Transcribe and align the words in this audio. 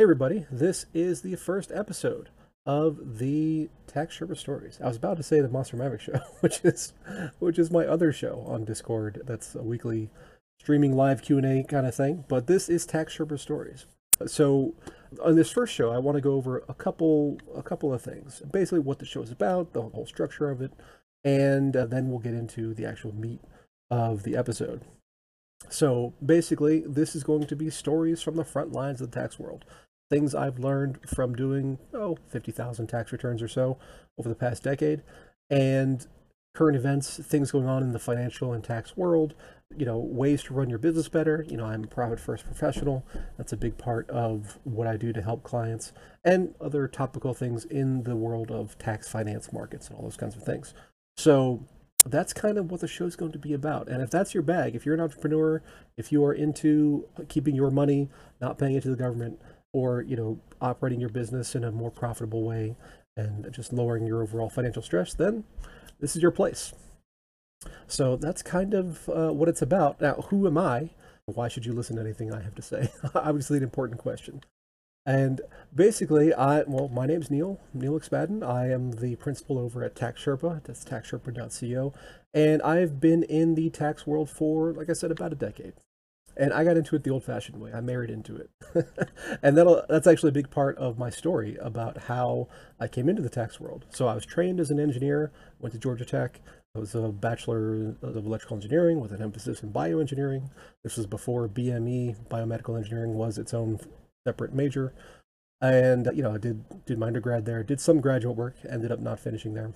Hey 0.00 0.04
everybody, 0.04 0.46
this 0.50 0.86
is 0.94 1.20
the 1.20 1.36
first 1.36 1.70
episode 1.70 2.30
of 2.64 3.18
the 3.18 3.68
Tax 3.86 4.18
Sherpa 4.18 4.34
Stories. 4.34 4.80
I 4.82 4.88
was 4.88 4.96
about 4.96 5.18
to 5.18 5.22
say 5.22 5.42
the 5.42 5.48
Monster 5.50 5.76
Maverick 5.76 6.00
show, 6.00 6.20
which 6.40 6.62
is 6.64 6.94
which 7.38 7.58
is 7.58 7.70
my 7.70 7.84
other 7.84 8.10
show 8.10 8.42
on 8.48 8.64
Discord. 8.64 9.20
That's 9.26 9.54
a 9.54 9.62
weekly 9.62 10.08
streaming 10.58 10.96
live 10.96 11.20
Q&A 11.20 11.64
kind 11.64 11.86
of 11.86 11.94
thing, 11.94 12.24
but 12.28 12.46
this 12.46 12.70
is 12.70 12.86
Tax 12.86 13.18
Sherpa 13.18 13.38
Stories. 13.38 13.84
So 14.24 14.72
on 15.22 15.36
this 15.36 15.50
first 15.50 15.74
show, 15.74 15.90
I 15.90 15.98
want 15.98 16.16
to 16.16 16.22
go 16.22 16.32
over 16.32 16.64
a 16.66 16.72
couple 16.72 17.36
a 17.54 17.62
couple 17.62 17.92
of 17.92 18.00
things. 18.00 18.40
Basically 18.50 18.80
what 18.80 19.00
the 19.00 19.04
show 19.04 19.20
is 19.20 19.30
about, 19.30 19.74
the 19.74 19.82
whole 19.82 20.06
structure 20.06 20.48
of 20.48 20.62
it, 20.62 20.72
and 21.24 21.76
uh, 21.76 21.84
then 21.84 22.08
we'll 22.08 22.20
get 22.20 22.32
into 22.32 22.72
the 22.72 22.86
actual 22.86 23.14
meat 23.14 23.42
of 23.90 24.22
the 24.22 24.34
episode. 24.34 24.80
So 25.68 26.14
basically, 26.24 26.80
this 26.86 27.14
is 27.14 27.22
going 27.22 27.46
to 27.48 27.54
be 27.54 27.68
stories 27.68 28.22
from 28.22 28.36
the 28.36 28.44
front 28.46 28.72
lines 28.72 29.02
of 29.02 29.10
the 29.10 29.20
tax 29.20 29.38
world 29.38 29.66
things 30.10 30.34
I've 30.34 30.58
learned 30.58 30.98
from 31.08 31.34
doing, 31.34 31.78
oh, 31.94 32.18
50,000 32.28 32.86
tax 32.88 33.12
returns 33.12 33.42
or 33.42 33.48
so 33.48 33.78
over 34.18 34.28
the 34.28 34.34
past 34.34 34.62
decade, 34.62 35.02
and 35.48 36.06
current 36.54 36.76
events, 36.76 37.18
things 37.18 37.52
going 37.52 37.66
on 37.66 37.82
in 37.82 37.92
the 37.92 37.98
financial 37.98 38.52
and 38.52 38.62
tax 38.62 38.96
world, 38.96 39.34
you 39.76 39.86
know, 39.86 39.98
ways 39.98 40.42
to 40.42 40.52
run 40.52 40.68
your 40.68 40.80
business 40.80 41.08
better. 41.08 41.46
You 41.48 41.56
know, 41.56 41.64
I'm 41.64 41.84
a 41.84 41.86
profit 41.86 42.18
first 42.18 42.44
professional. 42.44 43.06
That's 43.38 43.52
a 43.52 43.56
big 43.56 43.78
part 43.78 44.10
of 44.10 44.58
what 44.64 44.88
I 44.88 44.96
do 44.96 45.12
to 45.12 45.22
help 45.22 45.44
clients 45.44 45.92
and 46.24 46.54
other 46.60 46.88
topical 46.88 47.34
things 47.34 47.64
in 47.64 48.02
the 48.02 48.16
world 48.16 48.50
of 48.50 48.76
tax 48.78 49.08
finance 49.08 49.52
markets 49.52 49.88
and 49.88 49.96
all 49.96 50.02
those 50.02 50.16
kinds 50.16 50.36
of 50.36 50.42
things. 50.42 50.74
So 51.16 51.64
that's 52.04 52.32
kind 52.32 52.58
of 52.58 52.70
what 52.70 52.80
the 52.80 52.88
show 52.88 53.04
is 53.04 53.14
going 53.14 53.32
to 53.32 53.38
be 53.38 53.52
about. 53.52 53.88
And 53.88 54.02
if 54.02 54.10
that's 54.10 54.34
your 54.34 54.42
bag, 54.42 54.74
if 54.74 54.84
you're 54.84 54.94
an 54.94 55.00
entrepreneur, 55.00 55.62
if 55.96 56.10
you 56.10 56.24
are 56.24 56.32
into 56.32 57.06
keeping 57.28 57.54
your 57.54 57.70
money, 57.70 58.08
not 58.40 58.58
paying 58.58 58.74
it 58.74 58.82
to 58.82 58.90
the 58.90 58.96
government, 58.96 59.38
or 59.72 60.02
you 60.02 60.16
know 60.16 60.38
operating 60.60 61.00
your 61.00 61.08
business 61.08 61.54
in 61.54 61.64
a 61.64 61.72
more 61.72 61.90
profitable 61.90 62.44
way 62.44 62.76
and 63.16 63.46
just 63.52 63.72
lowering 63.72 64.06
your 64.06 64.22
overall 64.22 64.48
financial 64.48 64.82
stress 64.82 65.14
then 65.14 65.44
this 66.00 66.16
is 66.16 66.22
your 66.22 66.30
place. 66.30 66.72
So 67.86 68.16
that's 68.16 68.42
kind 68.42 68.72
of 68.72 69.06
uh, 69.10 69.32
what 69.32 69.50
it's 69.50 69.60
about. 69.60 70.00
Now 70.00 70.14
who 70.28 70.46
am 70.46 70.56
i? 70.56 70.90
Why 71.26 71.48
should 71.48 71.66
you 71.66 71.72
listen 71.72 71.96
to 71.96 72.02
anything 72.02 72.32
i 72.32 72.40
have 72.42 72.54
to 72.54 72.62
say? 72.62 72.90
Obviously 73.14 73.58
an 73.58 73.62
important 73.62 74.00
question. 74.00 74.42
And 75.06 75.40
basically 75.74 76.32
i 76.34 76.62
well 76.62 76.88
my 76.88 77.06
name's 77.06 77.30
neil 77.30 77.60
neil 77.74 77.98
expadden. 77.98 78.46
I 78.46 78.70
am 78.70 78.92
the 78.92 79.16
principal 79.16 79.58
over 79.58 79.84
at 79.84 79.94
tax 79.94 80.24
sherpa. 80.24 80.62
That's 80.64 80.84
taxsherpa.co 80.84 81.92
and 82.32 82.62
i've 82.62 83.00
been 83.00 83.22
in 83.24 83.54
the 83.54 83.70
tax 83.70 84.06
world 84.06 84.30
for 84.30 84.72
like 84.72 84.88
i 84.88 84.92
said 84.92 85.10
about 85.10 85.32
a 85.32 85.36
decade 85.36 85.72
and 86.36 86.52
I 86.52 86.64
got 86.64 86.76
into 86.76 86.96
it 86.96 87.04
the 87.04 87.10
old-fashioned 87.10 87.60
way. 87.60 87.72
I 87.72 87.80
married 87.80 88.10
into 88.10 88.36
it, 88.36 88.50
and 89.42 89.56
that 89.56 89.86
that's 89.88 90.06
actually 90.06 90.30
a 90.30 90.32
big 90.32 90.50
part 90.50 90.76
of 90.78 90.98
my 90.98 91.10
story 91.10 91.56
about 91.60 92.02
how 92.02 92.48
I 92.78 92.88
came 92.88 93.08
into 93.08 93.22
the 93.22 93.28
tax 93.28 93.60
world. 93.60 93.84
So 93.90 94.08
I 94.08 94.14
was 94.14 94.26
trained 94.26 94.60
as 94.60 94.70
an 94.70 94.80
engineer, 94.80 95.32
went 95.58 95.72
to 95.72 95.78
Georgia 95.78 96.04
Tech. 96.04 96.40
I 96.74 96.78
was 96.78 96.94
a 96.94 97.08
bachelor 97.08 97.96
of 98.00 98.16
electrical 98.16 98.56
engineering 98.56 99.00
with 99.00 99.12
an 99.12 99.20
emphasis 99.20 99.62
in 99.62 99.72
bioengineering. 99.72 100.50
This 100.84 100.96
was 100.96 101.06
before 101.06 101.48
BME, 101.48 102.28
biomedical 102.28 102.76
engineering, 102.76 103.14
was 103.14 103.38
its 103.38 103.52
own 103.52 103.80
separate 104.24 104.54
major. 104.54 104.94
And 105.60 106.08
you 106.14 106.22
know, 106.22 106.34
I 106.34 106.38
did 106.38 106.64
did 106.86 106.98
my 106.98 107.08
undergrad 107.08 107.44
there, 107.44 107.62
did 107.62 107.80
some 107.80 108.00
graduate 108.00 108.36
work, 108.36 108.54
ended 108.68 108.92
up 108.92 109.00
not 109.00 109.20
finishing 109.20 109.54
there, 109.54 109.72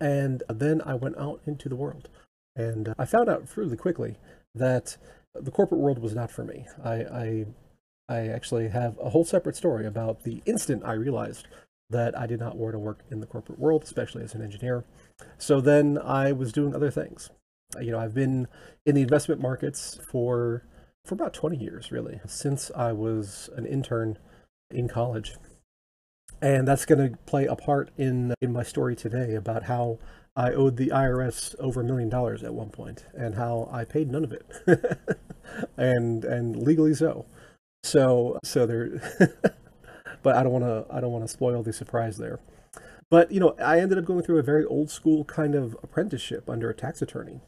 and 0.00 0.42
then 0.48 0.82
I 0.84 0.94
went 0.94 1.18
out 1.18 1.40
into 1.46 1.68
the 1.68 1.76
world, 1.76 2.08
and 2.54 2.90
uh, 2.90 2.94
I 2.98 3.04
found 3.04 3.28
out 3.28 3.48
really 3.56 3.76
quickly 3.76 4.16
that 4.54 4.96
the 5.40 5.50
corporate 5.50 5.80
world 5.80 5.98
was 5.98 6.14
not 6.14 6.30
for 6.30 6.44
me. 6.44 6.66
I, 6.84 6.94
I, 6.94 7.46
I 8.08 8.18
actually 8.28 8.68
have 8.68 8.98
a 8.98 9.10
whole 9.10 9.24
separate 9.24 9.56
story 9.56 9.86
about 9.86 10.24
the 10.24 10.42
instant 10.46 10.82
I 10.84 10.92
realized 10.92 11.46
that 11.90 12.18
I 12.18 12.26
did 12.26 12.40
not 12.40 12.56
want 12.56 12.74
to 12.74 12.78
work 12.78 13.04
in 13.10 13.20
the 13.20 13.26
corporate 13.26 13.58
world, 13.58 13.84
especially 13.84 14.22
as 14.22 14.34
an 14.34 14.42
engineer. 14.42 14.84
So 15.38 15.60
then 15.60 15.98
I 15.98 16.32
was 16.32 16.52
doing 16.52 16.74
other 16.74 16.90
things. 16.90 17.30
Uh, 17.76 17.80
you 17.80 17.92
know, 17.92 17.98
I've 17.98 18.14
been 18.14 18.48
in 18.84 18.94
the 18.94 19.02
investment 19.02 19.40
markets 19.40 19.98
for 20.10 20.64
for 21.04 21.14
about 21.14 21.32
20 21.32 21.56
years, 21.56 21.92
really, 21.92 22.20
since 22.26 22.72
I 22.74 22.92
was 22.92 23.48
an 23.56 23.64
intern 23.64 24.18
in 24.72 24.88
college. 24.88 25.34
And 26.42 26.66
that's 26.66 26.84
going 26.84 27.10
to 27.12 27.16
play 27.18 27.46
a 27.46 27.54
part 27.54 27.90
in 27.96 28.34
in 28.40 28.52
my 28.52 28.62
story 28.62 28.96
today 28.96 29.34
about 29.34 29.64
how 29.64 29.98
I 30.36 30.52
owed 30.52 30.76
the 30.76 30.88
IRS 30.88 31.54
over 31.58 31.80
a 31.80 31.84
million 31.84 32.10
dollars 32.10 32.42
at 32.42 32.52
one 32.52 32.68
point, 32.68 33.06
and 33.14 33.34
how 33.36 33.68
I 33.72 33.84
paid 33.84 34.10
none 34.10 34.24
of 34.24 34.32
it, 34.32 34.46
and 35.76 36.24
and 36.24 36.62
legally 36.62 36.94
so. 36.94 37.24
So 37.82 38.38
so 38.44 38.66
there, 38.66 39.00
but 40.22 40.36
I 40.36 40.42
don't 40.42 40.52
want 40.52 40.64
to 40.64 40.86
I 40.94 41.00
don't 41.00 41.12
want 41.12 41.24
to 41.24 41.32
spoil 41.32 41.62
the 41.62 41.72
surprise 41.72 42.18
there. 42.18 42.40
But 43.10 43.32
you 43.32 43.40
know, 43.40 43.54
I 43.62 43.80
ended 43.80 43.98
up 43.98 44.04
going 44.04 44.24
through 44.24 44.38
a 44.38 44.42
very 44.42 44.64
old 44.64 44.90
school 44.90 45.24
kind 45.24 45.54
of 45.54 45.76
apprenticeship 45.82 46.50
under 46.50 46.68
a 46.68 46.74
tax 46.74 47.00
attorney, 47.00 47.40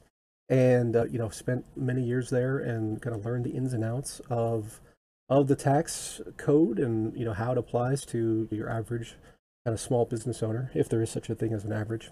and 0.49 0.97
uh, 0.97 1.05
you 1.07 1.19
know, 1.19 1.29
spent 1.29 1.67
many 1.77 2.03
years 2.03 2.31
there 2.31 2.59
and 2.59 3.03
kind 3.03 3.15
of 3.15 3.25
learned 3.25 3.45
the 3.45 3.51
ins 3.51 3.75
and 3.75 3.85
outs 3.85 4.21
of 4.31 4.81
of 5.29 5.47
the 5.49 5.57
tax 5.57 6.23
code 6.39 6.79
and 6.79 7.15
you 7.19 7.25
know 7.25 7.35
how 7.35 7.53
it 7.53 7.59
applies 7.59 8.07
to 8.07 8.49
your 8.51 8.71
average 8.71 9.17
kind 9.67 9.75
of 9.75 9.81
small 9.81 10.07
business 10.07 10.43
owner, 10.43 10.71
if 10.75 10.89
there 10.89 11.03
is 11.03 11.11
such 11.11 11.29
a 11.29 11.35
thing 11.35 11.53
as 11.53 11.65
an 11.65 11.73
average. 11.73 12.11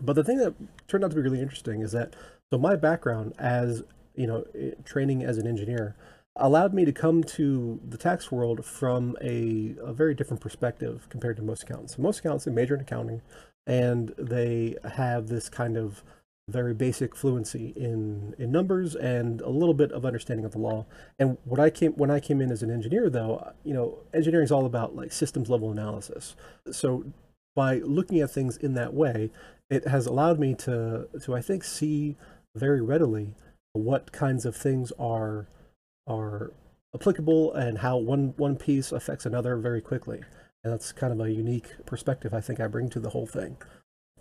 But 0.00 0.14
the 0.14 0.24
thing 0.24 0.38
that 0.38 0.54
turned 0.88 1.04
out 1.04 1.10
to 1.10 1.16
be 1.16 1.22
really 1.22 1.40
interesting 1.40 1.82
is 1.82 1.92
that 1.92 2.14
so 2.50 2.58
my 2.58 2.76
background 2.76 3.34
as 3.38 3.82
you 4.14 4.26
know 4.26 4.44
training 4.84 5.22
as 5.22 5.38
an 5.38 5.46
engineer 5.46 5.96
allowed 6.36 6.72
me 6.72 6.84
to 6.84 6.92
come 6.92 7.22
to 7.22 7.80
the 7.86 7.98
tax 7.98 8.30
world 8.30 8.64
from 8.64 9.16
a, 9.20 9.74
a 9.82 9.92
very 9.92 10.14
different 10.14 10.40
perspective 10.40 11.06
compared 11.10 11.36
to 11.36 11.42
most 11.42 11.64
accountants. 11.64 11.98
Most 11.98 12.20
accountants 12.20 12.44
they 12.44 12.52
major 12.52 12.74
in 12.74 12.80
accounting, 12.80 13.20
and 13.66 14.14
they 14.16 14.76
have 14.84 15.28
this 15.28 15.48
kind 15.48 15.76
of 15.76 16.02
very 16.48 16.74
basic 16.74 17.14
fluency 17.14 17.72
in 17.76 18.34
in 18.38 18.50
numbers 18.50 18.96
and 18.96 19.40
a 19.40 19.48
little 19.48 19.74
bit 19.74 19.92
of 19.92 20.04
understanding 20.04 20.44
of 20.44 20.52
the 20.52 20.58
law. 20.58 20.84
And 21.18 21.38
what 21.44 21.60
I 21.60 21.70
came 21.70 21.92
when 21.92 22.10
I 22.10 22.20
came 22.20 22.40
in 22.40 22.50
as 22.50 22.62
an 22.62 22.70
engineer, 22.70 23.08
though, 23.08 23.52
you 23.64 23.74
know, 23.74 23.98
engineering 24.12 24.44
is 24.44 24.52
all 24.52 24.66
about 24.66 24.96
like 24.96 25.12
systems 25.12 25.48
level 25.48 25.70
analysis. 25.70 26.34
So 26.72 27.04
by 27.60 27.76
looking 27.80 28.20
at 28.20 28.30
things 28.30 28.56
in 28.56 28.72
that 28.72 28.94
way, 28.94 29.30
it 29.68 29.86
has 29.86 30.06
allowed 30.06 30.38
me 30.38 30.54
to 30.54 31.06
to 31.24 31.34
I 31.34 31.42
think 31.42 31.62
see 31.62 32.16
very 32.56 32.80
readily 32.80 33.34
what 33.74 34.12
kinds 34.12 34.46
of 34.46 34.56
things 34.56 34.94
are 34.98 35.46
are 36.06 36.54
applicable 36.94 37.52
and 37.52 37.76
how 37.78 37.98
one 37.98 38.32
one 38.38 38.56
piece 38.56 38.92
affects 38.92 39.26
another 39.26 39.58
very 39.58 39.82
quickly. 39.82 40.22
And 40.64 40.72
that's 40.72 40.90
kind 40.90 41.12
of 41.12 41.20
a 41.20 41.30
unique 41.30 41.68
perspective 41.84 42.32
I 42.32 42.40
think 42.40 42.60
I 42.60 42.66
bring 42.66 42.88
to 42.90 43.00
the 43.00 43.10
whole 43.10 43.26
thing. 43.26 43.58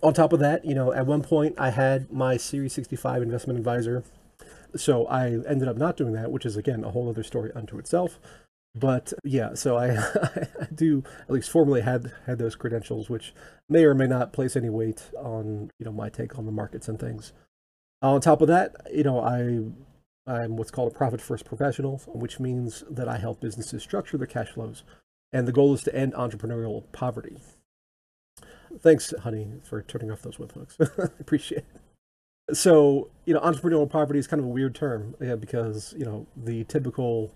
On 0.03 0.13
top 0.13 0.33
of 0.33 0.41
that, 0.41 0.65
you 0.65 0.75
know, 0.75 0.91
at 0.91 1.05
one 1.05 1.21
point 1.21 1.55
I 1.57 1.69
had 1.69 2.11
my 2.11 2.35
Series 2.35 2.73
65 2.73 3.21
investment 3.21 3.57
advisor. 3.57 4.03
So 4.75 5.07
I 5.07 5.27
ended 5.47 5.69
up 5.69 5.77
not 5.77 5.95
doing 5.95 6.11
that, 6.11 6.29
which 6.29 6.45
is 6.45 6.57
again 6.57 6.83
a 6.83 6.91
whole 6.91 7.07
other 7.07 7.23
story 7.23 7.53
unto 7.55 7.79
itself 7.79 8.19
but 8.75 9.13
yeah, 9.23 9.53
so 9.53 9.77
I, 9.77 9.97
I 10.61 10.67
do 10.73 11.03
at 11.21 11.31
least 11.31 11.51
formally 11.51 11.81
had 11.81 12.11
had 12.25 12.37
those 12.37 12.55
credentials, 12.55 13.09
which 13.09 13.33
may 13.67 13.83
or 13.83 13.93
may 13.93 14.07
not 14.07 14.33
place 14.33 14.55
any 14.55 14.69
weight 14.69 15.09
on 15.17 15.71
you 15.79 15.85
know 15.85 15.91
my 15.91 16.09
take 16.09 16.37
on 16.37 16.45
the 16.45 16.51
markets 16.51 16.87
and 16.87 16.99
things. 16.99 17.33
On 18.01 18.21
top 18.21 18.41
of 18.41 18.47
that, 18.47 18.75
you 18.93 19.03
know 19.03 19.19
I 19.19 19.61
I'm 20.31 20.55
what's 20.57 20.71
called 20.71 20.91
a 20.91 20.95
profit 20.95 21.21
first 21.21 21.45
professional, 21.45 21.97
which 22.07 22.39
means 22.39 22.83
that 22.89 23.07
I 23.07 23.17
help 23.17 23.41
businesses 23.41 23.81
structure 23.81 24.17
their 24.17 24.27
cash 24.27 24.49
flows, 24.49 24.83
and 25.33 25.47
the 25.47 25.51
goal 25.51 25.73
is 25.73 25.83
to 25.83 25.95
end 25.95 26.13
entrepreneurial 26.13 26.83
poverty. 26.91 27.37
Thanks, 28.79 29.13
honey, 29.23 29.53
for 29.63 29.81
turning 29.81 30.11
off 30.11 30.21
those 30.21 30.37
webhooks. 30.37 30.75
I 30.99 31.09
appreciate 31.19 31.65
it. 31.73 32.55
So 32.55 33.09
you 33.25 33.33
know, 33.33 33.39
entrepreneurial 33.39 33.89
poverty 33.89 34.19
is 34.19 34.27
kind 34.27 34.39
of 34.39 34.45
a 34.45 34.49
weird 34.49 34.75
term, 34.75 35.15
yeah, 35.19 35.35
because 35.35 35.95
you 35.97 36.05
know 36.05 36.27
the 36.37 36.63
typical 36.65 37.33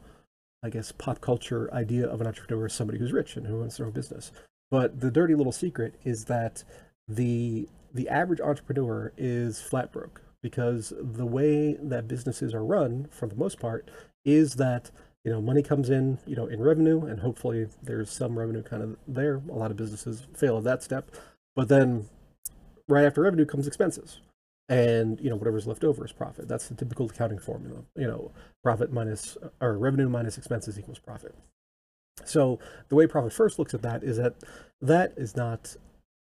I 0.64 0.70
guess, 0.70 0.92
pop 0.92 1.20
culture 1.20 1.72
idea 1.74 2.08
of 2.08 2.22
an 2.22 2.28
entrepreneur 2.28 2.68
is 2.68 2.74
somebody 2.74 2.98
who's 2.98 3.12
rich 3.12 3.36
and 3.36 3.46
who 3.46 3.62
owns 3.62 3.78
their 3.78 3.86
own 3.86 3.92
business. 3.92 4.32
But 4.72 5.02
the 5.02 5.12
dirty 5.12 5.36
little 5.36 5.52
secret 5.52 5.96
is 6.04 6.26
that 6.26 6.64
the 7.08 7.68
the 7.94 8.10
average 8.10 8.42
entrepreneur 8.42 9.14
is 9.18 9.62
flat 9.62 9.92
broke 9.92 10.22
because 10.42 10.94
the 11.00 11.26
way 11.26 11.74
that 11.74 12.08
businesses 12.08 12.54
are 12.54 12.66
run, 12.66 13.08
for 13.12 13.28
the 13.28 13.36
most 13.36 13.60
part, 13.60 13.92
is 14.26 14.56
that 14.56 14.90
you 15.24 15.32
know 15.32 15.42
money 15.42 15.62
comes 15.62 15.90
in, 15.90 16.18
you 16.26 16.36
know, 16.36 16.48
in 16.48 16.62
revenue, 16.62 17.06
and 17.06 17.20
hopefully 17.20 17.68
there's 17.84 18.10
some 18.10 18.40
revenue 18.40 18.64
kind 18.64 18.82
of 18.82 18.98
there. 19.08 19.42
A 19.50 19.54
lot 19.54 19.70
of 19.70 19.78
businesses 19.78 20.28
fail 20.36 20.58
at 20.58 20.64
that 20.64 20.82
step, 20.82 21.12
but 21.56 21.68
then 21.68 22.08
right 22.88 23.06
after 23.06 23.22
revenue 23.22 23.46
comes 23.46 23.68
expenses 23.68 24.22
and 24.70 25.20
you 25.20 25.30
know 25.30 25.36
whatever's 25.36 25.68
left 25.68 25.84
over 25.84 26.06
is 26.06 26.12
profit. 26.12 26.48
That's 26.48 26.68
the 26.68 26.76
typical 26.76 27.08
accounting 27.08 27.40
formula. 27.40 27.84
You 27.96 28.08
know, 28.08 28.32
profit 28.64 28.92
minus 28.92 29.38
or 29.62 29.78
revenue 29.78 30.10
minus 30.10 30.38
expenses 30.38 30.80
equals 30.80 31.00
profit. 31.00 31.36
So 32.26 32.60
the 32.90 32.96
way 32.96 33.08
Profit 33.08 33.34
First 33.34 33.60
looks 33.60 33.74
at 33.74 33.82
that 33.82 34.04
is 34.04 34.18
that 34.18 34.36
that 34.82 35.14
is 35.18 35.36
not 35.36 35.76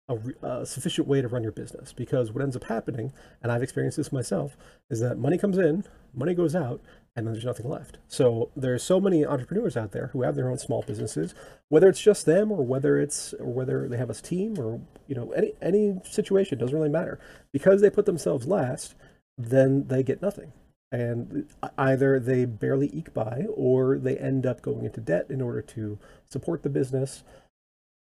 a, 0.09 0.19
a, 0.43 0.67
sufficient 0.67 1.07
way 1.07 1.21
to 1.21 1.29
run 1.29 1.43
your 1.43 1.53
business 1.53 1.93
because 1.93 2.33
what 2.33 2.43
ends 2.43 2.57
up 2.57 2.65
happening, 2.65 3.13
and 3.43 3.51
I've 3.51 3.63
experienced 3.63 3.97
this 3.97 4.13
myself, 4.13 4.57
is 4.89 5.01
that 5.01 5.19
money 5.19 5.39
comes 5.39 5.59
in, 5.59 5.85
money 6.15 6.35
goes 6.35 6.55
out, 6.55 6.81
and 7.17 7.27
then 7.27 7.35
there's 7.35 7.45
nothing 7.45 7.69
left. 7.69 7.99
So 8.09 8.51
there's 8.57 8.83
so 8.83 9.01
many 9.01 9.27
entrepreneurs 9.27 9.77
out 9.77 9.93
there 9.93 10.09
who 10.13 10.23
have 10.23 10.37
their 10.37 10.49
own 10.49 10.59
small 10.59 10.83
businesses, 10.83 11.35
whether 11.69 11.89
it's 11.89 12.01
just 12.01 12.25
them 12.25 12.53
or 12.53 12.65
whether 12.65 12.99
it's 12.99 13.35
or 13.35 13.53
whether 13.53 13.89
they 13.89 13.97
have 13.97 14.11
a 14.11 14.15
team 14.15 14.59
or 14.59 14.81
you 15.09 15.15
know 15.15 15.33
any 15.33 15.53
any 15.61 16.01
situation 16.05 16.59
doesn't 16.59 16.77
really 16.77 16.89
matter 16.89 17.19
because 17.53 17.81
they 17.81 17.91
put 17.91 18.07
themselves 18.07 18.47
last, 18.47 18.95
then 19.37 19.89
they 19.89 20.03
get 20.03 20.23
nothing. 20.23 20.53
And 20.93 21.49
either 21.79 22.19
they 22.19 22.45
barely 22.45 22.91
eke 22.93 23.15
by 23.15 23.45
or 23.55 23.97
they 23.99 24.17
end 24.17 24.45
up 24.45 24.61
going 24.61 24.85
into 24.85 25.01
debt 25.01 25.27
in 25.31 25.41
order 25.41 25.63
to 25.63 25.99
support 26.29 26.63
the 26.63 26.69
business. 26.69 27.23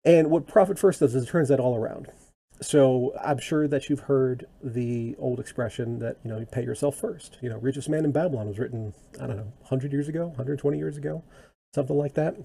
And 0.03 0.31
what 0.31 0.47
Profit 0.47 0.79
First 0.79 0.99
does 0.99 1.13
is 1.13 1.23
it 1.23 1.29
turns 1.29 1.49
that 1.49 1.59
all 1.59 1.75
around. 1.75 2.11
So 2.61 3.13
I'm 3.23 3.39
sure 3.39 3.67
that 3.67 3.89
you've 3.89 4.01
heard 4.01 4.45
the 4.63 5.15
old 5.17 5.39
expression 5.39 5.97
that, 5.99 6.17
you 6.23 6.29
know, 6.29 6.37
you 6.37 6.45
pay 6.45 6.63
yourself 6.63 6.95
first. 6.95 7.37
You 7.41 7.49
know, 7.49 7.57
Richest 7.57 7.89
Man 7.89 8.05
in 8.05 8.11
Babylon 8.11 8.47
was 8.47 8.59
written, 8.59 8.93
I 9.19 9.25
don't 9.25 9.37
know, 9.37 9.51
100 9.61 9.91
years 9.91 10.07
ago, 10.07 10.27
120 10.27 10.77
years 10.77 10.95
ago, 10.95 11.23
something 11.73 11.97
like 11.97 12.13
that. 12.13 12.35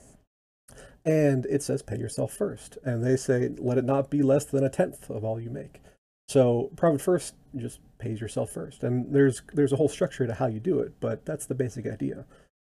And 1.05 1.45
it 1.47 1.63
says 1.63 1.83
pay 1.83 1.99
yourself 1.99 2.33
first. 2.33 2.79
And 2.83 3.05
they 3.05 3.17
say, 3.17 3.51
let 3.59 3.79
it 3.79 3.85
not 3.85 4.11
be 4.11 4.23
less 4.23 4.47
than 4.47 4.65
a 4.65 4.71
tenth 4.71 5.11
of 5.11 5.23
all 5.23 5.39
you 5.39 5.51
make. 5.51 5.83
So 6.29 6.71
profit 6.77 7.03
first 7.03 7.35
just 7.55 7.81
pays 7.99 8.21
yourself 8.21 8.51
first. 8.51 8.83
And 8.83 9.15
there's 9.15 9.43
there's 9.53 9.73
a 9.73 9.77
whole 9.77 9.89
structure 9.89 10.27
to 10.27 10.35
how 10.35 10.47
you 10.47 10.61
do 10.61 10.81
it, 10.81 10.95
but 10.99 11.25
that's 11.25 11.47
the 11.47 11.55
basic 11.55 11.87
idea. 11.87 12.25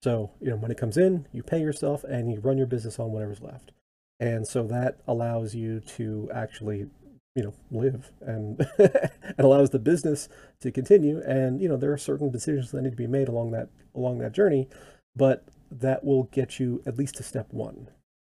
So, 0.02 0.30
you 0.40 0.50
know, 0.50 0.56
money 0.56 0.74
comes 0.74 0.96
in, 0.96 1.26
you 1.32 1.42
pay 1.42 1.60
yourself 1.60 2.04
and 2.04 2.32
you 2.32 2.40
run 2.40 2.58
your 2.58 2.66
business 2.66 2.98
on 2.98 3.12
whatever's 3.12 3.42
left. 3.42 3.72
And 4.18 4.46
so 4.46 4.66
that 4.68 4.98
allows 5.06 5.54
you 5.54 5.80
to 5.96 6.30
actually 6.32 6.86
you 7.34 7.42
know 7.42 7.54
live 7.70 8.10
and 8.20 8.66
and 8.78 9.38
allows 9.38 9.70
the 9.70 9.78
business 9.78 10.28
to 10.60 10.70
continue. 10.70 11.20
And 11.20 11.60
you 11.60 11.68
know 11.68 11.76
there 11.76 11.92
are 11.92 11.98
certain 11.98 12.30
decisions 12.30 12.70
that 12.72 12.82
need 12.82 12.90
to 12.90 12.96
be 12.96 13.06
made 13.06 13.28
along 13.28 13.52
that 13.52 13.68
along 13.94 14.18
that 14.18 14.32
journey 14.32 14.68
but 15.16 15.44
that 15.70 16.04
will 16.04 16.24
get 16.24 16.60
you 16.60 16.82
at 16.86 16.96
least 16.96 17.16
to 17.16 17.22
step 17.22 17.48
one 17.50 17.88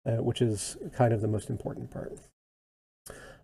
uh, 0.05 0.21
which 0.21 0.41
is 0.41 0.77
kind 0.95 1.13
of 1.13 1.21
the 1.21 1.27
most 1.27 1.49
important 1.49 1.91
part. 1.91 2.13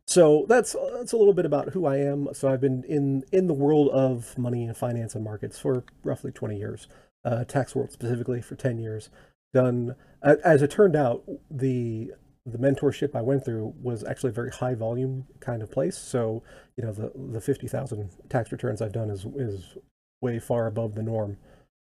So 0.08 0.46
that's 0.50 0.76
that's 0.94 1.14
a 1.14 1.18
little 1.18 1.34
bit 1.34 1.46
about 1.46 1.70
who 1.70 1.86
I 1.86 1.98
am. 1.98 2.30
So 2.34 2.52
I've 2.52 2.62
been 2.62 2.84
in 2.84 3.24
in 3.32 3.48
the 3.48 3.54
world 3.54 3.90
of 3.90 4.38
money 4.38 4.66
and 4.66 4.76
finance 4.76 5.14
and 5.14 5.24
markets 5.24 5.60
for 5.60 5.84
roughly 6.04 6.32
20 6.32 6.58
years 6.58 6.88
uh, 7.24 7.44
tax 7.44 7.76
world 7.76 7.92
specifically 7.92 8.42
for 8.42 8.56
10 8.56 8.80
years. 8.80 9.10
Done 9.54 9.96
as 10.22 10.62
it 10.62 10.72
turned 10.72 10.96
out 10.96 11.24
the 11.50 12.12
the 12.52 12.58
mentorship 12.58 13.16
I 13.16 13.22
went 13.22 13.46
through 13.46 13.74
was 13.82 14.04
actually 14.04 14.30
a 14.30 14.34
very 14.34 14.52
high 14.52 14.76
volume 14.76 15.26
kind 15.40 15.62
of 15.62 15.72
place. 15.72 15.98
So, 15.98 16.44
you 16.78 16.84
know, 16.84 16.92
the 16.92 17.12
the 17.16 17.42
50,000 17.42 18.10
tax 18.30 18.52
returns 18.52 18.82
I've 18.82 18.94
done 18.94 19.10
is 19.10 19.26
is 19.36 19.78
way 20.22 20.40
far 20.40 20.68
above 20.68 20.96
the 20.96 21.04
norm. 21.04 21.38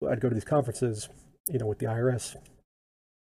I'd 0.09 0.21
go 0.21 0.29
to 0.29 0.35
these 0.35 0.45
conferences, 0.45 1.09
you 1.49 1.59
know, 1.59 1.67
with 1.67 1.79
the 1.79 1.87
IRS, 1.87 2.37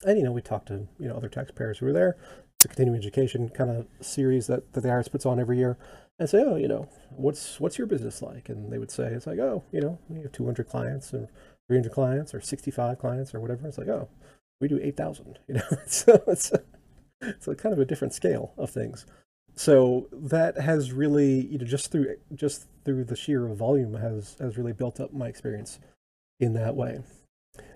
and 0.05 0.17
you 0.17 0.23
know, 0.23 0.31
we 0.31 0.41
talked 0.41 0.67
to 0.67 0.87
you 0.99 1.07
know 1.07 1.15
other 1.15 1.29
taxpayers 1.29 1.79
who 1.79 1.87
were 1.87 1.93
there. 1.93 2.17
It's 2.55 2.65
a 2.65 2.67
continuing 2.67 2.97
education 2.97 3.49
kind 3.49 3.69
of 3.69 3.85
series 4.01 4.47
that, 4.47 4.73
that 4.73 4.81
the 4.81 4.89
IRS 4.89 5.11
puts 5.11 5.25
on 5.25 5.39
every 5.39 5.57
year, 5.57 5.77
and 6.19 6.29
say, 6.29 6.43
oh, 6.45 6.55
you 6.55 6.67
know, 6.67 6.89
what's 7.09 7.59
what's 7.59 7.77
your 7.77 7.87
business 7.87 8.21
like? 8.21 8.49
And 8.49 8.71
they 8.71 8.77
would 8.77 8.91
say, 8.91 9.07
it's 9.07 9.27
like, 9.27 9.39
oh, 9.39 9.63
you 9.71 9.81
know, 9.81 9.99
we 10.09 10.21
have 10.21 10.31
200 10.31 10.67
clients 10.67 11.13
or 11.13 11.29
300 11.67 11.91
clients 11.91 12.33
or 12.33 12.41
65 12.41 12.97
clients 12.97 13.33
or 13.33 13.39
whatever. 13.39 13.67
It's 13.67 13.77
like, 13.77 13.87
oh, 13.87 14.09
we 14.59 14.67
do 14.67 14.79
8,000. 14.81 15.39
You 15.47 15.55
know, 15.55 15.61
so 15.87 16.23
it's 16.27 16.51
a 17.21 17.55
kind 17.55 17.73
of 17.73 17.79
a 17.79 17.85
different 17.85 18.13
scale 18.13 18.53
of 18.57 18.69
things. 18.69 19.05
So 19.55 20.07
that 20.11 20.57
has 20.57 20.91
really, 20.91 21.47
you 21.47 21.57
know, 21.57 21.65
just 21.65 21.91
through 21.91 22.15
just 22.35 22.67
through 22.85 23.05
the 23.05 23.15
sheer 23.15 23.47
volume 23.47 23.95
has 23.95 24.35
has 24.39 24.57
really 24.57 24.73
built 24.73 24.99
up 24.99 25.13
my 25.13 25.27
experience 25.27 25.79
in 26.39 26.53
that 26.53 26.75
way. 26.75 26.99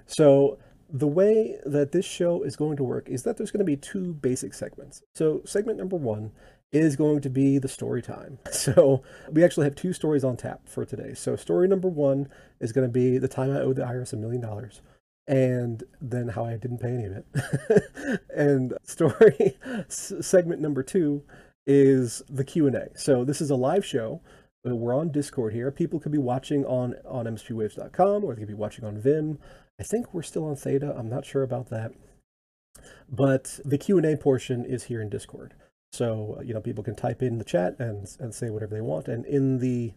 So 0.06 0.60
the 0.90 1.08
way 1.08 1.58
that 1.66 1.92
this 1.92 2.06
show 2.06 2.44
is 2.44 2.56
going 2.56 2.78
to 2.78 2.84
work 2.84 3.10
is 3.10 3.24
that 3.24 3.38
there's 3.38 3.50
going 3.50 3.60
to 3.60 3.66
be 3.66 3.78
two 3.78 4.14
basic 4.14 4.54
segments. 4.54 5.02
So 5.16 5.42
segment 5.46 5.80
number 5.80 5.96
one 5.96 6.32
is 6.72 6.96
going 6.96 7.22
to 7.22 7.30
be 7.30 7.58
the 7.58 7.68
story 7.68 8.02
time. 8.02 8.38
So 8.52 9.02
we 9.32 9.44
actually 9.44 9.66
have 9.66 9.76
two 9.76 9.92
stories 9.92 10.24
on 10.24 10.38
tap 10.38 10.62
for 10.68 10.86
today. 10.86 11.14
So 11.16 11.36
story 11.36 11.68
number 11.68 11.88
one 11.88 12.30
is 12.60 12.72
going 12.72 12.88
to 12.88 12.92
be 12.92 13.18
the 13.18 13.28
time 13.28 13.50
I 13.52 13.60
owed 13.60 13.78
the 13.78 13.84
IRS 13.84 14.14
a 14.14 14.18
million 14.18 14.42
dollars 14.42 14.82
and 15.32 15.84
then 16.02 16.28
how 16.28 16.46
I 16.46 16.58
didn't 16.58 16.80
pay 16.80 16.90
any 16.90 17.06
of 17.06 17.14
it. 17.14 18.22
and 18.36 18.74
story 18.84 19.58
segment 19.88 20.60
number 20.60 20.84
two 20.84 21.24
is 21.66 22.22
the 22.30 22.44
Q&A. 22.44 22.90
So 22.96 23.24
this 23.24 23.40
is 23.40 23.50
a 23.50 23.56
live 23.56 23.86
show. 23.86 24.22
We're 24.66 24.96
on 24.96 25.10
Discord 25.10 25.54
here. 25.54 25.72
People 25.72 26.02
could 26.02 26.12
be 26.12 26.18
watching 26.18 26.66
on, 26.66 26.96
on 27.06 27.26
mspwaves.com 27.26 28.26
or 28.26 28.36
they 28.36 28.42
could 28.42 28.48
be 28.50 28.54
watching 28.54 28.84
on 28.84 29.00
Vim. 29.00 29.40
I 29.80 29.84
think 29.84 30.14
we're 30.14 30.22
still 30.22 30.44
on 30.44 30.58
Theta. 30.58 30.94
I'm 30.96 31.10
not 31.10 31.26
sure 31.26 31.44
about 31.44 31.70
that. 31.70 31.94
But 33.10 33.62
the 33.64 33.78
Q&A 33.78 34.18
portion 34.18 34.66
is 34.66 34.84
here 34.84 35.02
in 35.02 35.10
Discord. 35.10 35.54
So, 35.94 36.42
you 36.44 36.54
know, 36.54 36.62
people 36.62 36.84
can 36.84 36.96
type 36.96 37.22
in 37.22 37.38
the 37.38 37.46
chat 37.46 37.78
and, 37.80 38.06
and 38.20 38.36
say 38.36 38.50
whatever 38.50 38.76
they 38.76 38.82
want. 38.82 39.08
And 39.08 39.26
in 39.26 39.60
the 39.60 39.94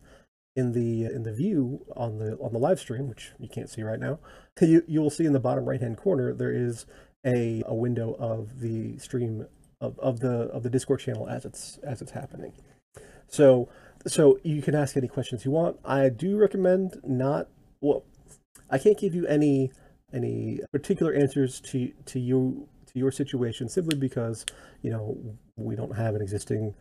in 0.56 0.72
the 0.72 1.04
in 1.04 1.24
the 1.24 1.32
view 1.32 1.84
on 1.96 2.18
the 2.18 2.36
on 2.38 2.52
the 2.52 2.58
live 2.58 2.78
stream, 2.78 3.08
which 3.08 3.32
you 3.38 3.48
can't 3.48 3.68
see 3.68 3.82
right 3.82 3.98
now, 3.98 4.18
you 4.60 4.82
you 4.86 5.00
will 5.00 5.10
see 5.10 5.24
in 5.24 5.32
the 5.32 5.40
bottom 5.40 5.64
right 5.64 5.80
hand 5.80 5.96
corner 5.96 6.32
there 6.32 6.52
is 6.52 6.86
a, 7.26 7.62
a 7.66 7.74
window 7.74 8.14
of 8.18 8.60
the 8.60 8.98
stream 8.98 9.46
of, 9.80 9.98
of 9.98 10.20
the 10.20 10.48
of 10.52 10.62
the 10.62 10.70
Discord 10.70 11.00
channel 11.00 11.28
as 11.28 11.44
it's 11.44 11.78
as 11.82 12.00
it's 12.02 12.12
happening. 12.12 12.52
So 13.26 13.68
so 14.06 14.38
you 14.42 14.62
can 14.62 14.74
ask 14.74 14.96
any 14.96 15.08
questions 15.08 15.44
you 15.44 15.50
want. 15.50 15.78
I 15.84 16.08
do 16.08 16.36
recommend 16.36 17.00
not 17.02 17.48
well, 17.80 18.04
I 18.70 18.78
can't 18.78 18.98
give 18.98 19.14
you 19.14 19.26
any 19.26 19.72
any 20.12 20.60
particular 20.72 21.12
answers 21.12 21.60
to 21.60 21.92
to 22.06 22.20
you 22.20 22.68
to 22.92 22.98
your 22.98 23.10
situation 23.10 23.68
simply 23.68 23.96
because 23.96 24.44
you 24.82 24.90
know 24.90 25.16
we 25.56 25.74
don't 25.74 25.96
have 25.96 26.14
an 26.14 26.22
existing 26.22 26.74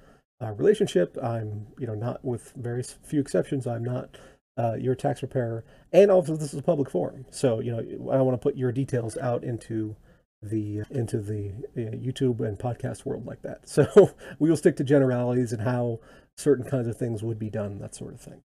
uh, 0.44 0.52
relationship. 0.52 1.18
I'm, 1.22 1.68
you 1.80 1.88
know, 1.88 1.96
not 1.96 2.24
with 2.24 2.52
very 2.56 2.84
few 2.84 3.22
exceptions, 3.22 3.66
I'm 3.66 3.84
not 3.84 4.18
uh, 4.58 4.76
your 4.76 4.96
tax 4.96 5.22
preparer. 5.22 5.64
And 5.92 6.12
also 6.12 6.36
this 6.36 6.54
is 6.54 6.60
a 6.60 6.64
public 6.64 6.90
forum. 6.90 7.26
So, 7.30 7.60
you 7.60 7.72
know, 7.72 7.80
I 7.80 8.18
don't 8.18 8.26
want 8.26 8.40
to 8.40 8.44
put 8.44 8.58
your 8.58 8.72
details 8.72 9.18
out 9.18 9.44
into 9.44 9.96
the 10.42 10.84
into 10.90 11.20
the 11.20 11.54
uh, 11.78 11.96
YouTube 11.96 12.42
and 12.42 12.60
podcast 12.60 13.06
world 13.06 13.26
like 13.26 13.42
that. 13.44 13.62
So 13.68 14.12
we 14.40 14.50
will 14.50 14.58
stick 14.58 14.76
to 14.78 14.84
generalities 14.84 15.54
and 15.54 15.62
how 15.62 16.00
certain 16.38 16.66
kinds 16.66 16.88
of 16.88 16.98
things 16.98 17.24
would 17.24 17.40
be 17.40 17.50
done, 17.50 17.80
that 17.80 17.96
sort 17.96 18.14
of 18.14 18.22
thing. 18.22 18.42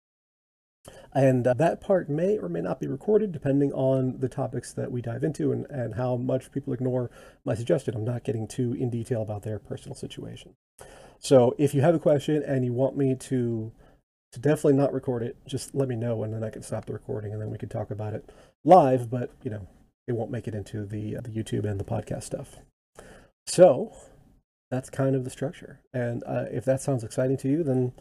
And 1.13 1.47
uh, 1.47 1.53
that 1.55 1.81
part 1.81 2.09
may 2.09 2.37
or 2.37 2.49
may 2.49 2.61
not 2.61 2.79
be 2.79 2.87
recorded 2.87 3.31
depending 3.31 3.71
on 3.73 4.19
the 4.19 4.29
topics 4.29 4.73
that 4.73 4.91
we 4.91 5.01
dive 5.01 5.23
into 5.23 5.51
and, 5.51 5.65
and 5.69 5.95
how 5.95 6.15
much 6.15 6.51
people 6.51 6.73
ignore 6.73 7.09
my 7.43 7.55
suggestion. 7.55 7.95
I'm 7.95 8.05
not 8.05 8.23
getting 8.23 8.47
too 8.47 8.73
in 8.73 8.89
detail 8.89 9.21
about 9.21 9.43
their 9.43 9.57
personal 9.57 9.95
situation. 9.95 10.55
So 11.19 11.55
if 11.57 11.73
you 11.73 11.81
have 11.81 11.95
a 11.95 11.99
question 11.99 12.43
and 12.43 12.65
you 12.65 12.73
want 12.73 12.97
me 12.97 13.15
to 13.15 13.71
to 14.31 14.39
definitely 14.39 14.73
not 14.73 14.93
record 14.93 15.23
it, 15.23 15.37
just 15.47 15.73
let 15.73 15.87
me 15.87 15.95
know 15.95 16.23
and 16.23 16.33
then 16.33 16.43
I 16.43 16.49
can 16.49 16.61
stop 16.61 16.85
the 16.85 16.93
recording 16.93 17.31
and 17.31 17.41
then 17.41 17.49
we 17.49 17.57
can 17.57 17.69
talk 17.69 17.89
about 17.89 18.13
it 18.13 18.29
live, 18.65 19.09
but 19.09 19.31
you 19.43 19.49
know, 19.49 19.67
it 20.07 20.13
won't 20.13 20.31
make 20.31 20.47
it 20.47 20.55
into 20.55 20.85
the 20.85 21.17
uh, 21.17 21.21
the 21.21 21.29
YouTube 21.29 21.65
and 21.65 21.79
the 21.79 21.85
podcast 21.85 22.23
stuff. 22.23 22.57
So 23.47 23.95
that's 24.71 24.89
kind 24.89 25.15
of 25.15 25.23
the 25.23 25.29
structure. 25.29 25.79
And 25.93 26.23
uh, 26.25 26.45
if 26.51 26.65
that 26.65 26.81
sounds 26.81 27.03
exciting 27.03 27.37
to 27.37 27.47
you, 27.47 27.63
then 27.63 27.93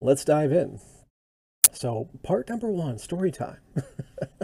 let's 0.00 0.24
dive 0.24 0.52
in. 0.52 0.80
So 1.72 2.08
part 2.22 2.48
number 2.48 2.68
one, 2.68 2.98
story 2.98 3.30
time. 3.30 3.58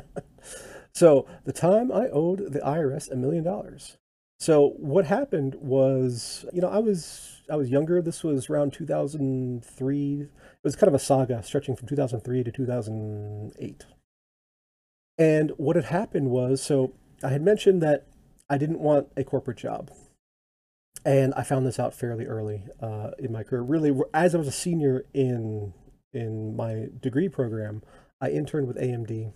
so 0.92 1.26
the 1.44 1.52
time 1.52 1.92
I 1.92 2.08
owed 2.08 2.52
the 2.52 2.60
IRS 2.60 3.10
a 3.10 3.16
million 3.16 3.44
dollars. 3.44 3.98
So 4.40 4.74
what 4.76 5.04
happened 5.04 5.56
was, 5.56 6.44
you 6.52 6.60
know, 6.60 6.68
I 6.68 6.78
was 6.78 7.37
I 7.50 7.56
was 7.56 7.70
younger. 7.70 8.02
This 8.02 8.22
was 8.22 8.50
around 8.50 8.72
2003. 8.72 10.20
It 10.20 10.28
was 10.62 10.76
kind 10.76 10.88
of 10.88 10.94
a 10.94 10.98
saga 10.98 11.42
stretching 11.42 11.76
from 11.76 11.88
2003 11.88 12.44
to 12.44 12.52
2008. 12.52 13.86
And 15.18 15.52
what 15.56 15.76
had 15.76 15.86
happened 15.86 16.30
was, 16.30 16.62
so 16.62 16.94
I 17.22 17.30
had 17.30 17.42
mentioned 17.42 17.82
that 17.82 18.06
I 18.48 18.58
didn't 18.58 18.80
want 18.80 19.08
a 19.16 19.24
corporate 19.24 19.58
job. 19.58 19.90
And 21.04 21.32
I 21.34 21.42
found 21.42 21.66
this 21.66 21.78
out 21.78 21.94
fairly 21.94 22.26
early 22.26 22.64
uh, 22.80 23.10
in 23.18 23.32
my 23.32 23.42
career. 23.42 23.62
Really, 23.62 23.92
as 24.12 24.34
I 24.34 24.38
was 24.38 24.48
a 24.48 24.52
senior 24.52 25.04
in 25.14 25.72
in 26.12 26.56
my 26.56 26.86
degree 27.00 27.28
program, 27.28 27.82
I 28.20 28.30
interned 28.30 28.66
with 28.66 28.76
AMD 28.76 29.32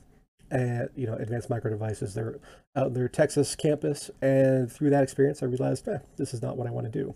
at 0.50 0.90
you 0.96 1.06
know 1.06 1.14
Advanced 1.14 1.48
Micro 1.48 1.70
Devices, 1.70 2.14
their 2.14 2.40
out 2.76 2.94
their 2.94 3.08
Texas 3.08 3.54
campus, 3.54 4.10
and 4.20 4.70
through 4.70 4.90
that 4.90 5.02
experience, 5.02 5.42
I 5.42 5.46
realized, 5.46 5.88
eh, 5.88 5.98
this 6.16 6.34
is 6.34 6.42
not 6.42 6.56
what 6.56 6.66
I 6.66 6.70
want 6.70 6.92
to 6.92 6.98
do. 6.98 7.14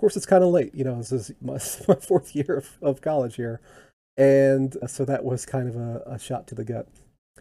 Course, 0.00 0.16
it's 0.16 0.24
kind 0.24 0.42
of 0.42 0.48
late. 0.48 0.74
You 0.74 0.82
know, 0.82 0.96
this 0.96 1.12
is 1.12 1.30
my, 1.42 1.58
my 1.88 2.00
fourth 2.00 2.34
year 2.34 2.56
of, 2.56 2.78
of, 2.80 3.02
college 3.02 3.36
here, 3.36 3.60
and 4.16 4.74
so 4.86 5.04
that 5.04 5.24
was 5.24 5.44
kind 5.44 5.68
of 5.68 5.76
a, 5.76 6.02
a 6.06 6.18
shot 6.18 6.46
to 6.46 6.54
the 6.54 6.64
gut. 6.64 6.88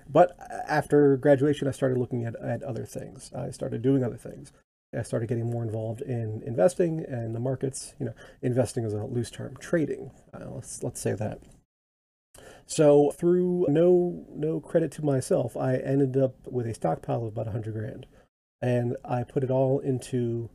But 0.10 0.36
after 0.68 1.16
graduation, 1.16 1.70
I 1.70 1.72
started 1.72 1.98
looking 1.98 2.26
at, 2.26 2.36
at 2.36 2.62
other 2.64 2.84
things. 2.84 3.32
I 3.34 3.52
started 3.52 3.82
doing 3.82 4.04
other 4.04 4.18
things. 4.18 4.52
I 4.94 5.04
started 5.04 5.30
getting 5.30 5.50
more 5.50 5.64
involved 5.64 6.02
in 6.02 6.44
investing 6.46 7.06
and 7.08 7.34
the 7.34 7.40
markets. 7.40 7.94
You 7.98 8.08
know, 8.08 8.14
investing 8.42 8.84
is 8.84 8.94
a 8.94 9.06
loose 9.06 9.32
term. 9.32 9.56
Trading, 9.62 10.12
uh, 10.34 10.50
let's 10.50 10.84
let's 10.84 11.00
say 11.00 11.14
that. 11.14 11.40
So 12.66 13.12
through 13.12 13.68
no 13.70 14.26
no 14.30 14.60
credit 14.60 14.92
to 14.94 15.06
myself, 15.06 15.56
I 15.56 15.78
ended 15.78 16.18
up 16.18 16.36
with 16.46 16.68
a 16.68 16.74
stockpile 16.74 17.22
of 17.22 17.32
about 17.32 17.46
100 17.46 17.74
grand. 17.74 18.06
And 18.62 18.98
I 19.06 19.24
put 19.24 19.46
it 19.46 19.50
all 19.50 19.80
into 19.80 20.50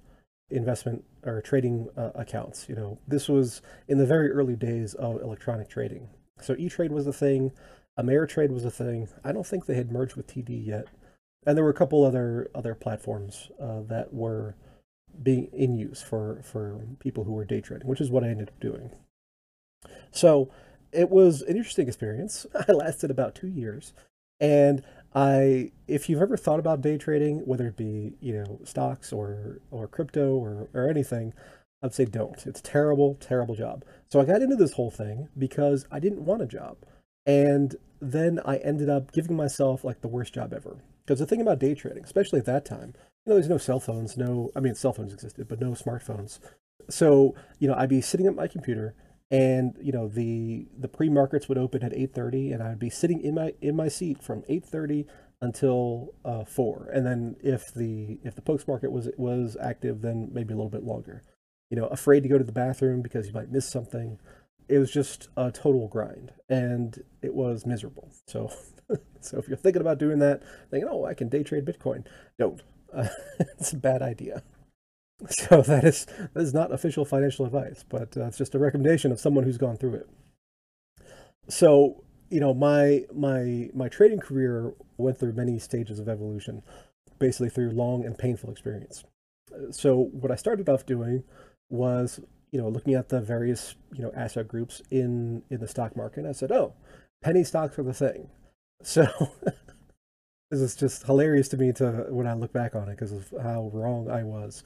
investment 0.50 1.04
or 1.24 1.40
trading 1.40 1.88
uh, 1.96 2.10
accounts. 2.14 2.68
You 2.68 2.76
know, 2.76 2.98
this 3.06 3.28
was 3.28 3.62
in 3.88 3.98
the 3.98 4.06
very 4.06 4.30
early 4.30 4.56
days 4.56 4.94
of 4.94 5.20
electronic 5.20 5.68
trading. 5.68 6.08
So 6.40 6.54
E-Trade 6.58 6.92
was 6.92 7.06
a 7.06 7.12
thing, 7.12 7.52
Ameritrade 7.98 8.50
was 8.50 8.64
a 8.64 8.70
thing. 8.70 9.08
I 9.22 9.32
don't 9.32 9.46
think 9.46 9.66
they 9.66 9.76
had 9.76 9.92
merged 9.92 10.16
with 10.16 10.26
TD 10.26 10.66
yet, 10.66 10.86
and 11.46 11.56
there 11.56 11.64
were 11.64 11.70
a 11.70 11.74
couple 11.74 12.04
other 12.04 12.50
other 12.54 12.74
platforms 12.74 13.50
uh, 13.60 13.82
that 13.82 14.12
were 14.12 14.56
being 15.22 15.48
in 15.52 15.76
use 15.76 16.02
for 16.02 16.40
for 16.42 16.80
people 16.98 17.24
who 17.24 17.32
were 17.32 17.44
day 17.44 17.60
trading, 17.60 17.86
which 17.86 18.00
is 18.00 18.10
what 18.10 18.24
I 18.24 18.28
ended 18.28 18.48
up 18.48 18.60
doing. 18.60 18.90
So 20.10 20.50
it 20.92 21.10
was 21.10 21.42
an 21.42 21.56
interesting 21.56 21.86
experience. 21.86 22.46
I 22.68 22.72
lasted 22.72 23.10
about 23.10 23.34
two 23.34 23.48
years, 23.48 23.92
and 24.40 24.82
I, 25.14 25.70
if 25.86 26.08
you've 26.08 26.22
ever 26.22 26.36
thought 26.36 26.58
about 26.58 26.80
day 26.80 26.98
trading, 26.98 27.38
whether 27.46 27.68
it 27.68 27.76
be 27.76 28.14
you 28.20 28.34
know 28.34 28.60
stocks 28.64 29.12
or 29.12 29.60
or 29.70 29.86
crypto 29.86 30.34
or 30.34 30.68
or 30.74 30.88
anything, 30.88 31.32
I'd 31.82 31.94
say 31.94 32.04
don't. 32.04 32.44
It's 32.46 32.60
terrible, 32.60 33.16
terrible 33.20 33.54
job. 33.54 33.84
So 34.08 34.20
I 34.20 34.24
got 34.24 34.42
into 34.42 34.56
this 34.56 34.72
whole 34.72 34.90
thing 34.90 35.28
because 35.38 35.86
I 35.90 36.00
didn't 36.00 36.24
want 36.24 36.42
a 36.42 36.46
job, 36.46 36.78
and 37.26 37.76
then 38.00 38.40
I 38.44 38.56
ended 38.56 38.88
up 38.90 39.12
giving 39.12 39.36
myself 39.36 39.84
like 39.84 40.00
the 40.00 40.08
worst 40.08 40.34
job 40.34 40.52
ever. 40.52 40.78
Because 41.04 41.18
the 41.18 41.26
thing 41.26 41.40
about 41.40 41.58
day 41.58 41.74
trading, 41.74 42.04
especially 42.04 42.38
at 42.38 42.46
that 42.46 42.64
time, 42.64 42.94
you 43.24 43.30
know, 43.30 43.34
there's 43.34 43.48
no 43.48 43.58
cell 43.58 43.80
phones, 43.80 44.16
no, 44.16 44.50
I 44.56 44.60
mean, 44.60 44.74
cell 44.74 44.92
phones 44.92 45.12
existed, 45.12 45.48
but 45.48 45.60
no 45.60 45.72
smartphones. 45.72 46.38
So, 46.88 47.34
you 47.58 47.68
know, 47.68 47.74
I'd 47.74 47.88
be 47.90 48.00
sitting 48.00 48.26
at 48.26 48.34
my 48.34 48.48
computer 48.48 48.94
and 49.30 49.74
you 49.80 49.92
know 49.92 50.06
the 50.06 50.68
the 50.78 50.88
pre-markets 50.88 51.48
would 51.48 51.58
open 51.58 51.82
at 51.82 51.92
8.30 51.92 52.52
and 52.52 52.62
i'd 52.62 52.78
be 52.78 52.90
sitting 52.90 53.20
in 53.20 53.34
my 53.34 53.54
in 53.62 53.74
my 53.74 53.88
seat 53.88 54.22
from 54.22 54.42
8.30 54.42 55.06
until 55.44 56.14
uh, 56.24 56.44
4 56.44 56.90
and 56.92 57.06
then 57.06 57.36
if 57.42 57.72
the 57.72 58.18
if 58.24 58.34
the 58.34 58.42
post 58.42 58.66
market 58.66 58.90
was 58.90 59.08
was 59.16 59.56
active 59.60 60.02
then 60.02 60.30
maybe 60.32 60.52
a 60.52 60.56
little 60.56 60.70
bit 60.70 60.84
longer. 60.84 61.22
You 61.70 61.76
know 61.76 61.86
afraid 61.86 62.22
to 62.22 62.28
go 62.28 62.38
to 62.38 62.44
the 62.44 62.52
bathroom 62.52 63.02
because 63.02 63.26
you 63.26 63.32
might 63.32 63.50
miss 63.50 63.68
something. 63.68 64.18
It 64.68 64.78
was 64.78 64.90
just 64.90 65.28
a 65.36 65.50
total 65.50 65.88
grind 65.88 66.32
and 66.48 67.02
it 67.20 67.34
was 67.34 67.66
miserable. 67.66 68.10
So 68.26 68.50
so 69.20 69.38
if 69.38 69.48
you're 69.48 69.56
thinking 69.56 69.82
about 69.82 69.98
doing 69.98 70.18
that 70.18 70.42
thinking 70.70 70.88
oh 70.90 71.04
i 71.04 71.14
can 71.14 71.28
day 71.28 71.42
trade 71.42 71.64
bitcoin. 71.64 72.04
Don't 72.38 72.62
uh, 72.92 73.08
it's 73.38 73.72
a 73.72 73.76
bad 73.76 74.02
idea 74.02 74.42
So 75.28 75.62
that 75.62 75.84
is 75.84 76.06
that 76.06 76.40
is 76.42 76.52
not 76.54 76.72
official 76.72 77.04
financial 77.04 77.46
advice, 77.46 77.84
but 77.88 78.16
uh, 78.16 78.26
it's 78.26 78.38
just 78.38 78.54
a 78.54 78.58
recommendation 78.58 79.12
of 79.12 79.20
someone 79.20 79.44
who's 79.44 79.58
gone 79.58 79.76
through 79.76 79.94
it. 79.94 80.08
So 81.48 82.02
you 82.30 82.40
know, 82.40 82.54
my 82.54 83.04
my 83.14 83.70
my 83.74 83.88
trading 83.88 84.20
career 84.20 84.74
went 84.96 85.18
through 85.18 85.32
many 85.32 85.58
stages 85.58 85.98
of 85.98 86.08
evolution, 86.08 86.62
basically 87.18 87.50
through 87.50 87.70
long 87.70 88.04
and 88.04 88.18
painful 88.18 88.50
experience. 88.50 89.04
So 89.70 89.96
what 90.12 90.32
I 90.32 90.36
started 90.36 90.68
off 90.68 90.86
doing 90.86 91.22
was 91.70 92.20
you 92.52 92.60
know 92.60 92.68
looking 92.68 92.94
at 92.94 93.08
the 93.08 93.20
various 93.20 93.76
you 93.92 94.02
know 94.02 94.12
asset 94.16 94.48
groups 94.48 94.82
in 94.90 95.42
in 95.50 95.60
the 95.60 95.68
stock 95.68 95.96
market. 95.96 96.26
I 96.26 96.32
said, 96.32 96.52
oh, 96.52 96.74
penny 97.22 97.44
stocks 97.44 97.78
are 97.78 97.82
the 97.84 97.94
thing. 97.94 98.28
So 98.82 99.06
this 100.50 100.60
is 100.60 100.76
just 100.76 101.04
hilarious 101.06 101.48
to 101.48 101.56
me 101.56 101.72
to 101.74 102.06
when 102.10 102.26
I 102.26 102.34
look 102.34 102.52
back 102.52 102.74
on 102.74 102.88
it 102.88 102.92
because 102.92 103.12
of 103.12 103.32
how 103.42 103.70
wrong 103.72 104.10
I 104.10 104.22
was. 104.22 104.62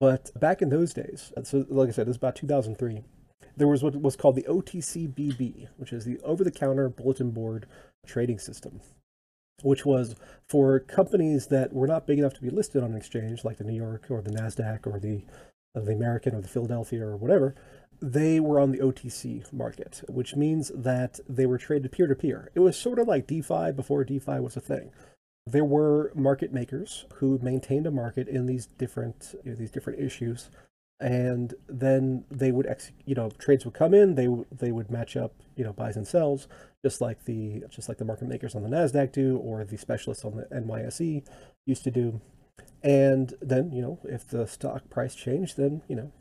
But 0.00 0.30
back 0.38 0.60
in 0.60 0.70
those 0.70 0.92
days, 0.92 1.32
so 1.44 1.66
like 1.68 1.88
I 1.88 1.92
said, 1.92 2.06
this 2.06 2.12
is 2.12 2.16
about 2.16 2.36
2003, 2.36 3.02
there 3.56 3.68
was 3.68 3.82
what 3.82 4.00
was 4.00 4.16
called 4.16 4.36
the 4.36 4.42
OTCBB, 4.42 5.68
which 5.76 5.92
is 5.92 6.04
the 6.04 6.18
over 6.20 6.42
the 6.42 6.50
counter 6.50 6.88
bulletin 6.88 7.30
board 7.30 7.66
trading 8.06 8.38
system, 8.38 8.80
which 9.62 9.86
was 9.86 10.16
for 10.48 10.80
companies 10.80 11.46
that 11.48 11.72
were 11.72 11.86
not 11.86 12.06
big 12.06 12.18
enough 12.18 12.34
to 12.34 12.42
be 12.42 12.50
listed 12.50 12.82
on 12.82 12.90
an 12.90 12.96
exchange 12.96 13.44
like 13.44 13.58
the 13.58 13.64
New 13.64 13.76
York 13.76 14.06
or 14.10 14.20
the 14.20 14.30
NASDAQ 14.30 14.86
or 14.86 14.98
the, 14.98 15.22
uh, 15.76 15.80
the 15.80 15.92
American 15.92 16.34
or 16.34 16.40
the 16.40 16.48
Philadelphia 16.48 17.04
or 17.06 17.16
whatever. 17.16 17.54
They 18.02 18.40
were 18.40 18.58
on 18.58 18.72
the 18.72 18.78
OTC 18.78 19.50
market, 19.52 20.02
which 20.08 20.34
means 20.34 20.72
that 20.74 21.20
they 21.28 21.46
were 21.46 21.58
traded 21.58 21.92
peer 21.92 22.08
to 22.08 22.14
peer. 22.14 22.50
It 22.54 22.60
was 22.60 22.76
sort 22.76 22.98
of 22.98 23.06
like 23.06 23.28
DeFi 23.28 23.70
before 23.70 24.04
DeFi 24.04 24.40
was 24.40 24.56
a 24.56 24.60
thing 24.60 24.90
there 25.46 25.64
were 25.64 26.10
market 26.14 26.52
makers 26.52 27.04
who 27.16 27.38
maintained 27.42 27.86
a 27.86 27.90
market 27.90 28.28
in 28.28 28.46
these 28.46 28.66
different 28.66 29.34
you 29.44 29.50
know, 29.50 29.56
these 29.56 29.70
different 29.70 30.00
issues 30.00 30.50
and 31.00 31.54
then 31.68 32.24
they 32.30 32.52
would 32.52 32.66
ex 32.66 32.92
you 33.04 33.14
know 33.14 33.28
trades 33.38 33.64
would 33.64 33.74
come 33.74 33.92
in 33.92 34.14
they 34.14 34.28
they 34.52 34.70
would 34.70 34.90
match 34.90 35.16
up 35.16 35.34
you 35.56 35.64
know 35.64 35.72
buys 35.72 35.96
and 35.96 36.06
sells 36.06 36.46
just 36.84 37.00
like 37.00 37.24
the 37.24 37.62
just 37.70 37.88
like 37.88 37.98
the 37.98 38.04
market 38.04 38.28
makers 38.28 38.54
on 38.54 38.62
the 38.62 38.68
nasdaq 38.68 39.10
do 39.10 39.38
or 39.38 39.64
the 39.64 39.78
specialists 39.78 40.24
on 40.24 40.36
the 40.36 40.44
NYSE 40.54 41.24
used 41.66 41.82
to 41.84 41.90
do. 41.90 42.20
And 42.82 43.32
then 43.40 43.72
you 43.72 43.80
know 43.80 43.98
if 44.04 44.28
the 44.28 44.46
stock 44.46 44.90
price 44.90 45.14
changed 45.14 45.56
then 45.56 45.82
you 45.88 45.96
know 45.96 46.12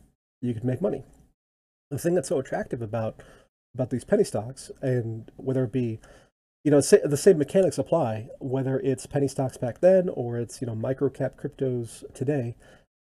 you 0.42 0.54
could 0.54 0.64
make 0.64 0.82
money. 0.82 1.04
The 1.92 1.98
thing 1.98 2.16
that's 2.16 2.30
so 2.30 2.40
attractive 2.40 2.82
about 2.82 3.22
about 3.76 3.90
these 3.90 4.06
penny 4.06 4.24
stocks 4.24 4.72
and 4.82 5.30
whether 5.36 5.66
it 5.66 5.74
be 5.74 6.00
you 6.64 6.72
know, 6.72 6.80
the 6.80 7.18
same 7.18 7.38
mechanics 7.38 7.78
apply, 7.78 8.30
whether 8.40 8.80
it's 8.80 9.06
penny 9.06 9.28
stocks 9.28 9.58
back 9.58 9.82
then 9.82 10.10
or 10.10 10.38
it's, 10.38 10.62
you 10.62 10.68
know, 10.68 10.76
micro 10.76 11.10
cap 11.10 11.38
cryptos 11.38 12.04
today, 12.14 12.56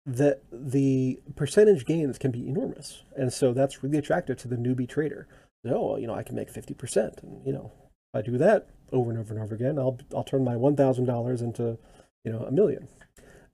that 0.06 0.42
the 0.52 1.20
percentage 1.36 1.86
gains 1.86 2.18
can 2.18 2.32
be 2.32 2.48
enormous. 2.48 3.04
And 3.16 3.32
so 3.32 3.54
that's 3.54 3.84
really 3.84 3.98
attractive 3.98 4.38
to 4.38 4.48
the 4.48 4.56
newbie 4.56 4.90
trader. 4.90 5.28
Oh, 5.68 5.98
you 5.98 6.08
know, 6.08 6.16
I 6.16 6.24
can 6.24 6.36
make 6.36 6.52
50%. 6.52 7.22
And, 7.24 7.46
you 7.46 7.54
know, 7.54 7.72
if 8.14 8.20
I 8.20 8.22
do 8.22 8.38
that 8.38 8.68
over 8.92 9.12
and 9.12 9.20
over 9.20 9.34
and 9.34 9.44
over 9.44 9.56
again, 9.56 9.78
I'll, 9.78 10.00
I'll 10.16 10.24
turn 10.24 10.44
my 10.44 10.54
$1,000 10.56 11.42
into, 11.42 11.78
you 12.24 12.32
know, 12.32 12.46
a 12.48 12.52
million. 12.52 12.88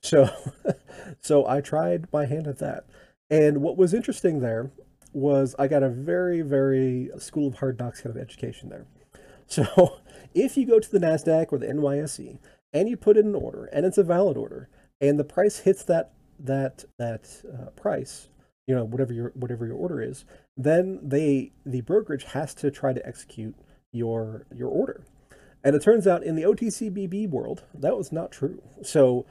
So, 0.02 0.30
so 1.20 1.46
I 1.48 1.62
tried 1.62 2.08
my 2.14 2.26
hand 2.26 2.48
at 2.48 2.60
that. 2.60 2.86
And 3.30 3.62
what 3.62 3.78
was 3.78 3.94
interesting 3.94 4.40
there 4.40 4.72
was 5.14 5.56
I 5.60 5.68
got 5.68 5.84
a 5.84 5.90
very, 5.90 6.42
very 6.42 7.10
school 7.18 7.48
of 7.48 7.56
hard 7.56 7.80
knocks 7.80 8.02
kind 8.02 8.16
of 8.16 8.22
education 8.22 8.70
there. 8.70 8.86
So 9.52 10.00
if 10.34 10.58
you 10.58 10.66
go 10.66 10.80
to 10.80 10.92
the 10.92 11.00
NASDAQ 11.00 11.48
or 11.52 11.58
the 11.60 11.68
NYSE 11.68 12.40
and 12.74 12.90
you 12.90 12.96
put 12.98 13.18
in 13.18 13.28
an 13.28 13.36
order 13.36 13.66
and 13.66 13.86
it's 13.86 13.98
a 13.98 14.04
valid 14.04 14.38
order 14.38 14.70
and 15.00 15.20
the 15.20 15.24
price 15.24 15.60
hits 15.60 15.84
that 15.86 16.14
that 16.40 16.86
that 16.98 17.44
uh, 17.52 17.70
price, 17.72 18.30
you 18.66 18.74
know, 18.74 18.84
whatever 18.84 19.14
your 19.14 19.32
whatever 19.36 19.66
your 19.66 19.76
order 19.76 20.02
is, 20.02 20.26
then 20.56 21.00
they 21.04 21.52
the 21.66 21.82
brokerage 21.82 22.24
has 22.24 22.54
to 22.56 22.72
try 22.72 22.94
to 22.94 23.06
execute 23.06 23.56
your 23.92 24.46
your 24.56 24.70
order. 24.70 25.04
And 25.64 25.76
it 25.76 25.84
turns 25.84 26.08
out 26.08 26.24
in 26.24 26.36
the 26.36 26.44
OTCBB 26.44 27.30
world, 27.30 27.64
that 27.74 27.96
was 27.96 28.12
not 28.12 28.32
true. 28.32 28.64
So 28.82 29.26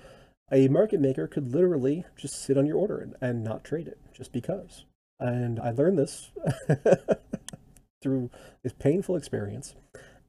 a 0.53 0.69
market 0.69 1.01
maker 1.01 1.27
could 1.27 1.53
literally 1.53 2.05
just 2.17 2.41
sit 2.45 2.57
on 2.57 2.67
your 2.67 2.77
order 2.77 2.99
and, 2.99 3.15
and 3.21 3.43
not 3.43 3.65
trade 3.65 3.89
it 3.89 3.99
just 4.13 4.33
because. 4.33 4.85
And 5.19 5.59
I 5.59 5.71
learned 5.71 5.99
this 5.99 6.31
through 8.03 8.31
this 8.63 8.73
painful 8.73 9.17
experience. 9.17 9.75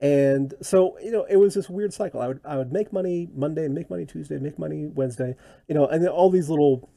And 0.02 0.56
so, 0.62 0.98
you 1.00 1.12
know, 1.12 1.26
it 1.30 1.38
was 1.38 1.54
this 1.54 1.70
weird 1.70 1.94
cycle. 1.94 2.22
I 2.22 2.28
would 2.28 2.42
I 2.44 2.58
would 2.58 2.74
make 2.74 2.92
money 2.92 3.30
Monday, 3.36 3.68
make 3.68 3.90
money 3.90 4.06
Tuesday, 4.06 4.40
make 4.40 4.58
money 4.58 4.88
Wednesday, 4.88 5.36
you 5.68 5.76
know, 5.76 5.86
and 5.86 6.04
then 6.04 6.10
all 6.10 6.32
these 6.32 6.50
little 6.50 6.90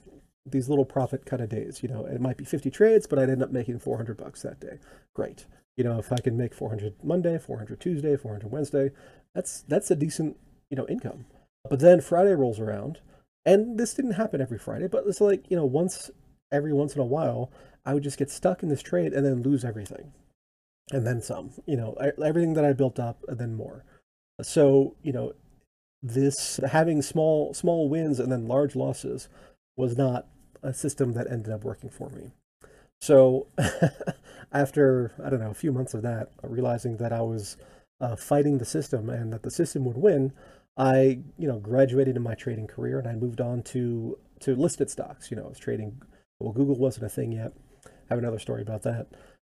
these 0.47 0.71
little 0.71 0.87
profit 0.87 1.27
kind 1.27 1.43
of 1.43 1.51
days, 1.51 1.83
you 1.83 1.89
know, 1.89 2.05
it 2.05 2.21
might 2.21 2.37
be 2.37 2.45
50 2.45 2.71
trades, 2.71 3.07
but 3.07 3.19
I'd 3.19 3.31
end 3.31 3.43
up 3.43 3.51
making 3.51 3.79
400 3.79 4.17
bucks 4.17 4.43
that 4.43 4.61
day. 4.61 4.79
Great. 5.15 5.47
You 5.77 5.85
know, 5.85 5.99
if 5.99 6.13
I 6.13 6.17
can 6.17 6.37
make 6.37 6.55
400 6.55 6.95
Monday, 7.03 7.39
400 7.39 7.81
Tuesday, 7.81 8.17
400 8.17 8.51
Wednesday, 8.51 8.91
that's 9.35 9.63
that's 9.69 9.91
a 9.91 9.97
decent, 9.97 10.39
you 10.71 10.77
know, 10.77 10.87
income. 10.89 11.27
But 11.69 11.81
then 11.81 12.01
Friday 12.01 12.35
rolls 12.35 12.59
around, 12.59 13.01
and 13.45 13.79
this 13.79 13.93
didn't 13.93 14.13
happen 14.13 14.41
every 14.41 14.59
Friday, 14.59 14.89
but 14.89 15.05
it's 15.07 15.21
like, 15.21 15.51
you 15.51 15.57
know, 15.57 15.67
once 15.67 16.11
every 16.51 16.73
once 16.73 16.95
in 16.95 17.01
a 17.03 17.05
while, 17.05 17.51
I 17.85 17.93
would 17.93 18.03
just 18.03 18.19
get 18.19 18.31
stuck 18.31 18.63
in 18.63 18.71
this 18.71 18.83
trade 18.83 19.13
and 19.13 19.27
then 19.27 19.43
lose 19.43 19.63
everything 19.63 20.13
and 20.93 21.07
then 21.07 21.23
some, 21.23 21.51
you 21.67 21.77
know, 21.77 21.95
everything 22.23 22.55
that 22.55 22.65
I 22.65 22.73
built 22.73 22.99
up 22.99 23.25
and 23.29 23.39
then 23.39 23.55
more. 23.55 23.85
So, 24.43 24.97
you 25.03 25.13
know, 25.13 25.33
this 26.03 26.61
having 26.71 27.01
small 27.01 27.55
small 27.55 27.89
wins 27.89 28.21
and 28.21 28.31
then 28.31 28.47
large 28.47 28.77
losses 28.77 29.29
was 29.77 29.97
not 29.97 30.27
a 30.63 30.75
system 30.75 31.15
that 31.15 31.31
ended 31.31 31.53
up 31.53 31.65
working 31.65 31.91
for 31.91 32.11
me. 32.11 32.31
So 33.01 33.47
after, 34.53 35.13
I 35.25 35.31
don't 35.31 35.41
know, 35.41 35.51
a 35.51 35.55
few 35.55 35.73
months 35.73 35.95
of 35.95 36.03
that, 36.03 36.31
realizing 36.43 36.99
that 36.99 37.13
I 37.13 37.23
was 37.23 37.57
uh, 38.01 38.17
fighting 38.17 38.59
the 38.59 38.65
system 38.65 39.09
and 39.09 39.33
that 39.33 39.43
the 39.43 39.51
system 39.51 39.85
would 39.85 39.97
win, 39.97 40.33
I, 40.77 41.21
you 41.39 41.49
know, 41.49 41.59
graduated 41.59 42.17
in 42.17 42.23
my 42.23 42.35
trading 42.35 42.67
career 42.67 42.99
and 42.99 43.09
I 43.09 43.15
moved 43.15 43.41
on 43.41 43.63
to, 43.65 44.19
to 44.41 44.55
listed 44.55 44.91
stocks. 44.91 45.31
You 45.31 45.37
know, 45.37 45.45
I 45.45 45.49
was 45.49 45.59
trading, 45.59 46.01
well, 46.41 46.53
Google 46.53 46.77
wasn't 46.77 47.07
a 47.07 47.11
thing 47.11 47.33
yet. 47.33 47.53
I 47.87 47.91
have 48.11 48.19
another 48.19 48.39
story 48.39 48.63
about 48.63 48.83
that 48.83 49.09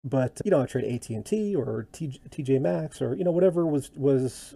but 0.10 0.42
you 0.46 0.52
know, 0.52 0.62
I 0.62 0.66
trade 0.66 0.86
AT 0.86 1.10
and 1.10 1.26
T 1.26 1.56
or 1.56 1.88
TJ 1.92 2.62
Maxx 2.62 3.02
or 3.02 3.16
you 3.16 3.24
know 3.24 3.32
whatever 3.32 3.66
was 3.66 3.92
was 3.96 4.56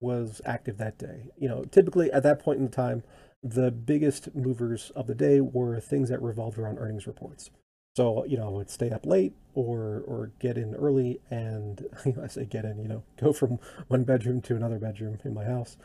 was 0.00 0.40
active 0.44 0.78
that 0.78 0.98
day. 0.98 1.30
You 1.38 1.48
know, 1.48 1.64
typically 1.64 2.10
at 2.12 2.22
that 2.22 2.42
point 2.42 2.60
in 2.60 2.68
time, 2.68 3.02
the 3.42 3.70
biggest 3.70 4.34
movers 4.34 4.90
of 4.94 5.06
the 5.06 5.14
day 5.14 5.40
were 5.40 5.80
things 5.80 6.08
that 6.10 6.20
revolved 6.22 6.58
around 6.58 6.78
earnings 6.78 7.06
reports. 7.06 7.50
So, 7.96 8.24
you 8.24 8.36
know, 8.36 8.46
I 8.46 8.50
would 8.50 8.70
stay 8.70 8.90
up 8.90 9.06
late 9.06 9.34
or 9.54 10.02
or 10.06 10.32
get 10.38 10.56
in 10.56 10.74
early 10.74 11.20
and 11.30 11.86
you 12.04 12.12
know, 12.12 12.24
I 12.24 12.26
say 12.28 12.44
get 12.44 12.64
in, 12.64 12.78
you 12.78 12.88
know, 12.88 13.02
go 13.18 13.32
from 13.32 13.58
one 13.88 14.04
bedroom 14.04 14.40
to 14.42 14.56
another 14.56 14.78
bedroom 14.78 15.18
in 15.24 15.34
my 15.34 15.44
house. 15.44 15.76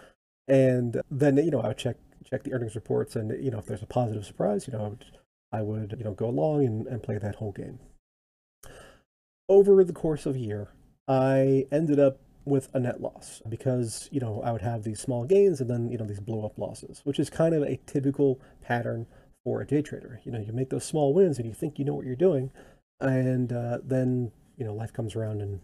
And 0.48 1.02
then, 1.10 1.38
you 1.38 1.52
know, 1.52 1.62
I 1.62 1.70
would 1.70 1.78
check 1.78 1.98
check 2.30 2.44
the 2.44 2.54
earnings 2.54 2.76
reports 2.76 3.16
and 3.16 3.32
you 3.44 3.52
know, 3.52 3.60
if 3.60 3.66
there's 3.66 3.84
a 3.84 3.88
positive 3.88 4.26
surprise, 4.26 4.68
you 4.68 4.74
know, 4.74 4.86
I 4.86 4.90
would, 4.90 5.06
I 5.52 5.62
would 5.62 5.96
you 5.98 6.04
know, 6.04 6.14
go 6.14 6.28
along 6.28 6.66
and, 6.66 6.88
and 6.88 7.04
play 7.04 7.18
that 7.18 7.36
whole 7.36 7.52
game. 7.52 7.80
Over 9.48 9.84
the 9.84 9.94
course 9.94 10.26
of 10.26 10.36
a 10.36 10.40
year, 10.40 10.70
I 11.08 11.68
ended 11.72 12.00
up 12.00 12.20
with 12.46 12.70
a 12.74 12.80
net 12.80 13.02
loss 13.02 13.42
because, 13.48 14.08
you 14.12 14.20
know, 14.20 14.42
I 14.44 14.52
would 14.52 14.62
have 14.62 14.84
these 14.84 15.00
small 15.00 15.26
gains 15.26 15.62
and 15.62 15.70
then, 15.70 15.90
you 15.92 15.98
know, 15.98 16.06
these 16.06 16.20
blow 16.20 16.46
up 16.46 16.58
losses, 16.58 17.02
which 17.04 17.20
is 17.20 17.30
kind 17.30 17.54
of 17.54 17.64
a 17.64 17.80
typical 17.86 18.40
pattern 18.62 19.08
for 19.46 19.62
a 19.62 19.66
day 19.66 19.82
trader. 19.82 20.20
You 20.24 20.32
know, 20.32 20.40
you 20.40 20.52
make 20.52 20.70
those 20.70 20.84
small 20.84 21.14
wins 21.14 21.38
and 21.38 21.48
you 21.48 21.54
think 21.54 21.80
you 21.80 21.86
know 21.86 21.94
what 21.94 22.06
you're 22.06 22.16
doing, 22.16 22.52
and 23.00 23.54
uh, 23.54 23.78
then 23.84 24.32
you 24.58 24.66
know 24.66 24.74
life 24.74 24.92
comes 24.92 25.16
around 25.16 25.42
and 25.42 25.62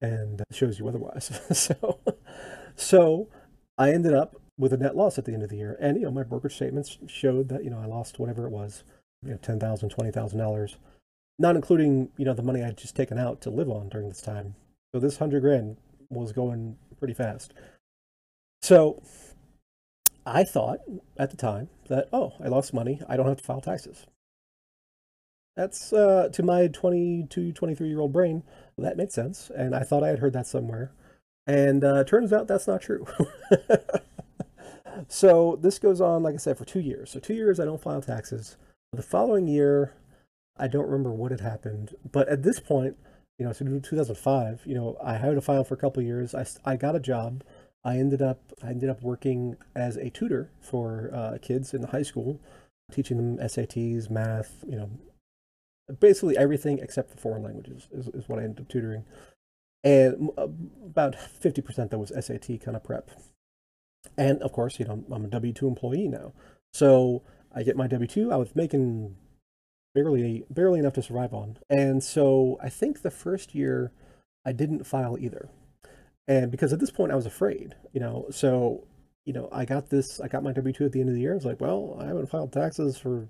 and 0.00 0.42
shows 0.52 0.78
you 0.78 0.86
otherwise. 0.86 1.40
so 1.58 1.98
so 2.76 3.28
I 3.78 3.92
ended 3.92 4.12
up 4.14 4.36
with 4.58 4.72
a 4.72 4.76
net 4.76 4.96
loss 4.96 5.18
at 5.18 5.24
the 5.24 5.32
end 5.32 5.42
of 5.42 5.48
the 5.48 5.56
year, 5.56 5.76
and 5.80 5.96
you 5.96 6.04
know 6.04 6.10
my 6.10 6.22
brokerage 6.22 6.54
statements 6.54 6.98
showed 7.06 7.48
that 7.48 7.64
you 7.64 7.70
know 7.70 7.80
I 7.80 7.86
lost 7.86 8.18
whatever 8.18 8.46
it 8.46 8.50
was, 8.50 8.84
you 9.24 9.30
know 9.32 9.38
ten 9.38 9.58
thousand, 9.58 9.88
twenty 9.88 10.10
thousand 10.10 10.38
dollars, 10.38 10.76
not 11.38 11.56
including 11.56 12.10
you 12.16 12.24
know 12.24 12.34
the 12.34 12.42
money 12.42 12.62
I'd 12.62 12.76
just 12.76 12.96
taken 12.96 13.18
out 13.18 13.40
to 13.42 13.50
live 13.50 13.68
on 13.68 13.88
during 13.88 14.08
this 14.08 14.20
time. 14.20 14.54
So 14.94 15.00
this 15.00 15.18
hundred 15.18 15.40
grand 15.40 15.76
was 16.10 16.32
going 16.32 16.76
pretty 16.98 17.14
fast. 17.14 17.52
So 18.62 19.02
I 20.24 20.44
thought 20.44 20.78
at 21.16 21.30
the 21.30 21.36
time 21.36 21.68
that, 21.88 22.08
oh, 22.12 22.34
I 22.42 22.48
lost 22.48 22.72
money. 22.72 23.00
I 23.08 23.16
don't 23.16 23.26
have 23.26 23.38
to 23.38 23.44
file 23.44 23.60
taxes. 23.60 24.06
That's 25.56 25.92
uh, 25.92 26.28
to 26.32 26.42
my 26.42 26.68
22, 26.68 27.52
23 27.52 27.88
year 27.88 28.00
old 28.00 28.12
brain. 28.12 28.42
That 28.78 28.96
made 28.96 29.12
sense. 29.12 29.50
And 29.54 29.74
I 29.74 29.82
thought 29.82 30.02
I 30.02 30.08
had 30.08 30.20
heard 30.20 30.32
that 30.32 30.46
somewhere. 30.46 30.92
And 31.46 31.84
uh, 31.84 32.04
turns 32.04 32.32
out 32.32 32.46
that's 32.46 32.66
not 32.66 32.80
true. 32.80 33.06
so 35.08 35.58
this 35.60 35.78
goes 35.78 36.00
on, 36.00 36.22
like 36.22 36.34
I 36.34 36.38
said, 36.38 36.56
for 36.56 36.64
two 36.64 36.80
years. 36.80 37.10
So 37.10 37.20
two 37.20 37.34
years 37.34 37.58
I 37.60 37.64
don't 37.64 37.82
file 37.82 38.00
taxes. 38.00 38.56
The 38.92 39.02
following 39.02 39.48
year, 39.48 39.92
I 40.56 40.68
don't 40.68 40.86
remember 40.86 41.12
what 41.12 41.30
had 41.30 41.40
happened. 41.40 41.94
But 42.10 42.28
at 42.28 42.42
this 42.42 42.60
point, 42.60 42.96
you 43.38 43.46
know, 43.46 43.52
so 43.52 43.64
2005, 43.64 44.62
you 44.64 44.74
know, 44.74 44.96
I 45.02 45.14
had 45.16 45.36
a 45.36 45.40
file 45.40 45.64
for 45.64 45.74
a 45.74 45.78
couple 45.78 46.02
years. 46.02 46.34
I, 46.34 46.46
I 46.64 46.76
got 46.76 46.94
a 46.94 47.00
job 47.00 47.42
I 47.84 47.98
ended 47.98 48.22
up 48.22 48.52
I 48.62 48.70
ended 48.70 48.88
up 48.88 49.02
working 49.02 49.56
as 49.74 49.96
a 49.96 50.10
tutor 50.10 50.50
for 50.60 51.10
uh, 51.12 51.38
kids 51.42 51.74
in 51.74 51.80
the 51.80 51.88
high 51.88 52.02
school, 52.02 52.40
teaching 52.92 53.16
them 53.16 53.38
SATs, 53.38 54.08
math, 54.08 54.64
you 54.68 54.76
know, 54.76 54.90
basically 56.00 56.38
everything 56.38 56.78
except 56.78 57.10
for 57.10 57.16
foreign 57.16 57.42
languages 57.42 57.88
is, 57.92 58.08
is 58.08 58.28
what 58.28 58.38
I 58.38 58.44
ended 58.44 58.60
up 58.60 58.68
tutoring, 58.68 59.04
and 59.82 60.30
uh, 60.38 60.46
about 60.84 61.16
fifty 61.16 61.60
percent 61.60 61.90
that 61.90 61.98
was 61.98 62.12
SAT 62.18 62.60
kind 62.60 62.76
of 62.76 62.84
prep, 62.84 63.10
and 64.16 64.40
of 64.42 64.52
course 64.52 64.78
you 64.78 64.84
know 64.84 65.04
I'm 65.10 65.24
a 65.24 65.28
W 65.28 65.52
two 65.52 65.66
employee 65.66 66.06
now, 66.06 66.32
so 66.72 67.22
I 67.52 67.64
get 67.64 67.76
my 67.76 67.88
W 67.88 68.06
two. 68.06 68.30
I 68.30 68.36
was 68.36 68.54
making 68.54 69.16
barely 69.94 70.44
barely 70.50 70.80
enough 70.80 70.94
to 70.94 71.02
survive 71.02 71.34
on, 71.34 71.58
and 71.70 72.02
so 72.02 72.58
I 72.62 72.68
think 72.68 73.02
the 73.02 73.10
first 73.10 73.54
year 73.54 73.92
I 74.44 74.52
didn't 74.52 74.84
file 74.84 75.16
either 75.18 75.50
and 76.28 76.50
because 76.50 76.72
at 76.72 76.80
this 76.80 76.90
point 76.90 77.12
I 77.12 77.16
was 77.16 77.26
afraid, 77.26 77.74
you 77.92 78.00
know, 78.00 78.26
so 78.30 78.86
you 79.24 79.32
know 79.32 79.48
I 79.52 79.64
got 79.64 79.90
this, 79.90 80.20
I 80.20 80.28
got 80.28 80.42
my 80.42 80.52
W 80.52 80.72
two 80.72 80.84
at 80.84 80.92
the 80.92 81.00
end 81.00 81.08
of 81.08 81.14
the 81.14 81.20
year. 81.20 81.32
I 81.32 81.36
was 81.36 81.44
like, 81.44 81.60
well, 81.60 81.96
I 82.00 82.06
haven't 82.06 82.30
filed 82.30 82.52
taxes 82.52 82.98
for 82.98 83.28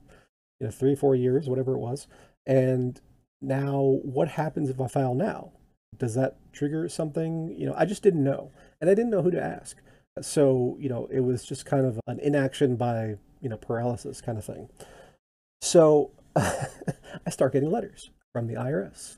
you 0.60 0.66
know 0.66 0.70
three, 0.70 0.94
four 0.94 1.14
years, 1.14 1.48
whatever 1.48 1.74
it 1.74 1.78
was, 1.78 2.06
and 2.46 3.00
now 3.40 3.98
what 4.02 4.28
happens 4.28 4.70
if 4.70 4.80
I 4.80 4.86
file 4.86 5.14
now? 5.14 5.52
Does 5.98 6.14
that 6.14 6.36
trigger 6.52 6.88
something? 6.88 7.54
You 7.58 7.66
know, 7.66 7.74
I 7.76 7.86
just 7.86 8.02
didn't 8.02 8.24
know, 8.24 8.52
and 8.80 8.88
I 8.90 8.94
didn't 8.94 9.10
know 9.10 9.22
who 9.22 9.30
to 9.30 9.42
ask. 9.42 9.78
So 10.20 10.76
you 10.78 10.88
know, 10.88 11.08
it 11.10 11.20
was 11.20 11.44
just 11.44 11.64
kind 11.66 11.86
of 11.86 11.98
an 12.06 12.20
inaction 12.20 12.76
by 12.76 13.16
you 13.40 13.48
know 13.48 13.56
paralysis 13.56 14.20
kind 14.20 14.38
of 14.38 14.44
thing. 14.44 14.68
So 15.62 16.10
I 16.36 17.30
start 17.30 17.52
getting 17.52 17.70
letters 17.70 18.10
from 18.32 18.46
the 18.46 18.54
IRS 18.54 19.16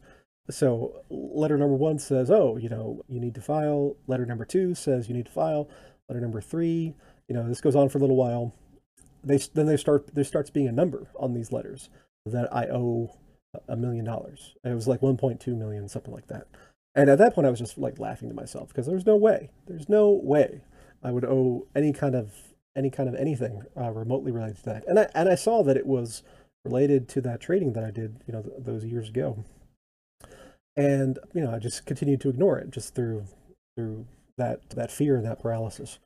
so 0.51 1.03
letter 1.09 1.57
number 1.57 1.77
one 1.77 1.99
says, 1.99 2.31
oh, 2.31 2.57
you 2.57 2.69
know, 2.69 3.03
you 3.09 3.19
need 3.19 3.35
to 3.35 3.41
file. 3.41 3.97
Letter 4.07 4.27
number 4.27 4.45
two 4.45 4.75
says 4.75 5.09
you 5.09 5.15
need 5.15 5.27
to 5.27 5.33
file. 5.33 5.69
Letter 6.09 6.21
number 6.21 6.41
three, 6.41 6.95
you 7.29 7.35
know, 7.35 7.49
this 7.49 7.61
goes 7.61 7.75
on 7.75 7.89
for 7.89 7.99
a 7.99 8.01
little 8.01 8.17
while. 8.17 8.55
They 9.23 9.39
then 9.55 9.67
they 9.67 9.79
start 9.79 10.15
there 10.15 10.25
starts 10.25 10.51
being 10.51 10.69
a 10.69 10.73
number 10.73 11.09
on 11.19 11.33
these 11.33 11.51
letters 11.51 11.89
that 12.27 12.55
I 12.55 12.67
owe 12.67 13.17
a 13.69 13.77
million 13.77 14.05
dollars. 14.05 14.55
It 14.65 14.75
was 14.75 14.89
like 14.89 15.01
1.2 15.01 15.47
million, 15.57 15.89
something 15.89 16.13
like 16.13 16.27
that. 16.27 16.47
And 16.95 17.09
at 17.09 17.19
that 17.19 17.35
point, 17.35 17.47
I 17.47 17.51
was 17.51 17.59
just 17.59 17.79
like 17.79 17.99
laughing 17.99 18.29
to 18.29 18.35
myself 18.35 18.69
because 18.69 18.87
there's 18.87 19.07
no 19.07 19.17
way, 19.17 19.51
there's 19.67 19.89
no 19.89 20.11
way 20.11 20.63
I 21.03 21.11
would 21.11 21.25
owe 21.25 21.67
any 21.75 21.93
kind 21.93 22.15
of 22.15 22.35
any 22.77 22.91
kind 22.91 23.09
of 23.09 23.15
anything 23.15 23.63
uh, 23.81 23.91
remotely 23.91 24.31
related 24.31 24.59
to 24.59 24.65
that. 24.65 24.85
And 24.87 24.99
I 24.99 25.09
and 25.15 25.31
I 25.31 25.37
saw 25.37 25.63
that 25.63 25.79
it 25.79 25.87
was 25.87 26.23
related 26.65 27.09
to 27.11 27.21
that 27.23 27.41
trading 27.41 27.73
that 27.75 27.85
I 27.85 27.91
did, 27.91 28.21
you 28.27 28.33
know, 28.33 28.43
th- 28.43 28.55
those 28.59 28.85
years 28.85 29.09
ago. 29.09 29.45
And 30.77 31.19
you 31.33 31.41
know 31.41 31.53
i 31.53 31.59
just 31.59 31.87
continued 31.87 32.21
to 32.23 32.29
ignore 32.29 32.59
it 32.59 32.71
just 32.71 32.95
through 32.95 33.27
through 33.77 34.07
that 34.37 34.71
that 34.71 34.91
fear 34.91 35.17
and 35.17 35.25
that 35.25 35.41
paralysis. 35.41 35.99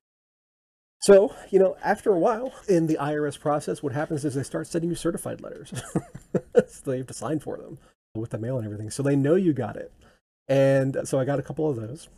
So 1.01 1.35
you 1.51 1.59
know 1.59 1.77
after 1.83 2.13
a 2.13 2.19
while 2.19 2.53
in 2.69 2.87
the 2.87 2.99
irs 3.01 3.41
process 3.41 3.83
what 3.83 3.95
happens 3.95 4.25
is 4.25 4.35
they 4.35 4.43
start 4.43 4.67
sending 4.67 4.91
you 4.91 4.97
certified 4.97 5.41
letters. 5.41 5.73
So 6.71 6.91
they 6.91 6.99
have 6.99 7.07
to 7.07 7.15
sign 7.15 7.39
for 7.39 7.57
them 7.57 7.79
with 8.15 8.31
the 8.31 8.39
mail 8.39 8.57
and 8.59 8.65
everything. 8.67 8.91
So 8.91 9.03
they 9.03 9.17
know 9.17 9.37
you 9.37 9.53
got 9.53 9.77
it. 9.77 9.93
And 10.49 10.99
so 11.05 11.19
i 11.19 11.25
got 11.25 11.39
a 11.39 11.43
couple 11.43 11.71
of 11.71 11.77
those. 11.77 12.09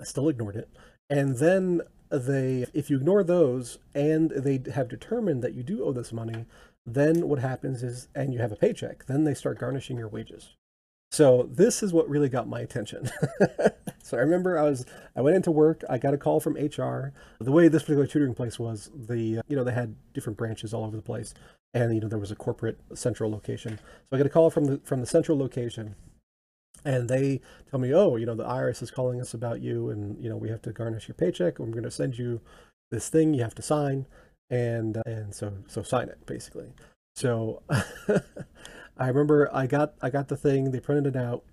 I 0.00 0.04
still 0.04 0.28
ignored 0.28 0.56
it. 0.56 0.68
And 1.10 1.36
then 1.38 1.82
they 2.10 2.66
if 2.72 2.90
you 2.90 2.96
ignore 2.96 3.22
those 3.22 3.78
and 3.94 4.30
they 4.30 4.62
have 4.72 4.88
determined 4.88 5.42
that 5.42 5.54
you 5.54 5.62
do 5.62 5.84
owe 5.84 5.92
this 5.92 6.12
money 6.12 6.46
then 6.86 7.28
what 7.28 7.38
happens 7.38 7.82
is 7.82 8.08
and 8.14 8.32
you 8.32 8.40
have 8.40 8.52
a 8.52 8.56
paycheck 8.56 9.06
then 9.06 9.24
they 9.24 9.34
start 9.34 9.58
garnishing 9.58 9.96
your 9.96 10.08
wages 10.08 10.54
so 11.10 11.48
this 11.50 11.82
is 11.82 11.92
what 11.92 12.08
really 12.08 12.28
got 12.28 12.48
my 12.48 12.60
attention. 12.60 13.10
so 14.02 14.16
I 14.16 14.20
remember 14.20 14.58
I 14.58 14.62
was 14.62 14.86
I 15.16 15.20
went 15.22 15.36
into 15.36 15.50
work. 15.50 15.82
I 15.90 15.98
got 15.98 16.14
a 16.14 16.18
call 16.18 16.38
from 16.38 16.54
HR. 16.54 17.12
The 17.40 17.50
way 17.50 17.66
this 17.68 17.82
particular 17.82 18.06
tutoring 18.06 18.34
place 18.34 18.58
was, 18.58 18.90
the 18.94 19.42
you 19.48 19.56
know 19.56 19.64
they 19.64 19.72
had 19.72 19.96
different 20.14 20.38
branches 20.38 20.72
all 20.72 20.84
over 20.84 20.96
the 20.96 21.02
place, 21.02 21.34
and 21.74 21.92
you 21.94 22.00
know 22.00 22.08
there 22.08 22.18
was 22.18 22.30
a 22.30 22.36
corporate 22.36 22.78
central 22.94 23.30
location. 23.30 23.78
So 23.78 24.16
I 24.16 24.18
got 24.18 24.26
a 24.26 24.30
call 24.30 24.50
from 24.50 24.66
the 24.66 24.80
from 24.84 25.00
the 25.00 25.06
central 25.06 25.36
location, 25.36 25.96
and 26.84 27.08
they 27.08 27.40
tell 27.68 27.80
me, 27.80 27.92
oh, 27.92 28.14
you 28.14 28.26
know 28.26 28.36
the 28.36 28.44
IRS 28.44 28.80
is 28.80 28.92
calling 28.92 29.20
us 29.20 29.34
about 29.34 29.60
you, 29.60 29.90
and 29.90 30.22
you 30.22 30.28
know 30.28 30.36
we 30.36 30.48
have 30.48 30.62
to 30.62 30.72
garnish 30.72 31.08
your 31.08 31.16
paycheck. 31.16 31.58
We're 31.58 31.66
going 31.66 31.82
to 31.82 31.90
send 31.90 32.18
you 32.18 32.40
this 32.92 33.08
thing 33.08 33.34
you 33.34 33.42
have 33.42 33.54
to 33.56 33.62
sign, 33.62 34.06
and 34.50 34.96
uh, 34.96 35.02
and 35.06 35.34
so 35.34 35.52
so 35.68 35.82
sign 35.82 36.08
it 36.08 36.24
basically. 36.26 36.72
So 37.14 37.62
I 38.98 39.08
remember 39.08 39.48
I 39.52 39.66
got 39.66 39.94
I 40.02 40.10
got 40.10 40.28
the 40.28 40.36
thing. 40.36 40.70
They 40.70 40.80
printed 40.80 41.14
it 41.14 41.16
out, 41.16 41.44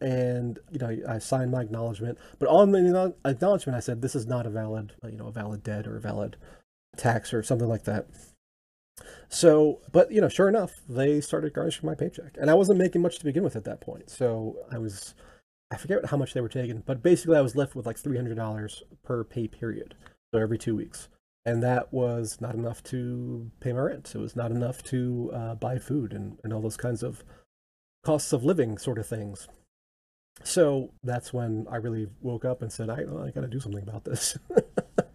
and 0.00 0.58
you 0.70 0.78
know 0.78 0.96
I 1.08 1.18
signed 1.18 1.52
my 1.52 1.62
acknowledgement. 1.62 2.18
But 2.38 2.48
on 2.48 2.72
the 2.72 3.14
acknowledgement, 3.24 3.76
I 3.76 3.80
said 3.80 4.02
this 4.02 4.14
is 4.14 4.26
not 4.26 4.46
a 4.46 4.50
valid 4.50 4.94
you 5.04 5.18
know 5.18 5.28
a 5.28 5.32
valid 5.32 5.62
debt 5.62 5.86
or 5.86 5.96
a 5.96 6.00
valid 6.00 6.36
tax 6.96 7.32
or 7.32 7.42
something 7.42 7.68
like 7.68 7.84
that. 7.84 8.06
So, 9.28 9.80
but 9.92 10.10
you 10.10 10.20
know, 10.20 10.28
sure 10.28 10.48
enough, 10.48 10.72
they 10.88 11.20
started 11.20 11.52
garnishing 11.52 11.86
my 11.86 11.94
paycheck, 11.94 12.36
and 12.40 12.50
I 12.50 12.54
wasn't 12.54 12.78
making 12.78 13.02
much 13.02 13.18
to 13.18 13.24
begin 13.24 13.44
with 13.44 13.56
at 13.56 13.64
that 13.64 13.80
point. 13.80 14.10
So 14.10 14.56
I 14.72 14.78
was, 14.78 15.14
I 15.70 15.76
forget 15.76 16.06
how 16.06 16.16
much 16.16 16.32
they 16.34 16.40
were 16.40 16.48
taking, 16.48 16.82
but 16.84 17.02
basically 17.02 17.36
I 17.36 17.42
was 17.42 17.54
left 17.54 17.76
with 17.76 17.86
like 17.86 17.98
three 17.98 18.16
hundred 18.16 18.36
dollars 18.36 18.82
per 19.04 19.22
pay 19.22 19.46
period, 19.46 19.94
so 20.32 20.40
every 20.40 20.58
two 20.58 20.74
weeks 20.74 21.08
and 21.46 21.62
that 21.62 21.92
was 21.92 22.40
not 22.40 22.54
enough 22.54 22.82
to 22.84 23.50
pay 23.60 23.72
my 23.72 23.80
rent. 23.80 24.12
It 24.14 24.18
was 24.18 24.36
not 24.36 24.50
enough 24.50 24.82
to 24.84 25.30
uh, 25.34 25.54
buy 25.54 25.78
food 25.78 26.12
and, 26.12 26.38
and 26.44 26.52
all 26.52 26.60
those 26.60 26.76
kinds 26.76 27.02
of 27.02 27.24
costs 28.04 28.32
of 28.32 28.44
living 28.44 28.78
sort 28.78 28.98
of 28.98 29.06
things. 29.06 29.48
So 30.44 30.92
that's 31.02 31.32
when 31.32 31.66
I 31.70 31.76
really 31.76 32.08
woke 32.20 32.44
up 32.44 32.62
and 32.62 32.72
said, 32.72 32.90
I, 32.90 33.04
well, 33.06 33.24
I 33.24 33.30
got 33.30 33.40
to 33.40 33.48
do 33.48 33.60
something 33.60 33.82
about 33.82 34.04
this. 34.04 34.38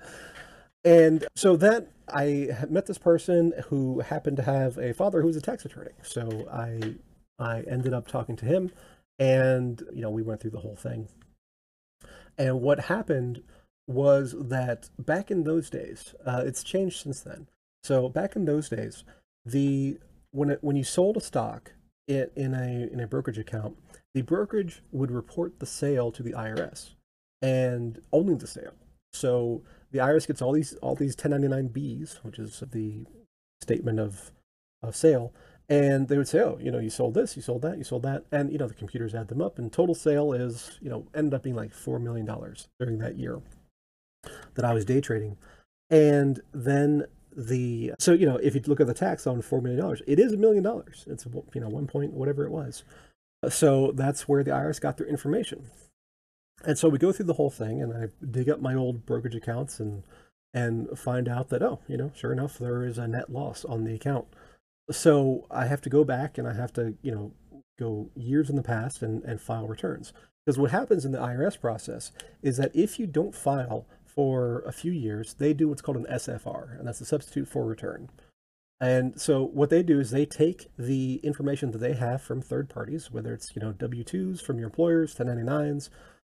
and 0.83 1.25
so 1.35 1.55
then 1.55 1.87
I 2.07 2.49
met 2.69 2.85
this 2.85 2.97
person 2.97 3.53
who 3.67 4.01
happened 4.01 4.37
to 4.37 4.43
have 4.43 4.77
a 4.77 4.93
father 4.93 5.21
who 5.21 5.27
was 5.27 5.37
a 5.37 5.41
tax 5.41 5.65
attorney. 5.65 5.93
So 6.01 6.47
I 6.51 6.95
I 7.39 7.61
ended 7.61 7.93
up 7.93 8.07
talking 8.07 8.35
to 8.37 8.45
him, 8.45 8.71
and 9.17 9.81
you 9.93 10.01
know 10.01 10.09
we 10.09 10.21
went 10.21 10.41
through 10.41 10.51
the 10.51 10.59
whole 10.59 10.75
thing. 10.75 11.07
And 12.37 12.61
what 12.61 12.81
happened 12.81 13.43
was 13.87 14.35
that 14.37 14.89
back 14.97 15.29
in 15.29 15.43
those 15.43 15.69
days, 15.69 16.15
uh, 16.25 16.43
it's 16.45 16.63
changed 16.63 17.01
since 17.01 17.21
then. 17.21 17.47
So 17.83 18.07
back 18.09 18.35
in 18.35 18.45
those 18.45 18.69
days, 18.69 19.03
the 19.45 19.99
when 20.31 20.51
it, 20.51 20.59
when 20.61 20.75
you 20.75 20.83
sold 20.83 21.17
a 21.17 21.21
stock 21.21 21.73
in, 22.07 22.29
in 22.35 22.53
a 22.53 22.91
in 22.91 22.99
a 22.99 23.07
brokerage 23.07 23.37
account, 23.37 23.77
the 24.13 24.21
brokerage 24.21 24.81
would 24.91 25.11
report 25.11 25.59
the 25.59 25.65
sale 25.65 26.11
to 26.11 26.23
the 26.23 26.31
IRS, 26.31 26.91
and 27.41 27.99
only 28.11 28.35
the 28.35 28.47
sale. 28.47 28.73
So 29.11 29.63
the 29.91 29.99
IRS 29.99 30.27
gets 30.27 30.41
all 30.41 30.53
these 30.53 30.73
all 30.75 30.95
these 30.95 31.15
1099 31.17 31.69
Bs, 31.69 32.23
which 32.23 32.39
is 32.39 32.63
the 32.71 33.05
statement 33.61 33.99
of 33.99 34.31
of 34.81 34.95
sale, 34.95 35.33
and 35.67 36.07
they 36.07 36.17
would 36.17 36.27
say, 36.27 36.39
"Oh, 36.39 36.57
you 36.61 36.71
know, 36.71 36.79
you 36.79 36.89
sold 36.89 37.15
this, 37.15 37.35
you 37.35 37.41
sold 37.41 37.61
that, 37.63 37.77
you 37.77 37.83
sold 37.83 38.03
that," 38.03 38.23
and 38.31 38.49
you 38.49 38.57
know, 38.57 38.67
the 38.67 38.73
computers 38.73 39.13
add 39.13 39.27
them 39.27 39.41
up, 39.41 39.59
and 39.59 39.71
total 39.71 39.95
sale 39.95 40.31
is, 40.31 40.79
you 40.81 40.89
know, 40.89 41.07
ended 41.13 41.33
up 41.33 41.43
being 41.43 41.55
like 41.55 41.73
four 41.73 41.99
million 41.99 42.25
dollars 42.25 42.69
during 42.79 42.99
that 42.99 43.17
year 43.17 43.41
that 44.55 44.65
I 44.65 44.73
was 44.73 44.85
day 44.85 45.01
trading, 45.01 45.37
and 45.89 46.41
then 46.53 47.05
the 47.35 47.93
so 47.99 48.13
you 48.13 48.25
know, 48.25 48.37
if 48.37 48.55
you 48.55 48.61
look 48.65 48.79
at 48.79 48.87
the 48.87 48.93
tax 48.93 49.27
on 49.27 49.41
four 49.41 49.61
million 49.61 49.81
dollars, 49.81 50.01
it 50.07 50.19
is 50.19 50.33
a 50.33 50.37
million 50.37 50.63
dollars. 50.63 51.05
It's 51.07 51.25
you 51.53 51.61
know 51.61 51.69
one 51.69 51.87
point 51.87 52.13
whatever 52.13 52.45
it 52.45 52.51
was. 52.51 52.83
So 53.49 53.91
that's 53.91 54.27
where 54.27 54.43
the 54.43 54.51
IRS 54.51 54.79
got 54.79 54.97
their 54.97 55.07
information, 55.07 55.65
and 56.63 56.77
so 56.77 56.89
we 56.89 56.97
go 56.97 57.11
through 57.11 57.25
the 57.25 57.33
whole 57.33 57.49
thing, 57.49 57.81
and 57.81 57.93
I 57.93 58.07
dig 58.25 58.49
up 58.49 58.61
my 58.61 58.73
old 58.73 59.05
brokerage 59.05 59.35
accounts 59.35 59.79
and 59.79 60.03
and 60.53 60.97
find 60.97 61.27
out 61.27 61.49
that 61.49 61.63
oh, 61.63 61.79
you 61.87 61.97
know, 61.97 62.11
sure 62.15 62.31
enough, 62.31 62.57
there 62.57 62.85
is 62.85 62.97
a 62.97 63.07
net 63.07 63.31
loss 63.31 63.65
on 63.65 63.83
the 63.83 63.95
account 63.95 64.27
so 64.91 65.45
I 65.49 65.65
have 65.65 65.81
to 65.81 65.89
go 65.89 66.03
back 66.03 66.37
and 66.37 66.47
I 66.47 66.53
have 66.53 66.73
to, 66.73 66.95
you 67.01 67.11
know, 67.11 67.31
go 67.79 68.09
years 68.15 68.49
in 68.49 68.55
the 68.55 68.63
past 68.63 69.01
and, 69.01 69.23
and 69.23 69.39
file 69.39 69.67
returns. 69.67 70.13
Because 70.45 70.59
what 70.59 70.71
happens 70.71 71.05
in 71.05 71.11
the 71.11 71.19
IRS 71.19 71.59
process 71.59 72.11
is 72.41 72.57
that 72.57 72.75
if 72.75 72.99
you 72.99 73.07
don't 73.07 73.33
file 73.33 73.85
for 74.15 74.63
a 74.65 74.71
few 74.71 74.91
years, 74.91 75.35
they 75.35 75.53
do 75.53 75.67
what's 75.67 75.81
called 75.81 75.97
an 75.97 76.07
SFR, 76.11 76.77
and 76.77 76.87
that's 76.87 77.01
a 77.01 77.05
substitute 77.05 77.47
for 77.47 77.65
return. 77.65 78.09
And 78.79 79.19
so 79.19 79.43
what 79.45 79.69
they 79.69 79.81
do 79.81 79.99
is 79.99 80.11
they 80.11 80.25
take 80.25 80.69
the 80.77 81.21
information 81.23 81.71
that 81.71 81.77
they 81.77 81.93
have 81.93 82.21
from 82.21 82.41
third 82.41 82.69
parties, 82.69 83.11
whether 83.11 83.33
it's, 83.33 83.55
you 83.55 83.61
know, 83.61 83.71
W-2s 83.71 84.41
from 84.41 84.57
your 84.57 84.65
employers, 84.65 85.15
1099s, 85.15 85.89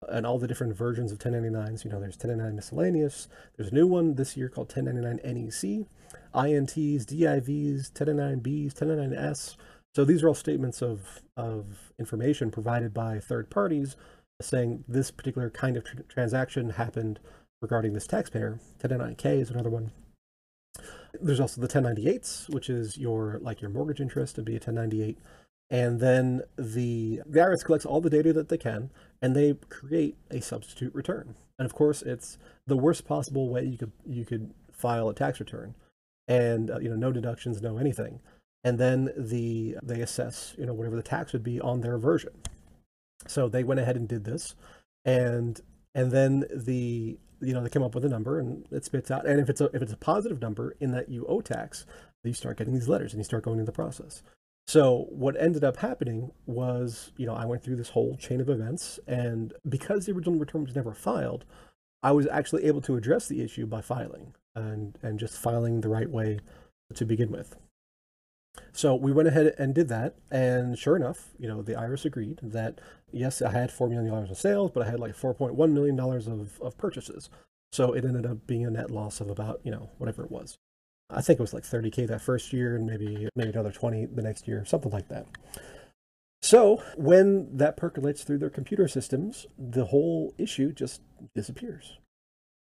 and 0.09 0.27
all 0.27 0.39
the 0.39 0.49
different 0.49 0.77
versions 0.77 1.13
of 1.13 1.19
1099s. 1.19 1.85
You 1.85 1.91
know, 1.91 2.01
there's 2.01 2.17
1099 2.17 2.57
miscellaneous. 2.57 3.29
There's 3.57 3.71
a 3.71 3.75
new 3.75 3.87
one 3.87 4.15
this 4.15 4.37
year 4.37 4.49
called 4.49 4.75
1099 4.75 5.21
NEC, 5.23 5.87
INTs, 6.35 7.05
DIVs, 7.05 7.93
1099Bs, 7.93 8.75
1099S. 8.75 9.57
So 9.95 10.05
these 10.05 10.23
are 10.23 10.29
all 10.29 10.35
statements 10.35 10.83
of, 10.83 11.23
of 11.37 11.93
information 11.99 12.51
provided 12.51 12.95
by 12.95 13.21
third 13.21 13.51
parties 13.51 13.97
saying 14.41 14.85
this 14.89 15.11
particular 15.11 15.51
kind 15.51 15.77
of 15.77 15.85
tr 15.85 16.01
transaction 16.09 16.71
happened 16.71 17.21
regarding 17.61 17.93
this 17.93 18.07
taxpayer. 18.07 18.59
1099K 18.83 19.41
is 19.41 19.51
another 19.51 19.71
one. 19.71 19.93
There's 21.21 21.41
also 21.41 21.61
the 21.61 21.69
1098s, 21.69 22.49
which 22.49 22.71
is 22.71 22.97
your 22.97 23.39
like 23.43 23.61
your 23.61 23.71
mortgage 23.71 24.01
interest 24.01 24.37
to 24.37 24.43
be 24.43 24.53
a 24.53 24.57
1098 24.57 25.19
and 25.71 26.01
then 26.01 26.43
the, 26.57 27.23
the 27.27 27.39
IRS 27.39 27.65
collects 27.65 27.87
all 27.87 28.01
the 28.01 28.11
data 28.11 28.33
that 28.33 28.49
they 28.49 28.59
can 28.59 28.91
and 29.23 29.37
they 29.37 29.55
create 29.69 30.17
a 30.31 30.41
substitute 30.41 30.95
return. 30.95 31.37
And 31.59 31.67
of 31.67 31.75
course, 31.75 32.03
it's 32.03 32.39
the 32.67 32.77
worst 32.77 33.07
possible 33.07 33.49
way 33.49 33.65
you 33.65 33.79
could 33.79 33.93
you 34.07 34.25
could 34.25 34.53
file 34.73 35.09
a 35.11 35.15
tax 35.15 35.39
return, 35.39 35.75
and 36.27 36.71
uh, 36.71 36.79
you 36.79 36.89
know 36.89 36.97
no 36.97 37.13
deductions, 37.13 37.61
no 37.61 37.77
anything. 37.77 38.21
And 38.65 38.79
then 38.79 39.13
the 39.17 39.77
they 39.83 40.01
assess 40.01 40.55
you 40.57 40.65
know 40.65 40.73
whatever 40.73 40.97
the 40.97 41.03
tax 41.03 41.35
would 41.35 41.45
be 41.45 41.61
on 41.61 41.83
their 41.83 41.99
version. 41.99 42.33
So 43.27 43.49
they 43.51 43.63
went 43.63 43.79
ahead 43.79 43.97
and 43.97 44.09
did 44.09 44.25
this, 44.25 44.55
and 45.05 45.61
and 45.95 46.11
then 46.11 46.47
the 46.51 47.19
you 47.41 47.53
know 47.53 47.63
they 47.63 47.69
come 47.69 47.83
up 47.83 47.95
with 47.95 48.05
a 48.05 48.09
number 48.09 48.39
and 48.39 48.67
it 48.71 48.85
spits 48.85 49.11
out. 49.11 49.27
And 49.27 49.41
if 49.41 49.49
it's 49.49 49.61
a 49.61 49.67
if 49.75 49.83
it's 49.83 49.93
a 49.93 49.97
positive 49.97 50.41
number 50.41 50.77
in 50.81 50.93
that 50.93 51.09
you 51.09 51.27
owe 51.27 51.41
tax, 51.41 51.87
you 52.25 52.33
start 52.33 52.59
getting 52.59 52.75
these 52.75 52.89
letters 52.89 53.13
and 53.13 53.21
you 53.21 53.25
start 53.25 53.45
going 53.45 53.59
through 53.59 53.67
the 53.67 53.73
process. 53.73 54.23
So 54.67 55.07
what 55.11 55.41
ended 55.41 55.65
up 55.65 55.79
happening 55.79 56.31
was, 56.47 57.11
you 57.17 57.27
know, 57.27 57.35
I 57.35 57.45
went 57.45 57.65
through 57.65 57.77
this 57.77 57.89
whole 57.89 58.17
chain 58.17 58.41
of 58.41 58.49
events, 58.49 59.01
and 59.07 59.53
because 59.69 60.07
the 60.07 60.13
original 60.13 60.39
return 60.39 60.65
was 60.65 60.77
never 60.77 60.95
filed, 60.95 61.45
I 62.03 62.13
was 62.13 62.27
actually 62.29 62.67
able 62.67 62.81
to 62.83 62.97
address 62.97 63.27
the 63.27 63.43
issue 63.43 63.67
by 63.67 63.81
filing 63.81 64.35
and 64.55 64.97
and 65.03 65.19
just 65.19 65.35
filing 65.35 65.81
the 65.81 65.89
right 65.89 66.09
way 66.09 66.41
to 66.95 67.05
begin 67.05 67.31
with. 67.31 67.57
So 68.73 68.95
we 68.95 69.13
went 69.13 69.29
ahead 69.29 69.55
and 69.59 69.75
did 69.75 69.89
that, 69.89 70.15
and 70.31 70.79
sure 70.79 70.97
enough, 70.97 71.31
you 71.39 71.49
know, 71.49 71.63
the 71.63 71.75
IRS 71.75 72.05
agreed 72.05 72.39
that 72.43 72.81
yes, 73.13 73.43
I 73.43 73.51
had 73.51 73.71
four 73.71 73.89
million 73.89 74.11
dollars 74.13 74.31
of 74.31 74.39
sales, 74.39 74.71
but 74.73 74.87
I 74.87 74.91
had 74.91 75.01
like 75.01 75.15
four 75.15 75.35
point 75.35 75.55
one 75.55 75.75
million 75.75 75.97
dollars 75.97 76.27
of 76.27 76.61
of 76.61 76.79
purchases. 76.79 77.31
So 77.73 77.93
it 77.93 78.05
ended 78.05 78.27
up 78.27 78.47
being 78.47 78.67
a 78.67 78.71
net 78.71 78.91
loss 78.91 79.21
of 79.21 79.31
about 79.31 79.61
you 79.65 79.71
know 79.71 79.91
whatever 79.99 80.25
it 80.25 80.31
was. 80.31 80.57
I 81.13 81.21
think 81.23 81.41
it 81.41 81.43
was 81.43 81.53
like 81.53 81.65
30k 81.65 82.07
that 82.09 82.21
first 82.21 82.53
year 82.53 82.77
and 82.77 82.87
maybe 82.87 83.29
maybe 83.35 83.51
another 83.51 83.73
20 83.73 84.07
the 84.07 84.23
next 84.23 84.47
year, 84.47 84.65
something 84.65 84.93
like 84.93 85.09
that. 85.09 85.27
So 86.43 86.83
when 86.97 87.57
that 87.57 87.77
percolates 87.77 88.25
through 88.25 88.39
their 88.39 88.51
computer 88.51 88.89
systems, 88.89 89.47
the 89.59 89.87
whole 89.87 90.35
issue 90.39 90.73
just 90.73 91.03
disappears. 91.35 91.99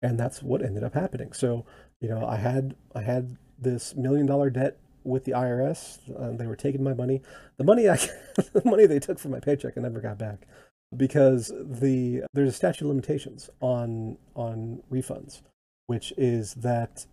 And 0.00 0.18
that's 0.18 0.42
what 0.42 0.62
ended 0.62 0.82
up 0.82 0.94
happening. 0.94 1.32
So, 1.32 1.66
you 2.00 2.08
know, 2.08 2.24
I 2.26 2.36
had 2.36 2.74
I 2.94 3.02
had 3.02 3.36
this 3.58 3.94
million 3.94 4.26
dollar 4.26 4.50
debt 4.50 4.78
with 5.06 5.24
the 5.24 5.32
IRS. 5.32 5.98
Uh, 6.18 6.36
they 6.36 6.46
were 6.46 6.56
taking 6.56 6.82
my 6.82 6.94
money. 6.94 7.22
The 7.56 7.64
money 7.64 7.88
I 7.88 7.96
the 8.52 8.62
money 8.64 8.86
they 8.86 8.98
took 8.98 9.18
from 9.18 9.30
my 9.32 9.40
paycheck 9.40 9.76
I 9.76 9.80
never 9.80 10.00
got 10.00 10.18
back 10.18 10.46
because 10.96 11.52
the 11.58 12.22
there's 12.32 12.50
a 12.50 12.52
statute 12.52 12.84
of 12.84 12.88
limitations 12.88 13.50
on 13.60 14.18
on 14.34 14.82
refunds, 14.90 15.42
which 15.86 16.12
is 16.16 16.54
that 16.54 17.06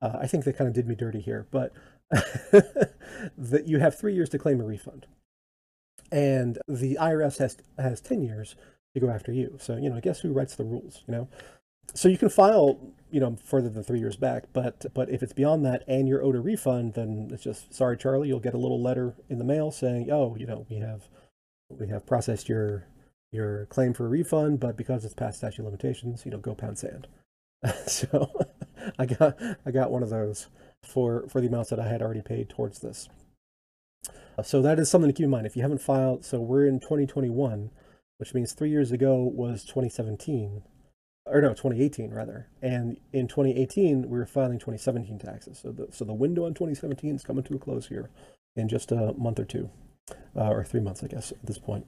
uh, 0.00 0.18
I 0.20 0.26
think 0.26 0.44
they 0.44 0.52
kind 0.52 0.68
of 0.68 0.74
did 0.74 0.86
me 0.86 0.94
dirty 0.94 1.20
here, 1.20 1.46
but 1.50 1.72
that 2.10 3.64
you 3.66 3.78
have 3.78 3.98
three 3.98 4.14
years 4.14 4.28
to 4.30 4.38
claim 4.38 4.60
a 4.60 4.64
refund, 4.64 5.06
and 6.10 6.58
the 6.66 6.96
IRS 7.00 7.38
has 7.38 7.56
has 7.78 8.00
ten 8.00 8.22
years 8.22 8.56
to 8.94 9.00
go 9.00 9.10
after 9.10 9.32
you. 9.32 9.56
So 9.60 9.76
you 9.76 9.90
know, 9.90 10.00
guess 10.00 10.20
who 10.20 10.32
writes 10.32 10.54
the 10.54 10.64
rules? 10.64 11.02
You 11.06 11.12
know, 11.12 11.28
so 11.94 12.08
you 12.08 12.18
can 12.18 12.28
file 12.28 12.78
you 13.10 13.20
know 13.20 13.36
further 13.42 13.68
than 13.68 13.82
three 13.82 13.98
years 14.00 14.16
back, 14.16 14.44
but 14.52 14.86
but 14.94 15.10
if 15.10 15.22
it's 15.22 15.32
beyond 15.32 15.64
that 15.64 15.84
and 15.88 16.08
you're 16.08 16.22
owed 16.22 16.36
a 16.36 16.40
refund, 16.40 16.94
then 16.94 17.30
it's 17.32 17.42
just 17.42 17.74
sorry, 17.74 17.96
Charlie. 17.96 18.28
You'll 18.28 18.40
get 18.40 18.54
a 18.54 18.58
little 18.58 18.82
letter 18.82 19.14
in 19.28 19.38
the 19.38 19.44
mail 19.44 19.70
saying, 19.70 20.10
oh, 20.10 20.36
you 20.36 20.46
know, 20.46 20.66
we 20.68 20.76
have 20.76 21.08
we 21.70 21.88
have 21.88 22.06
processed 22.06 22.48
your 22.48 22.86
your 23.32 23.66
claim 23.66 23.92
for 23.92 24.06
a 24.06 24.08
refund, 24.08 24.60
but 24.60 24.76
because 24.76 25.04
it's 25.04 25.14
past 25.14 25.38
statute 25.38 25.64
limitations, 25.64 26.24
you 26.24 26.30
know, 26.30 26.38
go 26.38 26.54
pound 26.54 26.78
sand. 26.78 27.06
so 27.86 28.30
I 28.98 29.06
got 29.06 29.36
I 29.66 29.70
got 29.70 29.90
one 29.90 30.02
of 30.02 30.10
those 30.10 30.48
for 30.84 31.26
for 31.28 31.40
the 31.40 31.48
amounts 31.48 31.70
that 31.70 31.80
I 31.80 31.88
had 31.88 32.02
already 32.02 32.22
paid 32.22 32.48
towards 32.48 32.80
this. 32.80 33.08
So 34.44 34.62
that 34.62 34.78
is 34.78 34.88
something 34.88 35.08
to 35.10 35.16
keep 35.16 35.24
in 35.24 35.30
mind. 35.30 35.46
If 35.46 35.56
you 35.56 35.62
haven't 35.62 35.80
filed, 35.80 36.24
so 36.24 36.40
we're 36.40 36.66
in 36.66 36.78
2021, 36.78 37.70
which 38.18 38.34
means 38.34 38.52
three 38.52 38.70
years 38.70 38.92
ago 38.92 39.16
was 39.16 39.64
2017, 39.64 40.62
or 41.30 41.40
no, 41.40 41.50
2018 41.50 42.10
rather. 42.10 42.48
And 42.62 42.98
in 43.12 43.28
2018, 43.28 44.08
we 44.08 44.18
were 44.18 44.26
filing 44.26 44.58
2017 44.58 45.18
taxes. 45.18 45.58
So 45.62 45.72
the 45.72 45.88
so 45.90 46.04
the 46.04 46.14
window 46.14 46.46
on 46.46 46.54
2017 46.54 47.16
is 47.16 47.24
coming 47.24 47.44
to 47.44 47.54
a 47.54 47.58
close 47.58 47.88
here 47.88 48.10
in 48.56 48.68
just 48.68 48.92
a 48.92 49.12
month 49.16 49.38
or 49.38 49.44
two, 49.44 49.70
uh, 50.36 50.48
or 50.48 50.64
three 50.64 50.80
months, 50.80 51.02
I 51.02 51.08
guess, 51.08 51.32
at 51.32 51.46
this 51.46 51.58
point. 51.58 51.86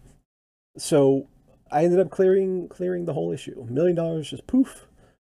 So 0.79 1.27
I 1.71 1.85
ended 1.85 2.01
up 2.01 2.11
clearing 2.11 2.69
clearing 2.69 3.05
the 3.05 3.15
whole 3.15 3.33
issue. 3.33 3.65
A 3.69 3.73
million 3.73 3.97
dollars 3.97 4.31
just 4.31 4.47
poof 4.47 4.87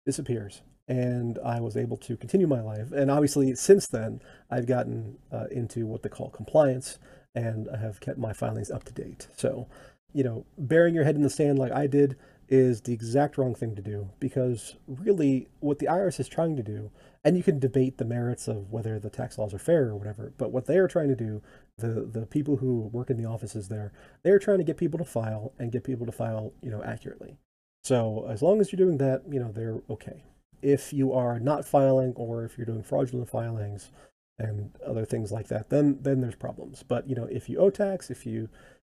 disappears 0.05 0.63
and 0.89 1.39
I 1.45 1.61
was 1.61 1.77
able 1.77 1.97
to 1.99 2.17
continue 2.17 2.47
my 2.47 2.61
life. 2.61 2.93
And 2.93 3.11
obviously, 3.11 3.55
since 3.55 3.87
then, 3.87 4.21
I've 4.51 4.67
gotten 4.67 5.19
uh, 5.33 5.47
into 5.51 5.87
what 5.87 6.03
they 6.03 6.09
call 6.09 6.31
compliance, 6.31 6.99
and 7.35 7.69
I 7.73 7.79
have 7.79 8.01
kept 8.01 8.19
my 8.19 8.33
filings 8.33 8.71
up 8.71 8.85
to 8.85 8.93
date. 8.93 9.29
So, 9.37 9.69
you 10.13 10.25
know, 10.25 10.45
burying 10.59 10.95
your 10.95 11.05
head 11.05 11.17
in 11.17 11.23
the 11.23 11.31
sand 11.31 11.59
like 11.59 11.73
I 11.73 11.87
did 11.87 12.17
is 12.49 12.83
the 12.83 12.93
exact 12.93 13.39
wrong 13.39 13.55
thing 13.55 13.75
to 13.75 13.83
do 13.83 14.11
because 14.21 14.77
really 14.87 15.49
what 15.61 15.79
the 15.79 15.87
IRS 15.87 16.21
is 16.21 16.29
trying 16.29 16.57
to 16.57 16.63
do, 16.63 16.91
and 17.25 17.37
you 17.37 17.43
can 17.43 17.59
debate 17.59 17.99
the 17.99 18.05
merits 18.05 18.49
of 18.49 18.71
whether 18.71 18.99
the 18.99 19.11
tax 19.11 19.39
laws 19.39 19.55
are 19.55 19.59
fair 19.59 19.89
or 19.89 19.97
whatever, 19.97 20.33
but 20.37 20.53
what 20.53 20.67
they 20.67 20.77
are 20.77 20.89
trying 20.89 21.09
to 21.09 21.17
do, 21.17 21.43
the 21.79 22.09
the 22.11 22.27
people 22.27 22.57
who 22.57 22.91
work 22.93 23.11
in 23.11 23.17
the 23.17 23.29
offices 23.29 23.69
there, 23.69 23.93
they're 24.23 24.39
trying 24.39 24.59
to 24.59 24.65
get 24.65 24.77
people 24.77 24.99
to 24.99 25.05
file 25.05 25.53
and 25.59 25.73
get 25.73 25.85
people 25.85 26.07
to 26.07 26.13
file, 26.13 26.53
you 26.63 26.71
know, 26.71 26.83
accurately. 26.83 27.37
So 27.85 28.27
as 28.29 28.43
long 28.43 28.61
as 28.61 28.73
you're 28.73 28.85
doing 28.85 28.99
that, 28.99 29.23
you 29.29 29.41
know, 29.41 29.51
they're 29.51 29.81
okay 29.91 30.25
if 30.63 30.93
you 30.93 31.13
are 31.13 31.41
not 31.41 31.67
filing 31.67 32.13
or 32.17 32.45
if 32.45 32.57
you're 32.57 32.65
doing 32.65 32.83
fraudulent 32.83 33.29
filings 33.29 33.91
and 34.39 34.71
other 34.87 35.05
things 35.05 35.33
like 35.33 35.49
that, 35.49 35.69
then 35.69 35.99
then 36.01 36.21
there's 36.21 36.37
problems. 36.37 36.83
But 36.87 37.09
you 37.09 37.15
know, 37.15 37.25
if 37.25 37.49
you 37.49 37.59
owe 37.59 37.71
tax, 37.71 38.11
if 38.11 38.25
you 38.25 38.49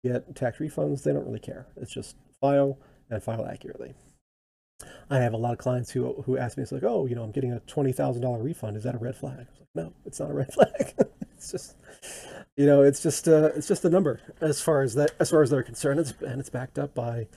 get 0.05 0.35
tax 0.35 0.59
refunds, 0.59 1.03
they 1.03 1.13
don't 1.13 1.27
really 1.27 1.41
care. 1.41 1.67
It's 1.77 1.93
just 1.93 2.17
file 2.41 2.79
and 3.11 3.23
file 3.23 3.47
accurately. 3.47 3.95
I 5.11 5.19
have 5.19 5.33
a 5.33 5.39
lot 5.39 5.53
of 5.53 5.59
clients 5.59 5.91
who 5.91 6.23
who 6.27 6.37
ask 6.37 6.57
me, 6.57 6.63
it's 6.63 6.73
like, 6.73 6.83
oh, 6.83 7.07
you 7.07 7.15
know, 7.15 7.23
I'm 7.23 7.31
getting 7.31 7.53
a 7.53 7.61
twenty 7.61 7.93
thousand 7.93 8.23
dollar 8.23 8.43
refund. 8.43 8.77
Is 8.77 8.83
that 8.83 8.95
a 8.95 8.99
red 8.99 9.17
flag? 9.17 9.47
Like, 9.59 9.69
no, 9.75 9.93
it's 10.05 10.21
not 10.21 10.31
a 10.31 10.35
red 10.35 10.53
flag. 10.53 10.95
it's 11.33 11.51
just, 11.51 11.77
you 12.57 12.67
know, 12.67 12.83
it's 12.83 13.03
just 13.03 13.29
uh, 13.29 13.51
it's 13.55 13.69
just 13.69 13.85
a 13.85 13.91
number 13.91 14.21
as 14.41 14.61
far 14.61 14.83
as 14.83 14.95
that 14.95 15.13
as 15.19 15.31
far 15.31 15.43
as 15.43 15.51
they're 15.51 15.63
concerned. 15.63 16.01
It's 16.01 16.13
and 16.21 16.41
it's 16.41 16.51
backed 16.51 16.79
up 16.79 16.95
by 16.95 17.29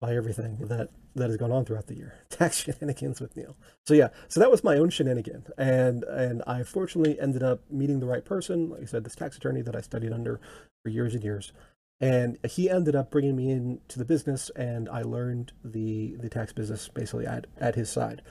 by 0.00 0.14
everything 0.14 0.56
that 0.68 0.90
that 1.14 1.28
has 1.28 1.36
gone 1.36 1.52
on 1.52 1.64
throughout 1.64 1.86
the 1.86 1.96
year. 1.96 2.14
Tax 2.30 2.62
shenanigans 2.62 3.20
with 3.20 3.36
Neil. 3.36 3.56
So 3.86 3.94
yeah, 3.94 4.08
so 4.28 4.40
that 4.40 4.50
was 4.50 4.64
my 4.64 4.76
own 4.76 4.90
shenanigan, 4.90 5.44
and 5.56 6.04
and 6.04 6.42
I 6.46 6.62
fortunately 6.62 7.20
ended 7.20 7.42
up 7.42 7.60
meeting 7.70 8.00
the 8.00 8.06
right 8.06 8.24
person. 8.24 8.70
Like 8.70 8.82
I 8.82 8.86
said, 8.86 9.04
this 9.04 9.16
tax 9.16 9.36
attorney 9.36 9.62
that 9.62 9.76
I 9.76 9.80
studied 9.80 10.12
under 10.12 10.40
for 10.82 10.90
years 10.90 11.14
and 11.14 11.22
years, 11.22 11.52
and 12.00 12.38
he 12.48 12.70
ended 12.70 12.94
up 12.94 13.10
bringing 13.10 13.36
me 13.36 13.50
into 13.50 13.98
the 13.98 14.04
business, 14.04 14.50
and 14.56 14.88
I 14.88 15.02
learned 15.02 15.52
the 15.64 16.16
the 16.16 16.28
tax 16.28 16.52
business 16.52 16.88
basically 16.88 17.26
at 17.26 17.46
at 17.60 17.74
his 17.74 17.90
side. 17.90 18.22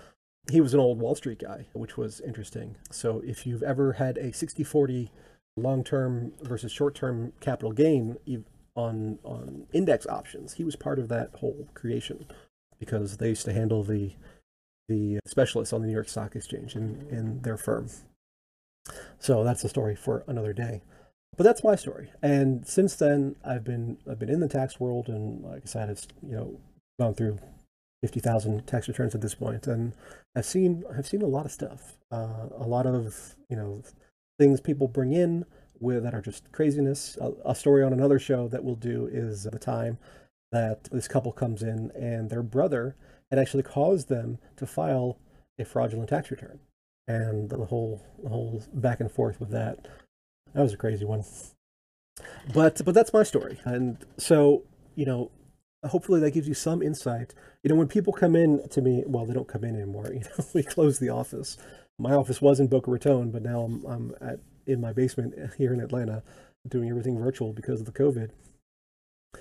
He 0.50 0.62
was 0.62 0.74
an 0.74 0.80
old 0.80 1.00
Wall 1.00 1.16
Street 1.16 1.40
guy, 1.40 1.68
which 1.74 1.98
was 1.98 2.22
interesting. 2.22 2.78
So 2.90 3.22
if 3.26 3.46
you've 3.46 3.64
ever 3.64 3.94
had 3.94 4.18
a 4.18 4.32
60-40 4.32 5.10
long 5.58 5.84
term 5.84 6.32
versus 6.42 6.72
short 6.72 6.96
term 6.96 7.34
capital 7.42 7.72
gain 7.72 8.16
on 8.78 9.20
on 9.24 9.68
index 9.74 10.08
options. 10.08 10.54
He 10.54 10.64
was 10.64 10.76
part 10.76 11.00
of 11.00 11.10
that 11.10 11.32
whole 11.36 11.68
creation 11.74 12.26
because 12.80 13.18
they 13.18 13.30
used 13.30 13.46
to 13.46 13.54
handle 13.54 13.84
the 13.84 14.12
the 14.88 15.20
specialists 15.26 15.74
on 15.74 15.82
the 15.82 15.88
New 15.88 15.94
York 15.94 16.08
Stock 16.08 16.36
Exchange 16.36 16.76
in, 16.76 17.06
in 17.12 17.42
their 17.42 17.58
firm. 17.58 17.90
So 19.20 19.44
that's 19.44 19.66
a 19.66 19.70
story 19.70 19.98
for 19.98 20.24
another 20.28 20.54
day. 20.54 20.82
But 21.38 21.44
that's 21.44 21.64
my 21.64 21.76
story. 21.76 22.12
And 22.22 22.68
since 22.68 22.96
then 22.96 23.36
I've 23.46 23.64
been 23.64 23.98
I've 24.10 24.20
been 24.20 24.30
in 24.30 24.40
the 24.40 24.48
tax 24.48 24.80
world 24.80 25.08
and 25.08 25.44
like 25.44 25.64
I 25.64 25.68
said, 25.68 25.90
it's 25.90 26.08
you 26.28 26.36
know, 26.36 26.60
gone 27.00 27.14
through 27.14 27.38
fifty 28.02 28.20
thousand 28.20 28.66
tax 28.66 28.88
returns 28.88 29.14
at 29.16 29.22
this 29.22 29.36
point 29.36 29.68
and 29.68 29.94
I've 30.36 30.46
seen 30.46 30.84
I've 30.96 31.08
seen 31.08 31.22
a 31.22 31.28
lot 31.28 31.46
of 31.46 31.52
stuff. 31.52 31.98
Uh, 32.12 32.48
a 32.58 32.68
lot 32.68 32.88
of, 32.88 33.36
you 33.50 33.56
know, 33.56 33.84
things 34.40 34.62
people 34.62 34.88
bring 34.88 35.14
in 35.14 35.46
with 35.80 36.04
that 36.04 36.16
are 36.16 36.22
just 36.22 36.52
craziness. 36.52 37.18
A, 37.22 37.34
a 37.46 37.56
story 37.56 37.84
on 37.84 37.94
another 37.94 38.18
show 38.18 38.48
that 38.48 38.64
we'll 38.64 38.76
do 38.76 39.08
is 39.12 39.44
the 39.44 39.60
time 39.60 40.00
that 40.52 40.86
this 40.86 41.08
couple 41.08 41.32
comes 41.32 41.62
in 41.62 41.92
and 41.92 42.30
their 42.30 42.42
brother 42.42 42.96
had 43.30 43.40
actually 43.40 43.64
caused 43.64 44.10
them 44.10 44.40
to 44.56 44.66
file 44.66 45.20
a 45.60 45.66
fraudulent 45.66 46.10
tax 46.10 46.32
return, 46.32 46.60
and 47.08 47.50
the 47.50 47.66
whole 47.66 48.02
the 48.24 48.30
whole 48.30 48.64
back 48.74 49.00
and 49.00 49.12
forth 49.12 49.40
with 49.40 49.50
that. 49.50 49.88
That 50.54 50.62
was 50.62 50.74
a 50.74 50.78
crazy 50.78 51.06
one. 51.06 51.24
But 52.54 52.82
but 52.84 52.96
that's 52.96 53.14
my 53.14 53.24
story, 53.24 53.60
and 53.66 53.98
so 54.18 54.64
you 54.96 55.06
know, 55.06 55.32
hopefully 55.86 56.20
that 56.22 56.32
gives 56.32 56.48
you 56.48 56.54
some 56.54 56.82
insight. 56.82 57.34
You 57.64 57.70
know, 57.70 57.76
when 57.76 57.88
people 57.88 58.14
come 58.14 58.36
in 58.36 58.68
to 58.70 58.82
me, 58.82 59.04
well, 59.06 59.26
they 59.26 59.34
don't 59.34 59.48
come 59.48 59.64
in 59.64 59.76
anymore. 59.76 60.08
You 60.14 60.22
know, 60.22 60.46
we 60.54 60.64
close 60.64 61.00
the 61.00 61.10
office. 61.10 61.58
My 62.00 62.14
office 62.14 62.42
was 62.42 62.60
in 62.60 62.68
Boca 62.68 62.92
Raton, 62.92 63.32
but 63.32 63.44
now 63.44 63.62
I'm 63.62 63.86
I'm 63.86 64.16
at 64.22 64.40
in 64.66 64.82
my 64.82 64.94
basement 64.94 65.36
here 65.58 65.74
in 65.74 65.80
Atlanta, 65.80 66.24
doing 66.68 66.90
everything 66.90 67.20
virtual 67.20 67.54
because 67.54 67.80
of 67.80 67.86
the 67.86 67.92
COVID. 67.92 68.32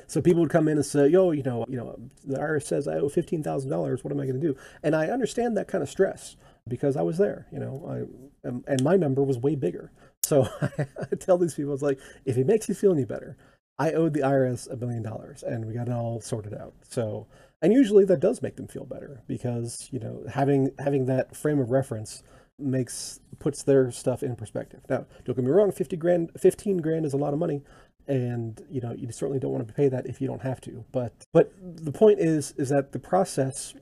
So 0.09 0.21
people 0.21 0.43
would 0.43 0.51
come 0.51 0.69
in 0.69 0.77
and 0.77 0.87
say, 0.87 1.09
"Yo, 1.09 1.31
you 1.31 1.43
know, 1.43 1.65
you 1.69 1.77
know, 1.77 1.99
the 2.25 2.39
IRS 2.39 2.65
says 2.65 2.87
I 2.89 2.95
owe 2.95 3.09
fifteen 3.09 3.43
thousand 3.43 3.71
dollars. 3.71 4.05
What 4.05 4.13
am 4.13 4.21
I 4.21 4.27
going 4.27 4.41
to 4.41 4.47
do?" 4.47 4.57
And 4.83 4.95
I 4.95 5.09
understand 5.09 5.57
that 5.57 5.69
kind 5.69 5.83
of 5.83 5.89
stress 5.89 6.37
because 6.69 6.97
I 6.97 7.03
was 7.03 7.19
there. 7.19 7.47
You 7.53 7.61
know, 7.61 8.09
I 8.45 8.51
and 8.67 8.83
my 8.83 8.97
number 8.97 9.23
was 9.23 9.39
way 9.39 9.55
bigger. 9.55 9.91
So 10.27 10.49
I 10.61 11.17
tell 11.19 11.39
these 11.39 11.55
people, 11.55 11.73
it's 11.73 11.83
like, 11.83 12.01
if 12.25 12.37
it 12.37 12.47
makes 12.47 12.69
you 12.69 12.75
feel 12.75 12.93
any 12.93 13.05
better, 13.05 13.37
I 13.79 13.93
owed 13.93 14.15
the 14.15 14.21
IRS 14.21 14.71
a 14.71 14.77
billion 14.77 15.03
dollars, 15.03 15.43
and 15.43 15.67
we 15.67 15.75
got 15.75 15.89
it 15.89 15.93
all 15.93 16.21
sorted 16.21 16.55
out. 16.55 16.75
So, 16.83 17.27
and 17.63 17.73
usually 17.73 18.05
that 18.07 18.21
does 18.21 18.43
make 18.43 18.57
them 18.57 18.69
feel 18.69 18.85
better 18.85 19.23
because 19.27 19.89
you 19.93 19.99
know 19.99 20.25
having 20.31 20.71
having 20.79 21.07
that 21.07 21.37
frame 21.37 21.59
of 21.61 21.71
reference 21.71 22.23
makes 22.59 23.21
puts 23.39 23.63
their 23.63 23.91
stuff 23.91 24.23
in 24.23 24.35
perspective. 24.35 24.81
Now, 24.89 25.07
don't 25.25 25.37
get 25.37 25.45
me 25.45 25.51
wrong, 25.51 25.73
fifty 25.73 25.97
grand, 25.97 26.31
fifteen 26.39 26.79
grand 26.79 27.05
is 27.05 27.13
a 27.13 27.19
lot 27.19 27.35
of 27.35 27.39
money, 27.39 27.63
and 28.09 28.61
you 28.71 28.81
know 28.81 28.93
you 28.93 29.11
certainly 29.13 29.39
don't 29.39 29.53
want 29.53 29.67
to 29.69 29.75
pay 29.75 29.89
that 29.89 30.07
if 30.07 30.21
you 30.21 30.27
don't 30.27 30.43
have 30.43 30.61
to. 30.63 30.85
But 30.91 31.13
but 31.35 31.53
the 31.61 31.93
point 31.93 32.19
is 32.19 32.53
is 32.57 32.71
that 32.71 32.93
the 32.93 32.99
process 32.99 33.75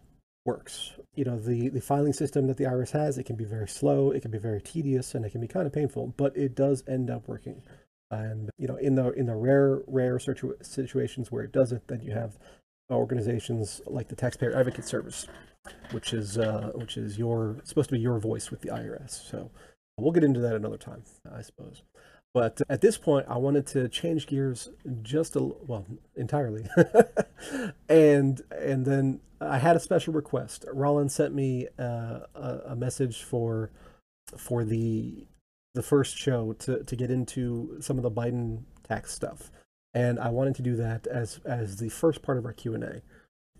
works. 0.45 0.93
You 1.15 1.25
know 1.25 1.39
the 1.39 1.69
the 1.69 1.81
filing 1.81 2.13
system 2.13 2.47
that 2.47 2.57
the 2.57 2.65
IRS 2.65 2.93
has, 2.93 3.19
it 3.19 3.25
can 3.25 3.37
be 3.37 3.45
very 3.45 3.69
slow, 3.69 4.11
it 4.11 4.23
can 4.23 4.31
be 4.31 4.39
very 4.39 4.61
tedious, 4.61 5.15
and 5.15 5.25
it 5.25 5.31
can 5.31 5.41
be 5.41 5.49
kind 5.49 5.67
of 5.67 5.73
painful, 5.73 6.15
but 6.17 6.37
it 6.37 6.55
does 6.55 6.85
end 6.89 7.11
up 7.11 7.29
working. 7.29 7.63
And 8.11 8.51
you 8.59 8.69
know 8.69 8.77
in 8.77 8.95
the 8.95 9.11
in 9.13 9.27
the 9.27 9.35
rare 9.35 9.81
rare 9.87 10.19
situ- 10.19 10.57
situations 10.63 11.33
where 11.33 11.45
it 11.45 11.53
doesn't, 11.53 11.89
then 11.89 12.01
you 12.01 12.13
have 12.13 12.39
organizations 12.91 13.81
like 13.87 14.09
the 14.09 14.17
Taxpayer 14.17 14.55
Advocate 14.55 14.85
Service 14.85 15.27
which 15.91 16.13
is 16.13 16.39
uh, 16.39 16.73
which 16.75 16.97
is 16.97 17.19
your 17.19 17.57
supposed 17.65 17.89
to 17.89 17.95
be 17.95 18.01
your 18.01 18.19
voice 18.19 18.51
with 18.51 18.61
the 18.61 18.69
IRS. 18.69 19.31
So 19.31 19.51
we'll 19.99 20.13
get 20.13 20.25
into 20.25 20.41
that 20.41 20.55
another 20.55 20.77
time, 20.77 21.05
I 21.33 21.43
suppose. 21.43 21.83
But 22.35 22.61
at 22.69 22.81
this 22.81 22.99
point, 22.99 23.27
I 23.29 23.39
wanted 23.39 23.65
to 23.69 23.89
change 23.89 24.27
gears 24.27 24.69
just 25.03 25.37
a 25.37 25.41
well 25.41 25.87
entirely, 26.17 26.67
and 27.89 28.43
and 28.51 28.85
then 28.85 29.21
I 29.41 29.59
had 29.59 29.77
a 29.77 29.81
special 29.81 30.13
request. 30.13 30.65
Rollins 30.73 31.15
sent 31.15 31.33
me 31.33 31.69
uh, 31.79 32.21
a, 32.35 32.61
a 32.71 32.77
message 32.77 33.23
for 33.23 33.71
for 34.37 34.65
the 34.65 35.25
the 35.75 35.83
first 35.83 36.19
show 36.19 36.55
to 36.55 36.83
to 36.83 36.97
get 36.97 37.13
into 37.13 37.77
some 37.81 37.99
of 37.99 38.03
the 38.03 38.11
Biden 38.11 38.65
tax 38.83 39.15
stuff, 39.15 39.53
and 39.95 40.19
I 40.19 40.31
wanted 40.31 40.57
to 40.57 40.63
do 40.63 40.75
that 40.75 41.07
as 41.07 41.39
as 41.45 41.77
the 41.77 41.89
first 41.89 42.21
part 42.21 42.37
of 42.37 42.45
our 42.45 42.53
Q 42.53 42.75
and 42.75 42.83
A. 42.83 43.03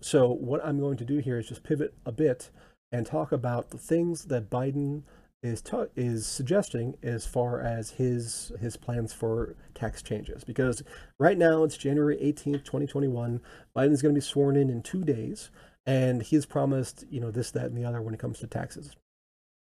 So 0.01 0.27
what 0.27 0.63
I'm 0.65 0.81
going 0.81 0.97
to 0.97 1.05
do 1.05 1.19
here 1.19 1.39
is 1.39 1.47
just 1.47 1.63
pivot 1.63 1.93
a 2.05 2.11
bit 2.11 2.49
and 2.91 3.05
talk 3.05 3.31
about 3.31 3.69
the 3.69 3.77
things 3.77 4.25
that 4.25 4.49
Biden 4.49 5.03
is 5.45 5.61
ta- 5.61 5.87
is 5.95 6.25
suggesting 6.25 6.95
as 7.03 7.25
far 7.25 7.61
as 7.61 7.91
his 7.91 8.51
his 8.59 8.77
plans 8.77 9.13
for 9.13 9.55
tax 9.73 10.01
changes. 10.01 10.43
Because 10.43 10.83
right 11.19 11.37
now 11.37 11.63
it's 11.63 11.77
January 11.77 12.17
18th 12.17 12.63
2021 12.63 13.41
Biden's 13.75 14.01
going 14.01 14.13
to 14.13 14.19
be 14.19 14.25
sworn 14.25 14.55
in 14.55 14.69
in 14.69 14.81
2 14.81 15.03
days 15.03 15.51
and 15.85 16.23
he's 16.23 16.45
promised 16.45 17.05
you 17.09 17.19
know 17.19 17.31
this 17.31 17.51
that 17.51 17.65
and 17.65 17.77
the 17.77 17.85
other 17.85 18.01
when 18.01 18.13
it 18.13 18.19
comes 18.19 18.39
to 18.39 18.47
taxes. 18.47 18.95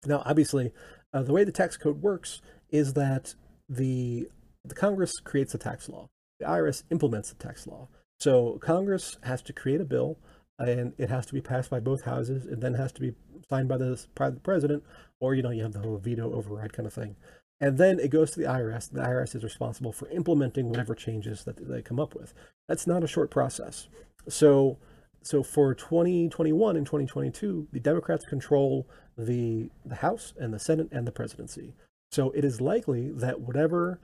Now 0.06 0.22
obviously 0.24 0.72
uh, 1.12 1.22
the 1.22 1.32
way 1.32 1.44
the 1.44 1.52
tax 1.52 1.76
code 1.76 2.02
works 2.02 2.40
is 2.70 2.94
that 2.94 3.34
the 3.68 4.28
the 4.64 4.74
Congress 4.74 5.12
creates 5.20 5.54
a 5.54 5.58
tax 5.58 5.88
law. 5.88 6.08
The 6.40 6.46
IRS 6.46 6.84
implements 6.90 7.30
the 7.30 7.42
tax 7.42 7.66
law. 7.66 7.88
So 8.20 8.58
Congress 8.60 9.18
has 9.22 9.42
to 9.42 9.52
create 9.52 9.80
a 9.80 9.84
bill 9.84 10.18
and 10.58 10.92
it 10.98 11.10
has 11.10 11.26
to 11.26 11.34
be 11.34 11.40
passed 11.40 11.70
by 11.70 11.80
both 11.80 12.04
houses 12.04 12.46
and 12.46 12.62
then 12.62 12.74
has 12.74 12.92
to 12.92 13.00
be 13.00 13.14
signed 13.48 13.68
by 13.68 13.76
the, 13.76 14.02
president 14.42 14.84
or, 15.20 15.34
you 15.34 15.42
know, 15.42 15.50
you 15.50 15.62
have 15.62 15.72
the 15.72 15.80
whole 15.80 15.98
veto 15.98 16.32
override 16.32 16.72
kind 16.72 16.86
of 16.86 16.92
thing. 16.92 17.16
And 17.60 17.78
then 17.78 17.98
it 17.98 18.10
goes 18.10 18.32
to 18.32 18.40
the 18.40 18.46
IRS. 18.46 18.90
The 18.90 19.00
IRS 19.00 19.34
is 19.34 19.44
responsible 19.44 19.92
for 19.92 20.08
implementing 20.08 20.68
whatever 20.68 20.94
changes 20.94 21.44
that 21.44 21.56
they 21.68 21.82
come 21.82 22.00
up 22.00 22.14
with. 22.14 22.34
That's 22.68 22.86
not 22.86 23.04
a 23.04 23.08
short 23.08 23.30
process. 23.30 23.88
So, 24.28 24.78
so 25.22 25.42
for 25.42 25.74
2021 25.74 26.76
and 26.76 26.84
2022, 26.84 27.68
the 27.72 27.80
Democrats 27.80 28.26
control 28.26 28.86
the, 29.16 29.70
the 29.84 29.96
House 29.96 30.34
and 30.38 30.52
the 30.52 30.58
Senate 30.58 30.88
and 30.90 31.06
the 31.06 31.12
presidency. 31.12 31.74
So 32.10 32.30
it 32.32 32.44
is 32.44 32.60
likely 32.60 33.10
that 33.10 33.40
whatever 33.40 34.00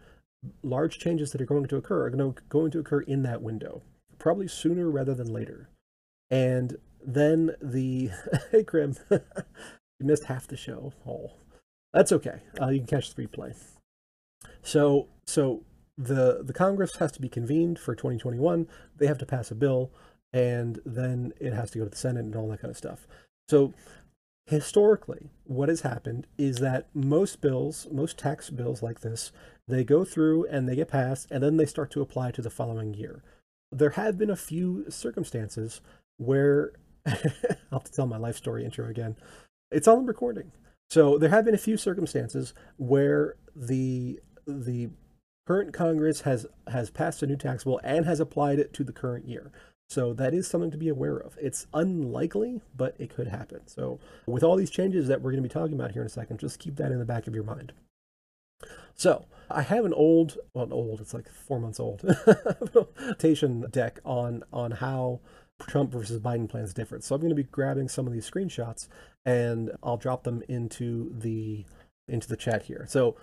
large 0.63 0.99
changes 0.99 1.33
that 1.33 1.41
are 1.41 1.47
going 1.47 1.67
to 1.67 1.77
occur 1.77 2.07
are 2.07 2.11
going 2.11 2.35
to, 2.35 2.43
going 2.49 2.71
to 2.71 2.79
occur 2.79 3.01
in 3.01 3.23
that 3.25 3.43
window 3.43 3.83
probably 4.21 4.47
sooner 4.47 4.89
rather 4.89 5.15
than 5.15 5.33
later. 5.33 5.69
And 6.31 6.77
then 7.05 7.53
the 7.61 8.11
hey 8.51 8.65
Krim, 8.65 8.97
you 9.11 9.21
missed 10.01 10.25
half 10.25 10.47
the 10.47 10.57
show. 10.57 10.93
Oh, 11.07 11.33
that's 11.93 12.13
okay. 12.13 12.41
Uh, 12.61 12.69
you 12.69 12.81
can 12.81 12.87
catch 12.87 13.15
the 13.15 13.27
replay. 13.27 13.55
So 14.63 15.09
so 15.27 15.63
the 15.97 16.43
the 16.43 16.53
Congress 16.53 16.97
has 16.97 17.13
to 17.13 17.21
be 17.21 17.29
convened 17.29 17.79
for 17.79 17.95
2021. 17.95 18.69
They 18.97 19.07
have 19.07 19.19
to 19.19 19.27
pass 19.27 19.51
a 19.51 19.55
bill, 19.55 19.91
and 20.33 20.81
then 20.85 21.33
it 21.41 21.53
has 21.53 21.71
to 21.73 21.79
go 21.79 21.85
to 21.85 21.91
the 21.91 21.97
Senate 21.97 22.25
and 22.25 22.37
all 22.37 22.49
that 22.49 22.61
kind 22.61 22.71
of 22.71 22.77
stuff. 22.77 23.07
So 23.49 23.75
historically, 24.47 25.31
what 25.45 25.69
has 25.69 25.83
happened 25.83 26.27
is 26.39 26.57
that 26.57 26.89
most 26.95 27.41
bills, 27.41 27.87
most 27.91 28.19
tax 28.19 28.51
bills 28.51 28.83
like 28.83 29.01
this, 29.01 29.33
they 29.69 29.85
go 29.85 30.05
through 30.05 30.47
and 30.47 30.69
they 30.69 30.77
get 30.77 30.89
passed, 30.89 31.29
and 31.31 31.43
then 31.43 31.57
they 31.57 31.67
start 31.67 31.91
to 31.93 32.01
apply 32.01 32.31
to 32.33 32.43
the 32.43 32.51
following 32.51 32.95
year 32.95 33.23
there 33.73 33.91
have 33.91 34.19
been 34.19 34.31
a 34.31 34.37
few 34.37 34.85
circumstances 34.89 35.81
where 36.17 36.73
I'll 37.07 37.79
have 37.79 37.85
to 37.85 37.93
tell 37.93 38.07
my 38.07 38.17
life 38.17 38.37
story 38.37 38.65
intro 38.65 38.89
again. 38.89 39.17
It's 39.71 39.89
on 39.89 40.01
the 40.01 40.05
recording. 40.05 40.53
So 40.91 41.19
there 41.19 41.31
have 41.31 41.45
been 41.45 41.55
a 41.55 41.59
few 41.59 41.77
circumstances 41.77 42.53
where 42.77 43.37
the 43.55 44.21
the 44.47 44.91
current 45.47 45.73
Congress 45.73 46.23
has 46.23 46.47
has 46.69 46.91
passed 46.91 47.23
a 47.23 47.27
new 47.27 47.37
tax 47.37 47.65
bill 47.65 47.81
and 47.85 48.05
has 48.07 48.21
applied 48.21 48.59
it 48.59 48.73
to 48.75 48.85
the 48.85 48.93
current 48.93 49.27
year. 49.27 49.51
So 49.89 50.13
that 50.15 50.35
is 50.35 50.47
something 50.47 50.71
to 50.71 50.77
be 50.77 50.89
aware 50.89 51.17
of. 51.17 51.37
It's 51.41 51.67
unlikely, 51.75 52.61
but 52.77 52.95
it 52.99 53.13
could 53.13 53.27
happen. 53.27 53.67
So 53.67 53.99
with 54.27 54.45
all 54.45 54.57
these 54.57 54.71
changes 54.71 55.09
that 55.09 55.21
we're 55.21 55.33
going 55.33 55.43
to 55.43 55.49
be 55.49 55.53
talking 55.53 55.75
about 55.75 55.91
here 55.91 56.03
in 56.03 56.07
a 56.07 56.11
second, 56.11 56.39
just 56.39 56.61
keep 56.61 56.77
that 56.77 56.93
in 56.93 57.01
the 57.01 57.05
back 57.05 57.27
of 57.27 57.35
your 57.35 57.43
mind. 57.43 57.73
So 58.95 59.25
I 59.51 59.63
have 59.63 59.85
an 59.85 59.93
old, 59.93 60.39
well, 60.55 60.69
old, 60.71 61.01
it's 61.01 61.15
like 61.15 61.29
four 61.29 61.59
months 61.59 61.81
old, 61.81 62.01
presentation 63.19 63.69
deck 63.71 63.99
on 64.05 64.45
on 64.53 64.73
how 64.73 65.21
Trump 65.67 65.93
versus 65.93 66.21
Biden 66.21 66.49
plans 66.49 66.75
different. 66.75 67.05
So 67.05 67.15
I'm 67.15 67.21
going 67.21 67.31
to 67.31 67.37
be 67.37 67.45
grabbing 67.45 67.89
some 67.89 68.07
of 68.07 68.13
these 68.13 68.29
screenshots 68.29 68.89
and 69.25 69.71
I'll 69.83 69.97
drop 69.97 70.25
them 70.25 70.43
into 70.49 71.13
the 71.17 71.65
into 72.09 72.29
the 72.29 72.37
chat 72.37 72.65
here. 72.65 72.87
So 72.89 73.17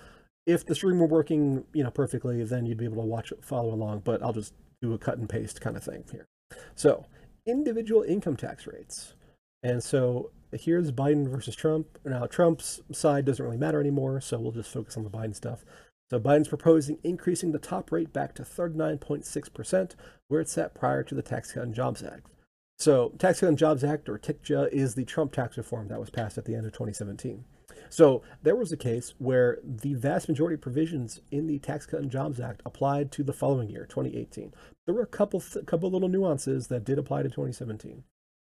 if 0.45 0.65
the 0.65 0.75
stream 0.75 0.99
were 0.99 1.07
working, 1.07 1.65
you 1.73 1.83
know, 1.83 1.91
perfectly, 1.91 2.43
then 2.43 2.65
you'd 2.65 2.77
be 2.77 2.85
able 2.85 3.01
to 3.01 3.07
watch 3.07 3.33
follow 3.41 3.73
along. 3.73 4.01
But 4.05 4.23
I'll 4.23 4.33
just 4.33 4.53
do 4.81 4.93
a 4.93 4.97
cut 4.97 5.17
and 5.17 5.27
paste 5.27 5.59
kind 5.61 5.75
of 5.75 5.83
thing 5.83 6.05
here. 6.11 6.25
So 6.75 7.05
individual 7.45 8.03
income 8.03 8.37
tax 8.37 8.67
rates. 8.67 9.13
And 9.63 9.83
so 9.83 10.31
here's 10.53 10.91
Biden 10.91 11.27
versus 11.27 11.55
Trump. 11.55 11.87
Now, 12.05 12.25
Trump's 12.25 12.79
side 12.91 13.25
doesn't 13.25 13.43
really 13.43 13.57
matter 13.57 13.79
anymore, 13.79 14.21
so 14.21 14.39
we'll 14.39 14.51
just 14.51 14.71
focus 14.71 14.95
on 14.95 15.03
the 15.03 15.09
Biden 15.09 15.35
stuff. 15.35 15.65
So 16.09 16.19
Biden's 16.19 16.47
proposing 16.47 16.99
increasing 17.03 17.51
the 17.51 17.59
top 17.59 17.91
rate 17.91 18.13
back 18.13 18.33
to 18.35 18.43
39.6%, 18.43 19.95
where 20.27 20.41
it's 20.41 20.51
set 20.51 20.73
prior 20.73 21.03
to 21.03 21.15
the 21.15 21.21
Tax 21.21 21.51
Cut 21.51 21.63
and 21.63 21.75
Jobs 21.75 22.01
Act. 22.01 22.27
So 22.77 23.13
Tax 23.17 23.39
Cut 23.39 23.49
and 23.49 23.57
Jobs 23.57 23.83
Act, 23.83 24.07
or 24.07 24.17
TICJA, 24.17 24.69
is 24.71 24.95
the 24.95 25.05
Trump 25.05 25.33
tax 25.33 25.57
reform 25.57 25.87
that 25.89 25.99
was 25.99 26.09
passed 26.09 26.37
at 26.37 26.45
the 26.45 26.55
end 26.55 26.65
of 26.65 26.71
2017. 26.71 27.43
So 27.89 28.21
there 28.43 28.55
was 28.55 28.71
a 28.71 28.77
case 28.77 29.13
where 29.17 29.59
the 29.63 29.93
vast 29.93 30.27
majority 30.27 30.55
of 30.55 30.61
provisions 30.61 31.21
in 31.31 31.47
the 31.47 31.59
Tax 31.59 31.85
Cut 31.85 32.01
and 32.01 32.11
Jobs 32.11 32.39
Act 32.39 32.61
applied 32.65 33.11
to 33.13 33.23
the 33.23 33.33
following 33.33 33.69
year, 33.69 33.85
2018. 33.85 34.53
There 34.85 34.95
were 34.95 35.01
a 35.01 35.07
couple 35.07 35.41
th- 35.41 35.65
couple 35.65 35.89
little 35.89 36.09
nuances 36.09 36.67
that 36.67 36.83
did 36.83 36.99
apply 36.99 37.23
to 37.23 37.29
2017. 37.29 38.03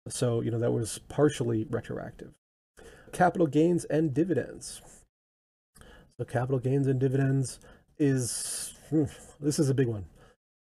So, 0.08 0.42
you 0.42 0.52
know, 0.52 0.60
that 0.60 0.72
was 0.72 1.00
partially 1.10 1.66
retroactive. 1.70 2.32
Capital 3.12 3.48
gains 3.48 3.86
and 3.86 4.14
dividends. 4.14 4.82
So 6.20 6.26
capital 6.26 6.60
gains 6.60 6.88
and 6.88 7.00
dividends 7.00 7.60
is 7.98 8.74
hmm, 8.90 9.06
this 9.40 9.60
is 9.60 9.70
a 9.70 9.74
big 9.74 9.88
one. 9.88 10.06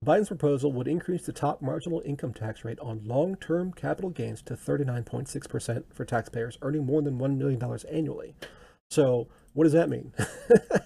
Biden's 0.03 0.27
proposal 0.27 0.71
would 0.73 0.87
increase 0.87 1.25
the 1.25 1.31
top 1.31 1.61
marginal 1.61 2.01
income 2.05 2.33
tax 2.33 2.65
rate 2.65 2.79
on 2.79 3.01
long 3.05 3.35
term 3.35 3.71
capital 3.71 4.09
gains 4.09 4.41
to 4.43 4.55
39.6% 4.55 5.83
for 5.93 6.05
taxpayers 6.05 6.57
earning 6.61 6.85
more 6.85 7.01
than 7.01 7.17
$1 7.17 7.37
million 7.37 7.61
annually. 7.89 8.35
So, 8.89 9.29
what 9.53 9.63
does 9.63 9.73
that 9.73 9.89
mean? 9.89 10.11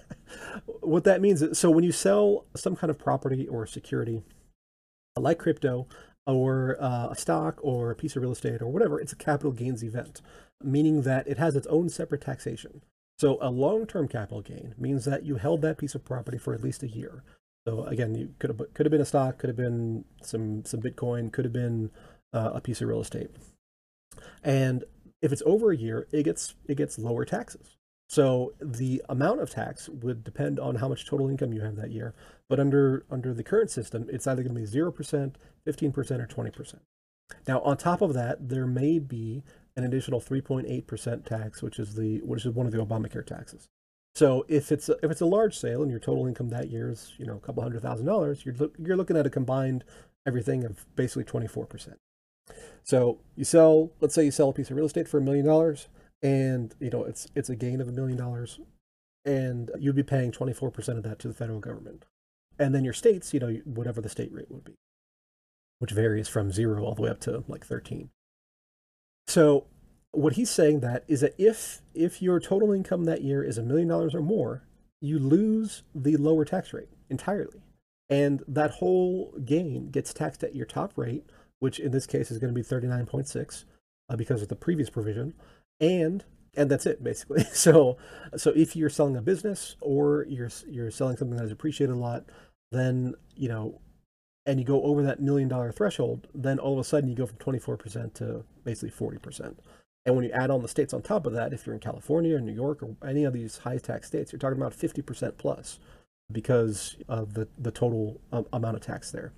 what 0.80 1.04
that 1.04 1.20
means 1.20 1.42
is 1.42 1.58
so 1.58 1.70
when 1.70 1.84
you 1.84 1.92
sell 1.92 2.44
some 2.54 2.76
kind 2.76 2.90
of 2.90 2.98
property 2.98 3.48
or 3.48 3.66
security, 3.66 4.22
like 5.16 5.38
crypto 5.38 5.88
or 6.26 6.76
uh, 6.80 7.08
a 7.10 7.16
stock 7.16 7.58
or 7.62 7.90
a 7.90 7.96
piece 7.96 8.14
of 8.14 8.22
real 8.22 8.32
estate 8.32 8.62
or 8.62 8.68
whatever, 8.68 9.00
it's 9.00 9.12
a 9.12 9.16
capital 9.16 9.52
gains 9.52 9.82
event, 9.82 10.20
meaning 10.62 11.02
that 11.02 11.26
it 11.26 11.38
has 11.38 11.56
its 11.56 11.66
own 11.68 11.88
separate 11.88 12.20
taxation. 12.20 12.82
So, 13.18 13.38
a 13.40 13.50
long 13.50 13.86
term 13.86 14.08
capital 14.08 14.42
gain 14.42 14.74
means 14.78 15.04
that 15.04 15.24
you 15.24 15.36
held 15.36 15.62
that 15.62 15.78
piece 15.78 15.94
of 15.94 16.04
property 16.04 16.38
for 16.38 16.54
at 16.54 16.62
least 16.62 16.82
a 16.82 16.88
year. 16.88 17.24
So 17.68 17.84
again, 17.84 18.14
you 18.14 18.32
could 18.38 18.48
have 18.48 18.72
could 18.72 18.86
have 18.86 18.90
been 18.90 19.02
a 19.02 19.04
stock, 19.04 19.36
could 19.36 19.48
have 19.48 19.56
been 19.56 20.06
some 20.22 20.64
some 20.64 20.80
Bitcoin, 20.80 21.30
could 21.30 21.44
have 21.44 21.52
been 21.52 21.90
uh, 22.32 22.52
a 22.54 22.62
piece 22.62 22.80
of 22.80 22.88
real 22.88 23.02
estate. 23.02 23.30
And 24.42 24.84
if 25.20 25.32
it's 25.32 25.42
over 25.44 25.70
a 25.70 25.76
year, 25.76 26.08
it 26.10 26.22
gets 26.22 26.54
it 26.66 26.76
gets 26.76 26.98
lower 26.98 27.26
taxes. 27.26 27.76
So 28.08 28.54
the 28.58 29.02
amount 29.10 29.42
of 29.42 29.50
tax 29.50 29.90
would 29.90 30.24
depend 30.24 30.58
on 30.58 30.76
how 30.76 30.88
much 30.88 31.04
total 31.04 31.28
income 31.28 31.52
you 31.52 31.60
have 31.60 31.76
that 31.76 31.90
year. 31.90 32.14
But 32.48 32.58
under 32.58 33.04
under 33.10 33.34
the 33.34 33.44
current 33.44 33.70
system, 33.70 34.06
it's 34.08 34.26
either 34.26 34.42
going 34.42 34.54
to 34.54 34.60
be 34.60 34.66
zero 34.66 34.90
percent, 34.90 35.36
fifteen 35.66 35.92
percent, 35.92 36.22
or 36.22 36.26
twenty 36.26 36.50
percent. 36.50 36.82
Now, 37.46 37.60
on 37.60 37.76
top 37.76 38.00
of 38.00 38.14
that, 38.14 38.48
there 38.48 38.66
may 38.66 38.98
be 38.98 39.42
an 39.78 39.84
additional 39.84 40.20
3.8% 40.20 41.24
tax, 41.24 41.62
which 41.62 41.78
is 41.78 41.94
the 41.94 42.18
which 42.24 42.44
is 42.44 42.52
one 42.52 42.66
of 42.66 42.72
the 42.72 42.84
Obamacare 42.84 43.24
taxes. 43.24 43.68
So 44.16 44.44
if 44.48 44.72
it's 44.72 44.88
a, 44.88 44.96
if 45.04 45.12
it's 45.12 45.20
a 45.20 45.26
large 45.26 45.56
sale 45.56 45.80
and 45.80 45.90
your 45.90 46.00
total 46.00 46.26
income 46.26 46.48
that 46.48 46.68
year 46.68 46.90
is 46.90 47.14
you 47.18 47.24
know 47.24 47.36
a 47.36 47.40
couple 47.40 47.62
hundred 47.62 47.82
thousand 47.82 48.06
dollars, 48.06 48.44
you're 48.44 48.56
look, 48.56 48.74
you're 48.76 48.96
looking 48.96 49.16
at 49.16 49.26
a 49.26 49.30
combined 49.30 49.84
everything 50.26 50.64
of 50.64 50.84
basically 50.96 51.22
24 51.24 51.66
percent. 51.66 51.98
So 52.82 53.20
you 53.36 53.44
sell, 53.44 53.92
let's 54.00 54.14
say 54.14 54.24
you 54.24 54.32
sell 54.32 54.48
a 54.48 54.52
piece 54.52 54.70
of 54.70 54.76
real 54.76 54.86
estate 54.86 55.08
for 55.08 55.18
a 55.18 55.22
million 55.22 55.46
dollars, 55.46 55.86
and 56.20 56.74
you 56.80 56.90
know 56.90 57.04
it's 57.04 57.28
it's 57.36 57.48
a 57.48 57.54
gain 57.54 57.80
of 57.80 57.88
a 57.88 57.92
million 57.92 58.18
dollars, 58.18 58.58
and 59.24 59.70
you'd 59.78 59.94
be 59.94 60.02
paying 60.02 60.32
24 60.32 60.72
percent 60.72 60.98
of 60.98 61.04
that 61.04 61.20
to 61.20 61.28
the 61.28 61.34
federal 61.34 61.60
government, 61.60 62.04
and 62.58 62.74
then 62.74 62.82
your 62.82 62.92
states, 62.92 63.32
you 63.32 63.38
know, 63.38 63.54
whatever 63.64 64.00
the 64.00 64.08
state 64.08 64.32
rate 64.32 64.50
would 64.50 64.64
be, 64.64 64.74
which 65.78 65.92
varies 65.92 66.26
from 66.26 66.50
zero 66.50 66.82
all 66.82 66.96
the 66.96 67.02
way 67.02 67.10
up 67.10 67.20
to 67.20 67.44
like 67.46 67.64
13. 67.64 68.10
So 69.28 69.66
what 70.12 70.32
he's 70.32 70.50
saying 70.50 70.80
that 70.80 71.04
is 71.06 71.20
that 71.20 71.34
if 71.38 71.82
if 71.94 72.22
your 72.22 72.40
total 72.40 72.72
income 72.72 73.04
that 73.04 73.22
year 73.22 73.42
is 73.42 73.58
a 73.58 73.62
million 73.62 73.88
dollars 73.88 74.14
or 74.14 74.22
more, 74.22 74.64
you 75.00 75.18
lose 75.18 75.82
the 75.94 76.16
lower 76.16 76.44
tax 76.44 76.72
rate 76.72 76.88
entirely. 77.10 77.60
And 78.08 78.42
that 78.48 78.72
whole 78.72 79.34
gain 79.44 79.90
gets 79.90 80.14
taxed 80.14 80.42
at 80.42 80.56
your 80.56 80.64
top 80.64 80.94
rate, 80.96 81.24
which 81.58 81.78
in 81.78 81.92
this 81.92 82.06
case 82.06 82.30
is 82.30 82.38
going 82.38 82.52
to 82.52 82.58
be 82.58 82.64
39.6 82.66 83.64
uh, 84.08 84.16
because 84.16 84.40
of 84.40 84.48
the 84.48 84.56
previous 84.56 84.88
provision. 84.88 85.34
And 85.78 86.24
and 86.56 86.70
that's 86.70 86.86
it 86.86 87.04
basically. 87.04 87.44
So 87.52 87.98
so 88.36 88.50
if 88.56 88.74
you're 88.74 88.88
selling 88.88 89.16
a 89.16 89.22
business 89.22 89.76
or 89.82 90.24
you're 90.28 90.50
you're 90.66 90.90
selling 90.90 91.18
something 91.18 91.36
that 91.36 91.44
is 91.44 91.52
appreciated 91.52 91.92
a 91.92 91.96
lot, 91.96 92.24
then 92.72 93.14
you 93.36 93.50
know 93.50 93.82
and 94.48 94.58
you 94.58 94.64
go 94.64 94.82
over 94.82 95.02
that 95.02 95.20
million 95.20 95.46
dollar 95.46 95.70
threshold, 95.70 96.26
then 96.34 96.58
all 96.58 96.72
of 96.72 96.78
a 96.78 96.84
sudden 96.84 97.10
you 97.10 97.14
go 97.14 97.26
from 97.26 97.36
24% 97.36 98.14
to 98.14 98.42
basically 98.64 98.90
40%. 98.90 99.54
And 100.06 100.16
when 100.16 100.24
you 100.24 100.30
add 100.30 100.50
on 100.50 100.62
the 100.62 100.68
states 100.68 100.94
on 100.94 101.02
top 101.02 101.26
of 101.26 101.34
that, 101.34 101.52
if 101.52 101.66
you're 101.66 101.74
in 101.74 101.82
California 101.82 102.34
or 102.34 102.40
New 102.40 102.54
York 102.54 102.82
or 102.82 102.96
any 103.06 103.24
of 103.24 103.34
these 103.34 103.58
high 103.58 103.76
tax 103.76 104.06
states, 104.06 104.32
you're 104.32 104.38
talking 104.38 104.56
about 104.56 104.72
50% 104.72 105.36
plus 105.36 105.78
because 106.32 106.96
of 107.10 107.34
the, 107.34 107.46
the 107.58 107.70
total 107.70 108.22
um, 108.32 108.46
amount 108.50 108.76
of 108.76 108.80
tax 108.80 109.10
there. 109.10 109.34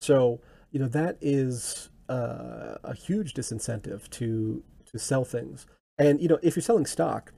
So, 0.00 0.40
you 0.70 0.80
know, 0.80 0.88
that 0.88 1.18
is 1.20 1.90
uh, 2.08 2.76
a 2.82 2.94
huge 2.94 3.34
disincentive 3.34 4.08
to, 4.10 4.62
to 4.90 4.98
sell 4.98 5.26
things. 5.26 5.66
And, 5.98 6.22
you 6.22 6.28
know, 6.28 6.38
if 6.42 6.56
you're 6.56 6.62
selling 6.62 6.86
stock, 6.86 7.34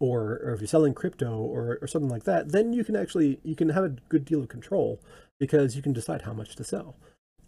or, 0.00 0.40
or 0.42 0.52
if 0.52 0.60
you're 0.60 0.68
selling 0.68 0.92
crypto 0.92 1.38
or, 1.38 1.78
or 1.80 1.86
something 1.86 2.10
like 2.10 2.24
that, 2.24 2.52
then 2.52 2.72
you 2.72 2.84
can 2.84 2.96
actually 2.96 3.38
you 3.42 3.54
can 3.54 3.68
have 3.68 3.84
a 3.84 3.90
good 4.08 4.24
deal 4.24 4.40
of 4.40 4.48
control 4.48 4.98
because 5.40 5.74
you 5.74 5.82
can 5.82 5.92
decide 5.92 6.22
how 6.22 6.32
much 6.32 6.54
to 6.54 6.62
sell 6.62 6.96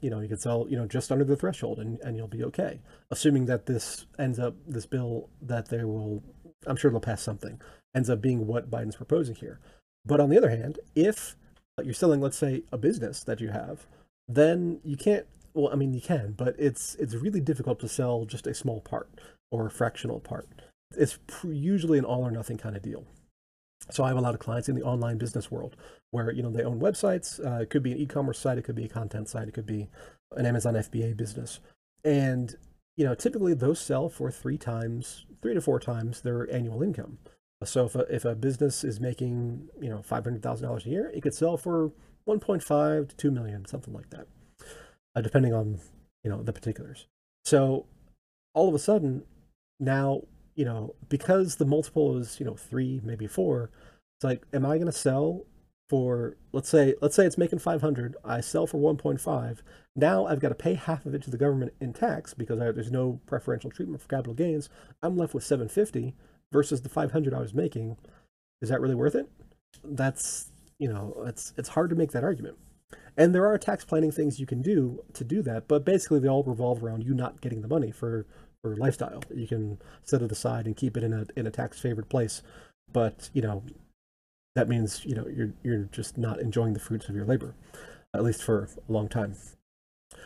you 0.03 0.11
know, 0.11 0.21
you 0.21 0.29
could 0.29 0.43
sell, 0.43 0.67
you 0.69 0.77
know, 0.77 0.87
just 0.87 1.11
under 1.11 1.25
the 1.25 1.37
threshold 1.37 1.79
and, 1.79 1.99
and 2.01 2.17
you'll 2.17 2.27
be 2.27 2.45
okay. 2.45 2.81
Assuming 3.11 3.47
that 3.47 3.67
this 3.67 4.05
ends 4.19 4.39
up, 4.39 4.55
this 4.67 4.85
bill 4.85 5.31
that 5.41 5.69
they 5.69 5.85
will, 5.85 6.23
I'm 6.67 6.77
sure 6.77 6.91
they'll 6.91 7.01
pass 7.01 7.23
something, 7.23 7.61
ends 7.95 8.11
up 8.11 8.21
being 8.21 8.47
what 8.47 8.71
Biden's 8.71 8.97
proposing 8.97 9.37
here. 9.37 9.61
But 10.05 10.19
on 10.19 10.29
the 10.29 10.37
other 10.37 10.51
hand, 10.51 10.81
if 10.97 11.37
you're 11.83 11.95
selling, 11.95 12.21
let's 12.21 12.37
say, 12.37 12.65
a 12.73 12.79
business 12.79 13.23
that 13.25 13.41
you 13.41 13.51
have, 13.51 13.87
then 14.29 14.81
you 14.83 14.97
can't, 14.97 15.25
well, 15.55 15.73
I 15.73 15.77
mean, 15.77 15.95
you 15.95 16.01
can, 16.01 16.33
but 16.33 16.57
it's, 16.59 16.97
it's 16.97 17.15
really 17.15 17.41
difficult 17.41 17.79
to 17.81 17.89
sell 17.89 18.25
just 18.25 18.49
a 18.49 18.55
small 18.55 18.81
part 18.81 19.09
or 19.53 19.67
a 19.67 19.71
fractional 19.71 20.19
part. 20.19 20.49
It's 20.99 21.19
usually 21.45 21.99
an 21.99 22.05
all 22.05 22.23
or 22.23 22.33
nothing 22.33 22.59
kind 22.59 22.77
of 22.77 22.83
deal. 22.83 23.05
So 23.91 24.05
I 24.05 24.09
have 24.09 24.17
a 24.17 24.21
lot 24.21 24.35
of 24.35 24.41
clients 24.41 24.69
in 24.69 24.75
the 24.75 24.83
online 24.83 25.19
business 25.19 25.51
world 25.51 25.77
where 26.11 26.31
you 26.31 26.43
know 26.43 26.51
they 26.51 26.63
own 26.63 26.81
websites. 26.81 27.45
Uh, 27.45 27.63
it 27.63 27.71
could 27.71 27.83
be 27.83 27.93
an 27.93 27.99
e-commerce 27.99 28.39
site, 28.39 28.59
it 28.59 28.63
could 28.63 28.75
be 28.77 28.85
a 28.85 28.89
content 28.89 29.29
site, 29.29 29.49
it 29.49 29.55
could 29.55 29.67
be 29.67 29.89
an 30.37 30.47
Amazon 30.47 30.75
FBA 30.75 31.17
business, 31.17 31.61
and 32.05 32.57
you 32.97 33.05
know 33.05 33.15
typically 33.15 33.55
those 33.55 33.81
sell 33.81 34.09
for 34.09 34.31
three 34.31 34.59
times, 34.59 35.27
three 35.43 35.55
to 35.55 35.61
four 35.61 35.81
times 35.81 36.21
their 36.21 36.53
annual 36.53 36.83
income. 36.83 37.19
So 37.65 37.87
if 37.87 37.95
a, 37.95 38.01
if 38.15 38.25
a 38.25 38.35
business 38.35 38.83
is 38.83 39.01
making 39.01 39.69
you 39.81 39.89
know 39.89 40.03
five 40.03 40.25
hundred 40.25 40.43
thousand 40.43 40.67
dollars 40.67 40.87
a 40.87 40.91
year, 40.91 41.11
it 41.15 41.23
could 41.23 41.35
sell 41.35 41.57
for 41.57 41.93
one 42.25 42.41
point 42.41 42.63
five 42.63 43.09
to 43.09 43.17
two 43.17 43.31
million, 43.31 43.67
something 43.67 43.93
like 43.93 44.11
that, 44.11 44.27
uh, 45.17 45.21
depending 45.21 45.53
on 45.53 45.81
you 46.25 46.31
know 46.31 46.43
the 46.43 46.53
particulars. 46.53 47.07
So 47.45 47.87
all 48.55 48.69
of 48.69 48.75
a 48.75 48.79
sudden 48.79 49.25
now 49.81 50.23
you 50.55 50.65
know, 50.65 50.95
because 51.09 51.57
the 51.57 51.65
multiple 51.65 52.17
is, 52.19 52.39
you 52.39 52.47
know, 52.47 52.55
three, 52.55 53.01
maybe 53.03 53.27
four, 53.27 53.71
it's 54.19 54.25
like, 54.25 54.45
am 54.53 54.67
I 54.67 54.77
going 54.77 54.87
to 54.87 54.93
sell 54.93 55.47
for, 55.89 56.37
let's 56.53 56.69
say, 56.69 56.95
let's 57.03 57.15
say 57.15 57.27
it's 57.27 57.39
making 57.39 57.59
500, 57.59 58.17
I 58.25 58.41
sell 58.41 58.67
for 58.67 58.79
1.5. 58.79 59.59
Now 59.95 60.27
I've 60.27 60.41
got 60.41 60.49
to 60.49 60.55
pay 60.55 60.75
half 60.75 61.05
of 61.07 61.15
it 61.15 61.23
to 61.25 61.31
the 61.31 61.37
government 61.37 61.75
in 61.81 61.93
tax 61.93 62.35
because 62.35 62.61
I, 62.61 62.71
there's 62.73 62.91
no 62.91 63.21
preferential 63.27 63.71
treatment 63.71 64.01
for 64.01 64.09
capital 64.09 64.35
gains. 64.35 64.69
I'm 65.03 65.17
left 65.17 65.35
with 65.35 65.45
750 65.45 66.15
versus 66.51 66.83
the 66.83 66.89
500 66.89 67.35
I 67.35 67.41
was 67.41 67.55
making. 67.55 67.97
Is 68.61 68.69
that 68.69 68.81
really 68.81 68.95
worth 68.95 69.15
it? 69.15 69.29
That's, 69.85 70.51
you 70.79 70.89
know, 70.89 71.25
it's, 71.27 71.53
it's 71.57 71.71
hard 71.71 71.91
to 71.91 71.97
make 71.97 72.13
that 72.13 72.25
argument. 72.25 72.57
And 73.17 73.35
there 73.35 73.47
are 73.47 73.59
tax 73.59 73.85
planning 73.85 74.13
things 74.13 74.41
you 74.41 74.47
can 74.47 74.63
do 74.63 75.03
to 75.13 75.25
do 75.25 75.43
that, 75.43 75.69
but 75.69 75.85
basically 75.85 76.21
they 76.21 76.29
all 76.29 76.43
revolve 76.43 76.83
around 76.83 77.05
you 77.05 77.15
not 77.15 77.41
getting 77.41 77.61
the 77.61 77.69
money 77.69 77.91
for 77.91 78.27
or 78.65 78.77
lifestyle. 78.77 79.23
You 79.35 79.47
can 79.47 79.79
set 80.05 80.23
it 80.23 80.33
aside 80.33 80.67
and 80.67 80.77
keep 80.77 80.97
it 80.97 81.05
in 81.05 81.13
a 81.13 81.27
in 81.37 81.47
a 81.47 81.51
tax 81.51 81.79
favored 81.81 82.09
place, 82.09 82.43
but 82.93 83.31
you 83.33 83.43
know 83.43 83.63
that 84.55 84.69
means 84.69 85.05
you 85.05 85.15
know 85.15 85.27
you're 85.27 85.53
you're 85.63 85.89
just 85.93 86.19
not 86.19 86.41
enjoying 86.41 86.75
the 86.75 86.81
fruits 86.81 87.09
of 87.09 87.17
your 87.17 87.25
labor, 87.25 87.55
at 88.15 88.23
least 88.23 88.43
for 88.43 88.69
a 88.89 88.93
long 88.93 89.09
time. 89.09 89.35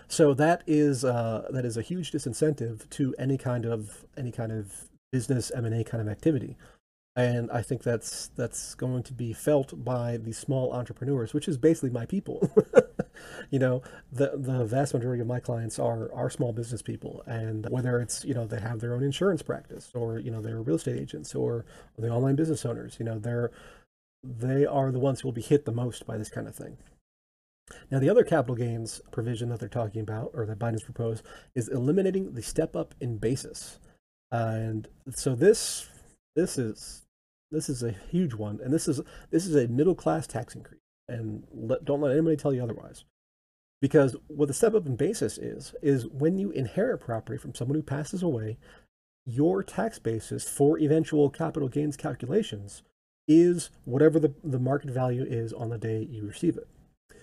So 0.08 0.34
that 0.34 0.62
is 0.66 1.04
uh, 1.04 1.46
that 1.50 1.64
is 1.64 1.76
a 1.76 1.82
huge 1.82 2.10
disincentive 2.12 2.88
to 2.90 3.14
any 3.18 3.38
kind 3.38 3.64
of 3.64 4.04
any 4.16 4.32
kind 4.32 4.52
of 4.52 4.88
business 5.12 5.50
M 5.54 5.64
and 5.64 5.74
A 5.74 5.84
kind 5.84 6.00
of 6.00 6.08
activity 6.08 6.56
and 7.16 7.50
I 7.50 7.62
think 7.62 7.82
that's 7.82 8.28
that's 8.36 8.74
going 8.74 9.02
to 9.04 9.14
be 9.14 9.32
felt 9.32 9.84
by 9.84 10.18
the 10.18 10.32
small 10.32 10.72
entrepreneurs, 10.72 11.32
which 11.32 11.48
is 11.48 11.56
basically 11.56 11.90
my 11.90 12.04
people. 12.04 12.50
you 13.50 13.58
know, 13.58 13.82
the 14.12 14.32
the 14.34 14.64
vast 14.64 14.94
majority 14.94 15.20
of 15.20 15.26
my 15.26 15.40
clients 15.40 15.78
are 15.78 16.12
are 16.14 16.30
small 16.30 16.52
business 16.52 16.82
people, 16.82 17.22
and 17.26 17.68
whether 17.70 18.00
it's 18.00 18.24
you 18.24 18.34
know 18.34 18.46
they 18.46 18.60
have 18.60 18.80
their 18.80 18.94
own 18.94 19.02
insurance 19.02 19.42
practice, 19.42 19.90
or 19.94 20.18
you 20.18 20.30
know 20.30 20.40
they're 20.40 20.60
real 20.60 20.76
estate 20.76 21.00
agents, 21.00 21.34
or, 21.34 21.64
the 21.98 22.08
online 22.10 22.36
business 22.36 22.64
owners, 22.66 22.96
you 22.98 23.04
know 23.04 23.18
they're 23.18 23.50
they 24.22 24.66
are 24.66 24.90
the 24.90 24.98
ones 24.98 25.20
who 25.20 25.28
will 25.28 25.32
be 25.32 25.42
hit 25.42 25.64
the 25.64 25.72
most 25.72 26.06
by 26.06 26.18
this 26.18 26.30
kind 26.30 26.48
of 26.48 26.54
thing. 26.54 26.76
Now, 27.90 27.98
the 27.98 28.08
other 28.08 28.24
capital 28.24 28.54
gains 28.54 29.00
provision 29.10 29.48
that 29.48 29.60
they're 29.60 29.68
talking 29.68 30.00
about, 30.00 30.30
or 30.34 30.46
that 30.46 30.58
Biden's 30.58 30.82
proposed, 30.84 31.24
is 31.54 31.68
eliminating 31.68 32.34
the 32.34 32.42
step 32.42 32.76
up 32.76 32.94
in 33.00 33.18
basis. 33.18 33.78
and 34.30 34.88
so 35.10 35.34
this 35.34 35.88
this 36.34 36.58
is 36.58 37.06
this 37.50 37.68
is 37.68 37.82
a 37.82 37.92
huge 37.92 38.34
one, 38.34 38.60
and 38.62 38.72
this 38.72 38.88
is 38.88 39.00
this 39.30 39.46
is 39.46 39.54
a 39.54 39.68
middle 39.68 39.94
class 39.94 40.26
tax 40.26 40.54
increase, 40.54 40.80
and 41.08 41.44
let, 41.52 41.84
don't 41.84 42.00
let 42.00 42.12
anybody 42.12 42.36
tell 42.36 42.52
you 42.52 42.62
otherwise. 42.62 43.04
Because 43.80 44.16
what 44.28 44.48
the 44.48 44.54
step 44.54 44.74
up 44.74 44.86
in 44.86 44.96
basis 44.96 45.38
is 45.38 45.74
is 45.82 46.06
when 46.06 46.38
you 46.38 46.50
inherit 46.50 47.00
property 47.00 47.38
from 47.38 47.54
someone 47.54 47.76
who 47.76 47.82
passes 47.82 48.22
away, 48.22 48.56
your 49.26 49.62
tax 49.62 49.98
basis 49.98 50.48
for 50.48 50.78
eventual 50.78 51.28
capital 51.30 51.68
gains 51.68 51.96
calculations 51.96 52.82
is 53.28 53.70
whatever 53.84 54.20
the, 54.20 54.32
the 54.44 54.58
market 54.58 54.90
value 54.90 55.24
is 55.24 55.52
on 55.52 55.68
the 55.68 55.78
day 55.78 56.06
you 56.08 56.26
receive 56.26 56.56
it. 56.56 56.68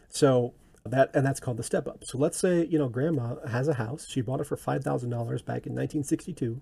So 0.09 0.53
that 0.85 1.11
and 1.13 1.25
that's 1.25 1.39
called 1.39 1.57
the 1.57 1.63
step 1.63 1.87
up. 1.87 2.03
So 2.03 2.17
let's 2.17 2.37
say 2.37 2.65
you 2.65 2.77
know 2.77 2.89
grandma 2.89 3.35
has 3.47 3.67
a 3.67 3.75
house. 3.75 4.05
She 4.07 4.21
bought 4.21 4.41
it 4.41 4.47
for 4.47 4.57
five 4.57 4.83
thousand 4.83 5.09
dollars 5.09 5.41
back 5.41 5.65
in 5.65 5.73
1962, 5.73 6.61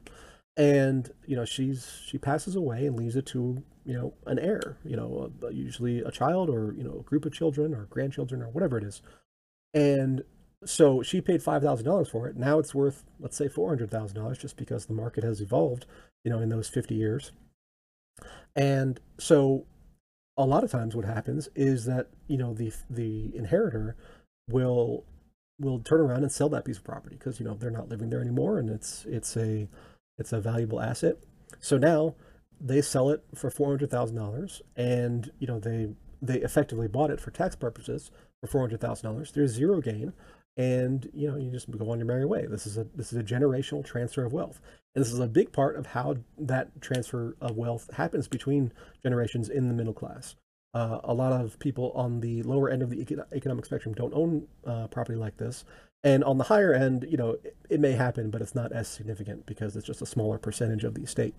and 0.58 1.12
you 1.26 1.36
know 1.36 1.46
she's 1.46 2.02
she 2.06 2.18
passes 2.18 2.56
away 2.56 2.86
and 2.86 2.96
leaves 2.96 3.16
it 3.16 3.26
to 3.28 3.64
you 3.84 3.94
know 3.94 4.14
an 4.28 4.38
heir. 4.38 4.78
You 4.86 4.96
know 4.96 5.32
usually 5.52 6.00
a 6.00 6.12
child 6.12 6.50
or 6.50 6.74
you 6.78 6.84
know 6.84 7.00
a 7.00 7.04
group 7.04 7.26
of 7.26 7.34
children 7.34 7.74
or 7.74 7.86
grandchildren 7.86 8.44
or 8.44 8.50
whatever 8.50 8.78
it 8.78 8.84
is, 8.84 9.02
and 9.74 10.24
so 10.66 11.02
she 11.02 11.22
paid 11.22 11.42
five 11.42 11.64
thousand 11.64 11.86
dollars 11.86 12.10
for 12.10 12.28
it. 12.28 12.38
Now 12.38 12.60
it's 12.60 12.76
worth 12.76 13.04
let's 13.20 13.38
say 13.38 13.48
four 13.48 13.70
hundred 13.70 13.90
thousand 13.92 14.18
dollars 14.18 14.38
just 14.38 14.58
because 14.58 14.86
the 14.86 14.94
market 14.94 15.24
has 15.24 15.42
evolved. 15.42 15.86
You 16.24 16.32
know 16.32 16.40
in 16.40 16.50
those 16.50 16.70
50 16.70 16.94
years. 16.94 17.32
And 18.56 19.00
so 19.20 19.66
a 20.38 20.46
lot 20.46 20.64
of 20.64 20.72
times 20.72 20.96
what 20.96 21.06
happens 21.06 21.50
is 21.56 21.86
that, 21.86 22.10
you 22.28 22.38
know, 22.38 22.54
the 22.54 22.72
the 22.90 23.36
inheritor 23.36 23.96
will 24.50 25.06
will 25.60 25.80
turn 25.80 26.02
around 26.02 26.24
and 26.24 26.32
sell 26.32 26.50
that 26.50 26.66
piece 26.66 26.78
of 26.78 26.84
property 26.84 27.16
because, 27.16 27.40
you 27.40 27.46
know, 27.46 27.54
they're 27.54 27.70
not 27.70 27.90
living 27.90 28.10
there 28.10 28.22
anymore 28.22 28.58
and 28.60 28.70
it's 28.70 29.06
it's 29.06 29.36
a 29.38 29.68
it's 30.18 30.34
a 30.34 30.42
valuable 30.42 30.82
asset. 30.82 31.18
So 31.60 31.78
now 31.78 32.16
they 32.60 32.82
sell 32.82 33.10
it 33.10 33.24
for 33.36 33.50
four 33.50 33.70
hundred 33.70 33.92
thousand 33.92 34.16
dollars 34.16 34.62
and 34.76 35.32
you 35.40 35.48
know 35.48 35.60
they 35.60 35.90
they 36.22 36.38
effectively 36.40 36.88
bought 36.88 37.10
it 37.10 37.20
for 37.20 37.32
tax 37.32 37.56
purposes 37.56 38.12
for 38.42 38.48
four 38.48 38.62
hundred 38.62 38.82
thousand 38.82 39.10
dollars. 39.10 39.32
There's 39.32 39.52
zero 39.52 39.82
gain. 39.82 40.14
And 40.58 41.10
you 41.14 41.30
know 41.30 41.38
you 41.38 41.50
just 41.50 41.72
go 41.72 41.90
on 41.92 42.00
your 42.00 42.06
merry 42.06 42.26
way. 42.26 42.46
This 42.46 42.68
is 42.68 42.78
a 42.78 42.86
this 42.94 43.14
is 43.14 43.18
a 43.18 43.24
generational 43.24 43.86
transfer 43.86 44.26
of 44.26 44.34
wealth. 44.34 44.60
And 44.94 45.04
this 45.04 45.14
is 45.14 45.20
a 45.20 45.28
big 45.28 45.54
part 45.54 45.78
of 45.78 45.88
how 45.88 46.18
that 46.38 46.82
transfer 46.82 47.38
of 47.40 47.56
wealth 47.56 47.90
happens 47.94 48.28
between 48.28 48.74
generations 49.02 49.48
in 49.48 49.70
the 49.70 49.74
middle 49.74 49.94
class. 49.94 50.36
Uh, 50.74 51.00
a 51.04 51.14
lot 51.14 51.32
of 51.32 51.58
people 51.60 51.92
on 51.96 52.20
the 52.20 52.44
lower 52.44 52.70
end 52.70 52.82
of 52.82 52.90
the 52.90 53.24
economic 53.34 53.66
spectrum 53.66 53.94
don't 53.96 54.14
own 54.14 54.48
uh, 54.66 54.88
property 54.88 55.18
like 55.18 55.38
this. 55.38 55.64
And 56.04 56.24
on 56.24 56.38
the 56.38 56.46
higher 56.46 56.74
end 56.74 57.06
you 57.10 57.18
know 57.18 57.38
it, 57.44 57.56
it 57.70 57.80
may 57.80 57.94
happen 57.94 58.30
but 58.30 58.42
it's 58.42 58.56
not 58.56 58.74
as 58.74 58.90
significant 58.90 59.46
because 59.46 59.78
it's 59.78 59.88
just 59.88 60.02
a 60.02 60.06
smaller 60.06 60.38
percentage 60.38 60.84
of 60.84 60.96
the 60.96 61.04
estate. 61.04 61.34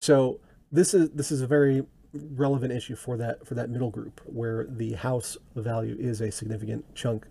So 0.00 0.40
this 0.72 0.92
is 0.92 1.10
this 1.10 1.30
is 1.30 1.40
a 1.40 1.46
very 1.46 1.84
relevant 2.34 2.72
issue 2.72 2.96
for 2.96 3.16
that 3.16 3.46
for 3.46 3.54
that 3.54 3.70
middle 3.70 3.90
group 3.90 4.20
where 4.24 4.66
the 4.68 4.92
house 4.92 5.36
value 5.56 5.96
is 5.98 6.20
a 6.20 6.30
significant 6.30 6.94
chunk 6.94 7.26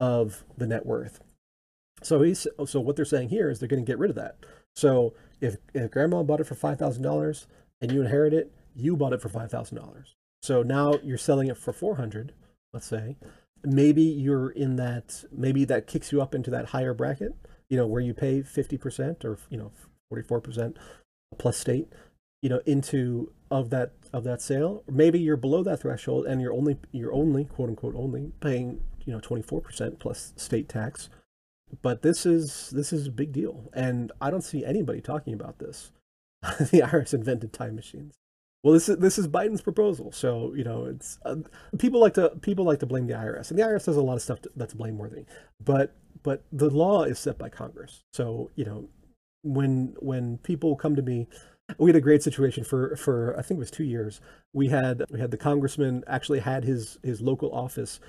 of 0.00 0.44
the 0.56 0.66
net 0.66 0.86
worth. 0.86 1.20
So 2.02 2.22
he's 2.22 2.46
so 2.66 2.80
what 2.80 2.96
they're 2.96 3.04
saying 3.04 3.30
here 3.30 3.50
is 3.50 3.58
they're 3.58 3.68
going 3.68 3.84
to 3.84 3.90
get 3.90 3.98
rid 3.98 4.10
of 4.10 4.16
that. 4.16 4.36
So 4.76 5.14
if, 5.40 5.56
if 5.74 5.90
grandma 5.90 6.22
bought 6.22 6.40
it 6.40 6.46
for 6.46 6.54
five 6.54 6.78
thousand 6.78 7.02
dollars 7.02 7.46
and 7.80 7.90
you 7.90 8.00
inherit 8.00 8.32
it, 8.32 8.52
you 8.74 8.96
bought 8.96 9.12
it 9.12 9.20
for 9.20 9.28
five 9.28 9.50
thousand 9.50 9.78
dollars. 9.78 10.14
So 10.42 10.62
now 10.62 10.94
you're 11.02 11.18
selling 11.18 11.48
it 11.48 11.56
for 11.56 11.72
four 11.72 11.96
hundred, 11.96 12.32
let's 12.72 12.86
say. 12.86 13.16
Maybe 13.64 14.02
you're 14.02 14.50
in 14.50 14.76
that. 14.76 15.24
Maybe 15.32 15.64
that 15.64 15.88
kicks 15.88 16.12
you 16.12 16.22
up 16.22 16.34
into 16.34 16.50
that 16.50 16.66
higher 16.66 16.94
bracket. 16.94 17.34
You 17.68 17.76
know 17.76 17.86
where 17.86 18.00
you 18.00 18.14
pay 18.14 18.42
fifty 18.42 18.78
percent 18.78 19.24
or 19.24 19.38
you 19.50 19.58
know 19.58 19.72
forty 20.08 20.22
four 20.22 20.40
percent 20.40 20.76
plus 21.38 21.56
state. 21.56 21.88
You 22.42 22.48
know 22.50 22.60
into 22.66 23.32
of 23.50 23.70
that 23.70 23.92
of 24.12 24.24
that 24.24 24.40
sale. 24.40 24.84
Maybe 24.90 25.18
you're 25.18 25.36
below 25.36 25.62
that 25.64 25.80
threshold 25.80 26.26
and 26.26 26.40
you're 26.40 26.52
only 26.52 26.78
you're 26.92 27.12
only 27.12 27.44
quote 27.44 27.68
unquote 27.68 27.94
only 27.94 28.32
paying 28.40 28.80
you 29.04 29.12
know 29.12 29.20
24% 29.20 29.98
plus 29.98 30.32
state 30.36 30.68
tax. 30.68 31.08
But 31.82 32.02
this 32.02 32.26
is 32.26 32.70
this 32.70 32.92
is 32.92 33.06
a 33.06 33.10
big 33.10 33.32
deal. 33.32 33.70
And 33.74 34.12
i 34.20 34.30
don't 34.30 34.44
see 34.44 34.64
anybody 34.64 35.00
talking 35.00 35.34
about 35.34 35.58
this. 35.58 35.92
The 36.58 36.82
irs 36.82 37.14
invented 37.14 37.52
time 37.52 37.74
machines. 37.74 38.14
Well 38.62 38.74
this 38.74 38.88
is 38.88 38.98
this 38.98 39.18
is 39.18 39.28
biden's 39.28 39.62
proposal. 39.62 40.12
So 40.12 40.54
you 40.54 40.64
know 40.64 40.84
it's 40.86 41.18
uh, 41.24 41.36
people 41.78 42.00
like 42.00 42.14
to 42.14 42.30
people 42.40 42.64
like 42.64 42.80
to 42.80 42.86
blame 42.86 43.06
the 43.06 43.14
irs 43.14 43.50
and 43.50 43.58
the 43.58 43.64
irs 43.64 43.86
does 43.86 43.96
a 43.96 44.02
lot 44.02 44.14
of 44.14 44.22
stuff 44.22 44.42
to, 44.42 44.50
that's 44.56 44.74
blameworthy. 44.74 45.24
But 45.62 45.94
but 46.22 46.44
the 46.52 46.70
law 46.70 47.04
is 47.04 47.18
set 47.18 47.38
by 47.38 47.48
congress. 47.48 48.02
So 48.12 48.50
you 48.56 48.64
know 48.64 48.88
when 49.42 49.94
when 50.00 50.38
people 50.38 50.76
come 50.76 50.96
to 50.96 51.02
me 51.02 51.28
we 51.76 51.90
had 51.90 51.96
a 51.96 52.00
great 52.00 52.22
situation 52.22 52.64
for 52.64 52.96
for 52.96 53.36
I 53.38 53.42
think 53.42 53.58
it 53.58 53.60
was 53.60 53.70
two 53.70 53.84
years. 53.84 54.20
We 54.52 54.68
had 54.68 55.04
we 55.10 55.20
had 55.20 55.30
the 55.30 55.36
congressman 55.36 56.04
actually 56.06 56.40
had 56.40 56.64
his 56.64 56.98
his 57.02 57.20
local 57.20 57.52
office 57.52 58.00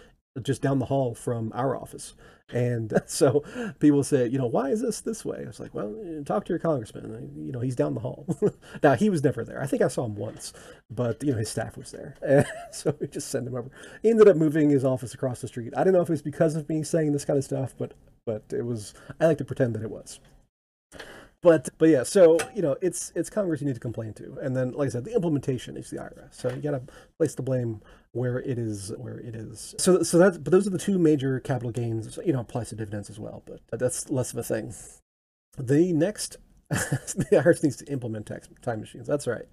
just 0.41 0.61
down 0.61 0.79
the 0.79 0.85
hall 0.85 1.13
from 1.13 1.51
our 1.53 1.75
office. 1.75 2.13
And 2.51 2.93
so 3.05 3.43
people 3.79 4.03
say, 4.03 4.27
you 4.27 4.37
know, 4.37 4.47
why 4.47 4.69
is 4.69 4.81
this 4.81 5.01
this 5.01 5.25
way? 5.25 5.41
I 5.43 5.47
was 5.47 5.59
like, 5.59 5.73
well, 5.73 5.95
eh, 6.03 6.23
talk 6.23 6.45
to 6.45 6.49
your 6.49 6.59
congressman. 6.59 7.13
Uh, 7.13 7.39
you 7.39 7.51
know, 7.51 7.59
he's 7.59 7.75
down 7.75 7.93
the 7.93 7.99
hall. 7.99 8.25
now, 8.83 8.95
he 8.95 9.09
was 9.09 9.23
never 9.23 9.43
there. 9.43 9.61
I 9.61 9.67
think 9.67 9.81
I 9.81 9.87
saw 9.87 10.05
him 10.05 10.15
once, 10.15 10.53
but, 10.89 11.21
you 11.23 11.31
know, 11.31 11.37
his 11.37 11.49
staff 11.49 11.77
was 11.77 11.91
there. 11.91 12.15
And 12.21 12.45
so 12.71 12.95
we 12.99 13.07
just 13.07 13.29
sent 13.29 13.47
him 13.47 13.55
over. 13.55 13.69
He 14.01 14.09
ended 14.09 14.27
up 14.27 14.37
moving 14.37 14.69
his 14.69 14.85
office 14.85 15.13
across 15.13 15.41
the 15.41 15.47
street. 15.47 15.73
I 15.75 15.83
don't 15.83 15.93
know 15.93 16.01
if 16.01 16.09
it 16.09 16.13
was 16.13 16.21
because 16.21 16.55
of 16.55 16.69
me 16.69 16.83
saying 16.83 17.11
this 17.11 17.25
kind 17.25 17.37
of 17.37 17.43
stuff, 17.43 17.73
but 17.77 17.93
but 18.25 18.43
it 18.51 18.63
was, 18.63 18.93
I 19.19 19.25
like 19.25 19.39
to 19.39 19.45
pretend 19.45 19.73
that 19.73 19.81
it 19.81 19.89
was 19.89 20.19
but 21.41 21.69
but 21.77 21.89
yeah, 21.89 22.03
so 22.03 22.37
you 22.53 22.61
know, 22.61 22.75
it's 22.81 23.13
it's 23.15 23.29
Congress 23.29 23.61
you 23.61 23.67
need 23.67 23.75
to 23.75 23.79
complain 23.79 24.13
to, 24.13 24.37
and 24.41 24.55
then 24.55 24.71
like 24.71 24.87
I 24.87 24.89
said, 24.89 25.05
the 25.05 25.15
implementation 25.15 25.77
is 25.77 25.89
the 25.89 25.97
IRS. 25.97 26.33
So 26.33 26.49
you 26.49 26.61
got 26.61 26.71
to 26.71 26.81
place 27.17 27.35
the 27.35 27.43
blame 27.43 27.81
where 28.11 28.39
it 28.39 28.57
is 28.57 28.91
where 28.97 29.19
it 29.19 29.35
is. 29.35 29.75
So 29.77 30.03
so 30.03 30.17
that 30.17 30.43
but 30.43 30.51
those 30.51 30.67
are 30.67 30.71
the 30.71 30.77
two 30.77 30.99
major 30.99 31.39
capital 31.39 31.71
gains. 31.71 32.19
You 32.25 32.33
know, 32.33 32.41
applies 32.41 32.69
to 32.69 32.75
dividends 32.75 33.09
as 33.09 33.19
well, 33.19 33.43
but 33.45 33.79
that's 33.79 34.09
less 34.09 34.33
of 34.33 34.39
a 34.39 34.43
thing. 34.43 34.73
The 35.57 35.93
next, 35.93 36.37
the 36.69 37.27
IRS 37.31 37.63
needs 37.63 37.77
to 37.77 37.85
implement 37.91 38.25
tax 38.25 38.49
time 38.61 38.81
machines. 38.81 39.07
That's 39.07 39.27
right. 39.27 39.45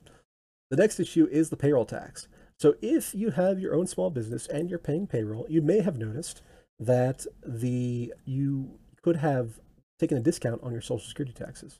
The 0.71 0.77
next 0.77 0.99
issue 0.99 1.29
is 1.31 1.51
the 1.51 1.57
payroll 1.57 1.85
tax. 1.85 2.27
So 2.59 2.75
if 2.83 3.15
you 3.15 3.31
have 3.31 3.61
your 3.61 3.75
own 3.75 3.87
small 3.87 4.11
business 4.11 4.47
and 4.49 4.69
you're 4.69 4.79
paying 4.79 5.07
payroll, 5.07 5.47
you 5.49 5.63
may 5.63 5.83
have 5.83 5.99
noticed 5.99 6.43
that 6.81 7.27
the 7.47 8.13
you 8.25 8.79
could 9.03 9.17
have 9.17 9.61
taking 9.99 10.19
a 10.19 10.21
discount 10.21 10.63
on 10.63 10.73
your 10.73 10.81
social 10.81 11.07
security 11.07 11.33
taxes. 11.33 11.79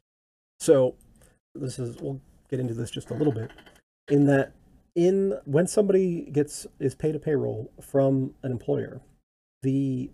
So 0.61 0.95
this 1.55 1.79
is 1.79 1.97
we'll 2.01 2.21
get 2.51 2.61
into 2.61 2.75
this 2.75 2.91
just 2.91 3.11
a 3.11 3.15
little 3.15 3.33
bit 3.33 3.51
in 4.09 4.27
that 4.27 4.53
in 4.95 5.39
when 5.45 5.67
somebody 5.67 6.29
gets 6.33 6.67
is 6.81 6.95
paid 6.95 7.15
a 7.15 7.19
payroll 7.19 7.71
from 7.81 8.35
an 8.43 8.51
employer, 8.51 9.03
the 9.63 10.11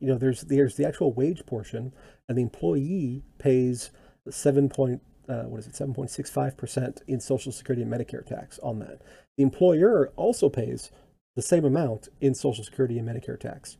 you 0.00 0.08
know 0.08 0.16
there's 0.16 0.42
there's 0.42 0.76
the 0.76 0.86
actual 0.86 1.12
wage 1.12 1.44
portion 1.46 1.92
and 2.28 2.38
the 2.38 2.42
employee 2.42 3.22
pays 3.38 3.90
seven 4.30 4.68
point 4.68 5.02
uh, 5.28 5.42
what 5.42 5.60
is 5.60 5.66
it 5.66 5.76
seven 5.76 5.94
point 5.94 6.10
six 6.10 6.30
five 6.30 6.56
percent 6.56 7.02
in 7.06 7.20
Social 7.20 7.52
Security 7.52 7.82
and 7.82 7.92
Medicare 7.92 8.24
tax 8.24 8.58
on 8.60 8.78
that. 8.78 9.02
The 9.36 9.42
employer 9.42 10.12
also 10.16 10.48
pays 10.48 10.90
the 11.36 11.42
same 11.42 11.64
amount 11.64 12.08
in 12.20 12.34
Social 12.34 12.64
Security 12.64 12.98
and 12.98 13.08
Medicare 13.08 13.38
tax 13.38 13.76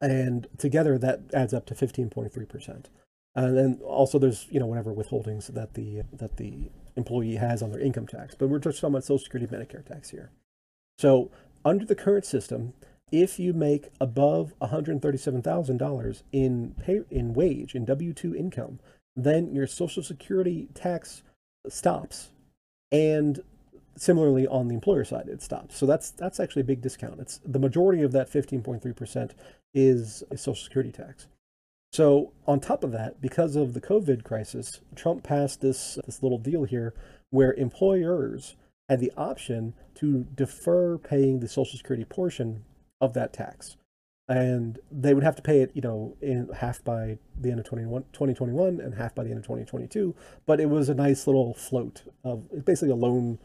and 0.00 0.46
together 0.58 0.98
that 0.98 1.20
adds 1.32 1.54
up 1.54 1.66
to 1.66 1.74
15.3%. 1.74 2.84
And 3.34 3.56
then 3.56 3.80
also 3.84 4.18
there's, 4.18 4.46
you 4.50 4.58
know, 4.58 4.66
whatever 4.66 4.94
withholdings 4.94 5.48
that 5.48 5.74
the 5.74 6.02
that 6.12 6.38
the 6.38 6.70
employee 6.96 7.36
has 7.36 7.62
on 7.62 7.70
their 7.70 7.80
income 7.80 8.06
tax. 8.06 8.34
But 8.34 8.48
we're 8.48 8.58
just 8.58 8.80
talking 8.80 8.94
about 8.94 9.04
Social 9.04 9.24
Security 9.24 9.54
Medicare 9.54 9.84
tax 9.84 10.10
here. 10.10 10.30
So 10.98 11.30
under 11.64 11.84
the 11.84 11.94
current 11.94 12.24
system, 12.24 12.72
if 13.12 13.38
you 13.38 13.52
make 13.52 13.88
above 14.00 14.54
$137,000 14.62 16.22
in 16.32 16.74
pay 16.80 17.02
in 17.10 17.34
wage 17.34 17.74
in 17.74 17.84
W2 17.84 18.34
income, 18.34 18.80
then 19.14 19.54
your 19.54 19.66
Social 19.66 20.02
Security 20.02 20.68
tax 20.74 21.22
stops 21.68 22.30
and 22.92 23.40
similarly 23.96 24.46
on 24.46 24.68
the 24.68 24.74
employer 24.74 25.04
side 25.04 25.26
it 25.26 25.42
stops 25.42 25.76
so 25.76 25.86
that's 25.86 26.10
that's 26.10 26.38
actually 26.38 26.60
a 26.60 26.66
big 26.66 26.82
discount 26.82 27.18
it's 27.18 27.40
the 27.44 27.58
majority 27.58 28.02
of 28.02 28.12
that 28.12 28.30
15.3% 28.30 29.30
is 29.76 30.24
a 30.30 30.36
social 30.36 30.64
security 30.64 30.90
tax. 30.90 31.28
So 31.92 32.32
on 32.46 32.58
top 32.58 32.82
of 32.82 32.90
that 32.92 33.20
because 33.20 33.54
of 33.54 33.74
the 33.74 33.80
covid 33.80 34.24
crisis 34.24 34.80
trump 34.94 35.22
passed 35.22 35.60
this 35.60 35.98
this 36.04 36.22
little 36.22 36.38
deal 36.38 36.64
here 36.64 36.94
where 37.30 37.52
employers 37.54 38.56
had 38.88 39.00
the 39.00 39.12
option 39.16 39.74
to 39.94 40.26
defer 40.34 40.98
paying 40.98 41.40
the 41.40 41.48
social 41.48 41.78
security 41.78 42.04
portion 42.04 42.64
of 43.00 43.14
that 43.14 43.32
tax. 43.32 43.76
And 44.28 44.78
they 44.90 45.14
would 45.14 45.22
have 45.22 45.36
to 45.36 45.42
pay 45.42 45.60
it 45.60 45.70
you 45.74 45.82
know 45.82 46.16
in 46.20 46.48
half 46.56 46.82
by 46.82 47.18
the 47.38 47.50
end 47.50 47.60
of 47.60 47.66
2021 47.66 48.80
and 48.80 48.94
half 48.94 49.14
by 49.14 49.22
the 49.22 49.30
end 49.30 49.38
of 49.38 49.44
2022 49.44 50.14
but 50.46 50.58
it 50.58 50.68
was 50.70 50.88
a 50.88 50.94
nice 50.94 51.26
little 51.26 51.54
float 51.54 52.02
of 52.24 52.64
basically 52.64 52.90
a 52.90 52.96
loan 52.96 53.38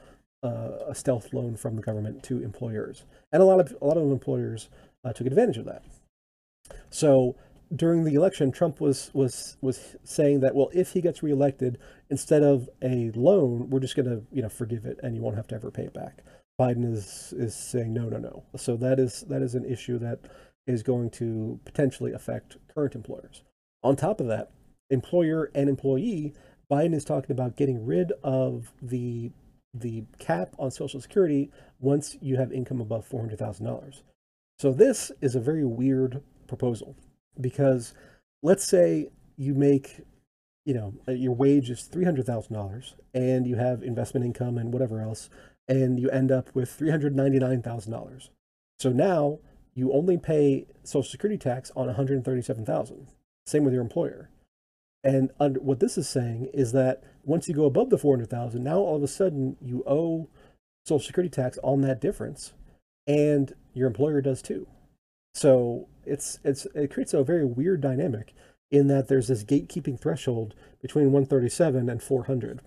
uh, 0.44 0.80
a 0.88 0.96
stealth 0.96 1.34
loan 1.34 1.56
from 1.56 1.76
the 1.76 1.82
government 1.82 2.24
to 2.24 2.42
employers, 2.44 3.04
and 3.32 3.42
a 3.42 3.46
lot 3.46 3.60
of 3.60 3.76
a 3.82 3.86
lot 3.86 3.98
of 3.98 4.12
employers 4.12 4.70
uh, 5.04 5.14
took 5.14 5.28
advantage 5.28 5.58
of 5.58 5.66
that. 5.66 5.84
So 6.90 7.36
during 7.76 8.04
the 8.04 8.16
election, 8.16 8.52
Trump 8.52 8.82
was 8.82 9.12
was 9.14 9.58
was 9.62 9.96
saying 10.04 10.42
that 10.42 10.56
well, 10.56 10.70
if 10.74 10.92
he 10.94 11.02
gets 11.02 11.24
reelected, 11.24 11.78
instead 12.10 12.44
of 12.44 12.70
a 12.82 13.12
loan, 13.16 13.70
we're 13.70 13.80
just 13.80 13.96
going 13.96 14.10
to 14.10 14.24
you 14.32 14.42
know 14.42 14.50
forgive 14.50 14.86
it, 14.86 15.00
and 15.04 15.16
you 15.16 15.22
won't 15.22 15.38
have 15.38 15.48
to 15.48 15.56
ever 15.56 15.72
pay 15.72 15.84
it 15.84 15.94
back. 15.94 16.24
Biden 16.60 16.92
is 16.92 17.34
is 17.38 17.56
saying 17.56 17.94
no, 17.94 18.10
no, 18.10 18.18
no. 18.18 18.44
So 18.58 18.76
that 18.78 19.00
is 19.00 19.22
that 19.30 19.42
is 19.42 19.56
an 19.56 19.66
issue 19.66 19.98
that 20.00 20.20
is 20.68 20.84
going 20.84 21.10
to 21.12 21.60
potentially 21.66 22.14
affect 22.14 22.58
current 22.74 22.96
employers. 22.96 23.44
On 23.84 23.96
top 23.96 24.20
of 24.20 24.28
that, 24.28 24.52
employer 24.90 25.50
and 25.56 25.70
employee 25.70 26.34
Biden 26.72 26.94
is 26.94 27.04
talking 27.04 27.32
about 27.32 27.58
getting 27.58 27.86
rid 27.86 28.14
of 28.24 28.72
the 28.82 29.32
the 29.74 30.06
cap 30.20 30.56
on 30.58 30.72
Social 30.72 31.02
Security 31.02 31.52
once 31.80 32.18
you 32.22 32.38
have 32.38 32.52
income 32.52 32.80
above 32.80 33.06
four 33.06 33.20
hundred 33.20 33.40
thousand 33.40 33.66
dollars. 33.66 34.04
So 34.58 34.72
this 34.72 35.12
is 35.20 35.36
a 35.36 35.40
very 35.40 35.66
weird 35.66 36.22
proposal 36.52 36.96
because 37.40 37.94
let's 38.44 38.66
say 38.66 39.10
you 39.38 39.54
make 39.54 40.02
you 40.66 40.74
know 40.74 40.94
uh, 41.08 41.12
your 41.14 41.34
wage 41.34 41.70
is 41.70 41.84
three 41.84 42.04
hundred 42.04 42.26
thousand 42.26 42.54
dollars 42.54 42.96
and 43.14 43.48
you 43.48 43.56
have 43.56 43.82
investment 43.82 44.26
income 44.26 44.58
and 44.58 44.74
whatever 44.74 45.00
else 45.00 45.30
and 45.68 46.00
you 46.00 46.10
end 46.10 46.32
up 46.32 46.54
with 46.54 46.70
three 46.70 46.90
hundred 46.90 47.16
ninety 47.16 47.40
nine 47.40 47.62
thousand 47.62 47.92
dollars. 47.94 48.30
So 48.80 48.90
now 48.90 49.40
you 49.74 49.94
only 49.94 50.18
pay 50.18 50.68
Social 50.84 51.10
Security 51.10 51.38
tax 51.38 51.72
on 51.76 51.86
one 51.86 51.96
hundred 51.96 52.24
thirty 52.26 52.42
seven 52.42 52.66
thousand. 52.66 53.08
Same 53.46 53.64
with 53.64 53.74
your 53.74 53.82
employer. 53.82 54.30
And 55.04 55.32
under, 55.40 55.60
what 55.60 55.80
this 55.80 55.98
is 55.98 56.08
saying 56.08 56.50
is 56.54 56.74
that 56.74 57.04
once 57.24 57.48
you 57.48 57.56
go 57.56 57.66
above 57.66 57.90
the 57.90 57.98
400,000, 57.98 58.64
now 58.64 58.78
all 58.78 58.98
of 58.98 59.04
a 59.04 59.08
sudden 59.08 59.58
you 59.60 59.84
owe 59.88 60.30
Social 60.86 61.00
Security 61.00 61.30
tax 61.30 61.58
on 61.64 61.82
that 61.82 62.02
difference, 62.02 62.54
and 63.08 63.54
your 63.74 63.88
employer 63.88 64.22
does 64.22 64.42
too. 64.42 64.68
So 65.34 65.88
it's 66.06 66.40
it's 66.44 66.66
it 66.76 66.92
creates 66.92 67.14
a 67.14 67.24
very 67.24 67.46
weird 67.46 67.82
dynamic 67.82 68.34
in 68.70 68.88
that 68.88 69.08
there's 69.08 69.28
this 69.28 69.44
gatekeeping 69.44 70.00
threshold 70.00 70.56
between 70.82 71.12
137 71.12 71.90
and 71.90 72.02
400. 72.02 72.62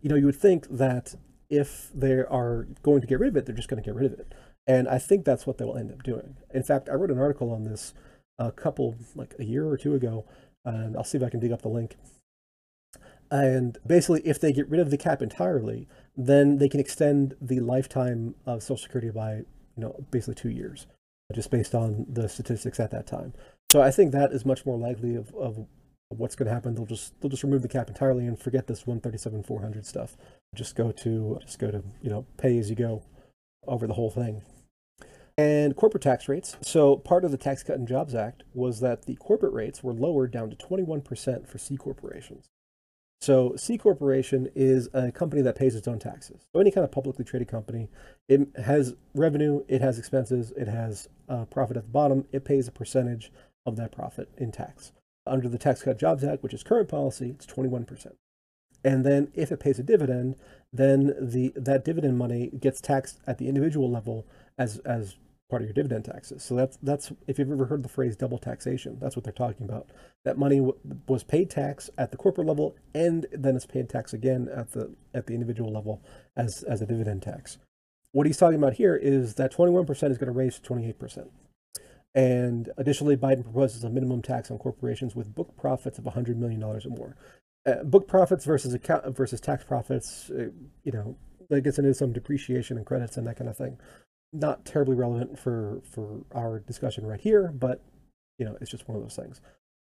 You 0.00 0.08
know, 0.08 0.16
you 0.16 0.26
would 0.26 0.36
think 0.36 0.68
that 0.68 1.14
if 1.48 1.90
they 1.92 2.12
are 2.12 2.68
going 2.82 3.00
to 3.00 3.06
get 3.06 3.18
rid 3.18 3.28
of 3.28 3.36
it, 3.36 3.46
they're 3.46 3.56
just 3.56 3.68
going 3.68 3.82
to 3.82 3.86
get 3.86 3.96
rid 3.96 4.12
of 4.12 4.18
it. 4.18 4.32
And 4.66 4.88
I 4.88 4.98
think 4.98 5.24
that's 5.24 5.46
what 5.46 5.58
they 5.58 5.64
will 5.64 5.76
end 5.76 5.90
up 5.90 6.02
doing. 6.04 6.36
In 6.54 6.62
fact, 6.62 6.88
I 6.88 6.94
wrote 6.94 7.10
an 7.10 7.18
article 7.18 7.50
on 7.52 7.64
this 7.64 7.92
a 8.38 8.52
couple, 8.52 8.96
like 9.16 9.34
a 9.38 9.44
year 9.44 9.66
or 9.66 9.76
two 9.76 9.94
ago, 9.94 10.26
and 10.64 10.96
I'll 10.96 11.04
see 11.04 11.18
if 11.18 11.24
I 11.24 11.28
can 11.28 11.40
dig 11.40 11.52
up 11.52 11.62
the 11.62 11.68
link. 11.68 11.96
And 13.30 13.78
basically, 13.86 14.22
if 14.24 14.40
they 14.40 14.52
get 14.52 14.68
rid 14.68 14.80
of 14.80 14.90
the 14.90 14.96
cap 14.96 15.22
entirely, 15.22 15.88
then 16.16 16.58
they 16.58 16.68
can 16.68 16.80
extend 16.80 17.34
the 17.40 17.60
lifetime 17.60 18.34
of 18.46 18.62
Social 18.62 18.76
Security 18.76 19.10
by, 19.10 19.34
you 19.34 19.46
know, 19.76 20.04
basically 20.10 20.34
two 20.34 20.50
years, 20.50 20.86
just 21.34 21.50
based 21.50 21.74
on 21.74 22.06
the 22.08 22.28
statistics 22.28 22.80
at 22.80 22.90
that 22.90 23.06
time. 23.06 23.32
So 23.70 23.80
I 23.80 23.90
think 23.90 24.12
that 24.12 24.32
is 24.32 24.44
much 24.44 24.66
more 24.66 24.78
likely 24.78 25.14
of, 25.14 25.34
of 25.34 25.66
what's 26.08 26.34
going 26.34 26.48
to 26.48 26.54
happen. 26.54 26.74
They'll 26.74 26.86
just 26.86 27.20
they'll 27.20 27.30
just 27.30 27.44
remove 27.44 27.62
the 27.62 27.68
cap 27.68 27.88
entirely 27.88 28.26
and 28.26 28.38
forget 28.38 28.66
this 28.66 28.86
137 28.86 29.42
400 29.44 29.86
stuff. 29.86 30.16
Just 30.54 30.74
go 30.74 30.92
to 30.92 31.38
just 31.42 31.58
go 31.58 31.70
to 31.70 31.82
you 32.02 32.10
know 32.10 32.26
pay 32.36 32.58
as 32.58 32.70
you 32.70 32.76
go 32.76 33.02
over 33.66 33.86
the 33.86 33.94
whole 33.94 34.10
thing 34.10 34.42
and 35.40 35.74
corporate 35.74 36.02
tax 36.02 36.28
rates. 36.28 36.56
So 36.60 36.96
part 36.96 37.24
of 37.24 37.30
the 37.30 37.38
Tax 37.38 37.62
Cut 37.62 37.78
and 37.78 37.88
Jobs 37.88 38.14
Act 38.14 38.42
was 38.52 38.80
that 38.80 39.06
the 39.06 39.16
corporate 39.16 39.54
rates 39.54 39.82
were 39.82 39.94
lowered 39.94 40.30
down 40.30 40.50
to 40.50 40.56
21% 40.56 41.46
for 41.48 41.58
C 41.58 41.76
corporations. 41.76 42.46
So 43.20 43.54
C 43.56 43.76
corporation 43.76 44.48
is 44.54 44.88
a 44.94 45.12
company 45.12 45.42
that 45.42 45.56
pays 45.56 45.74
its 45.74 45.86
own 45.86 45.98
taxes. 45.98 46.46
So 46.52 46.60
any 46.60 46.70
kind 46.70 46.84
of 46.84 46.90
publicly 46.90 47.24
traded 47.24 47.48
company, 47.48 47.88
it 48.28 48.48
has 48.64 48.94
revenue, 49.14 49.62
it 49.68 49.82
has 49.82 49.98
expenses, 49.98 50.52
it 50.56 50.68
has 50.68 51.08
uh, 51.28 51.44
profit 51.44 51.76
at 51.76 51.84
the 51.84 51.90
bottom. 51.90 52.24
It 52.32 52.44
pays 52.44 52.66
a 52.66 52.72
percentage 52.72 53.30
of 53.66 53.76
that 53.76 53.92
profit 53.92 54.30
in 54.38 54.52
tax. 54.52 54.92
Under 55.26 55.48
the 55.48 55.58
Tax 55.58 55.82
Cut 55.82 55.98
Jobs 55.98 56.24
Act, 56.24 56.42
which 56.42 56.54
is 56.54 56.62
current 56.62 56.88
policy, 56.88 57.30
it's 57.30 57.46
21%. 57.46 58.14
And 58.82 59.04
then 59.04 59.30
if 59.34 59.52
it 59.52 59.60
pays 59.60 59.78
a 59.78 59.82
dividend, 59.82 60.36
then 60.72 61.14
the 61.20 61.52
that 61.54 61.84
dividend 61.84 62.16
money 62.16 62.50
gets 62.58 62.80
taxed 62.80 63.20
at 63.26 63.36
the 63.36 63.48
individual 63.48 63.90
level 63.90 64.26
as 64.56 64.78
as 64.78 65.16
part 65.50 65.62
of 65.62 65.68
your 65.68 65.74
dividend 65.74 66.04
taxes. 66.04 66.42
So 66.42 66.54
that's 66.54 66.78
that's 66.82 67.12
if 67.26 67.38
you've 67.38 67.50
ever 67.50 67.66
heard 67.66 67.82
the 67.82 67.88
phrase 67.88 68.16
double 68.16 68.38
taxation, 68.38 68.98
that's 69.00 69.16
what 69.16 69.24
they're 69.24 69.32
talking 69.32 69.68
about. 69.68 69.88
That 70.24 70.38
money 70.38 70.58
w- 70.58 70.76
was 71.08 71.24
paid 71.24 71.50
tax 71.50 71.90
at 71.98 72.10
the 72.12 72.16
corporate 72.16 72.46
level, 72.46 72.76
and 72.94 73.26
then 73.32 73.56
it's 73.56 73.66
paid 73.66 73.88
tax 73.88 74.12
again 74.12 74.48
at 74.54 74.72
the 74.72 74.94
at 75.12 75.26
the 75.26 75.34
individual 75.34 75.72
level 75.72 76.02
as 76.36 76.62
as 76.62 76.80
a 76.80 76.86
dividend 76.86 77.22
tax. 77.22 77.58
What 78.12 78.26
he's 78.26 78.38
talking 78.38 78.58
about 78.58 78.74
here 78.74 78.96
is 78.96 79.34
that 79.34 79.52
21% 79.52 79.88
is 79.88 80.18
going 80.18 80.26
to 80.26 80.32
raise 80.32 80.58
to 80.58 80.68
28%. 80.68 81.28
And 82.12 82.68
additionally, 82.76 83.16
Biden 83.16 83.44
proposes 83.44 83.84
a 83.84 83.88
minimum 83.88 84.20
tax 84.20 84.50
on 84.50 84.58
corporations 84.58 85.14
with 85.14 85.32
book 85.32 85.56
profits 85.56 85.96
of 85.96 86.06
$100 86.06 86.34
million 86.34 86.60
or 86.60 86.80
more. 86.88 87.16
Uh, 87.64 87.84
book 87.84 88.08
profits 88.08 88.44
versus 88.44 88.74
account 88.74 89.16
versus 89.16 89.40
tax 89.40 89.62
profits, 89.62 90.28
uh, 90.30 90.48
you 90.82 90.90
know, 90.90 91.16
that 91.50 91.60
gets 91.60 91.78
into 91.78 91.94
some 91.94 92.12
depreciation 92.12 92.76
and 92.76 92.86
credits 92.86 93.16
and 93.16 93.28
that 93.28 93.36
kind 93.36 93.48
of 93.48 93.56
thing 93.56 93.78
not 94.32 94.64
terribly 94.64 94.94
relevant 94.94 95.38
for 95.38 95.80
for 95.90 96.20
our 96.34 96.60
discussion 96.60 97.06
right 97.06 97.20
here, 97.20 97.52
but 97.52 97.82
you 98.38 98.44
know, 98.44 98.56
it's 98.60 98.70
just 98.70 98.88
one 98.88 98.96
of 98.96 99.02
those 99.02 99.16
things. 99.16 99.40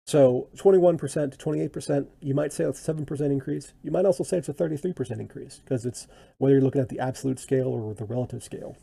So 0.07 0.49
21% 0.57 0.99
to 1.31 1.39
28%, 1.39 2.07
you 2.21 2.35
might 2.35 2.53
say 2.53 2.65
it's 2.65 2.87
a 2.87 2.93
7% 2.93 3.21
increase. 3.21 3.73
You 3.83 3.93
might 3.93 4.05
also 4.05 4.25
say 4.25 4.37
it's 4.39 4.49
a 4.49 4.55
33% 4.55 5.21
increase 5.21 5.61
because 5.63 5.87
it's 5.87 6.09
whether 6.39 6.55
you're 6.55 6.63
looking 6.63 6.81
at 6.81 6.89
the 6.89 6.99
absolute 6.99 7.39
scale 7.39 7.69
or 7.69 7.95
the 7.95 8.05
relative 8.05 8.43
scale. 8.43 8.77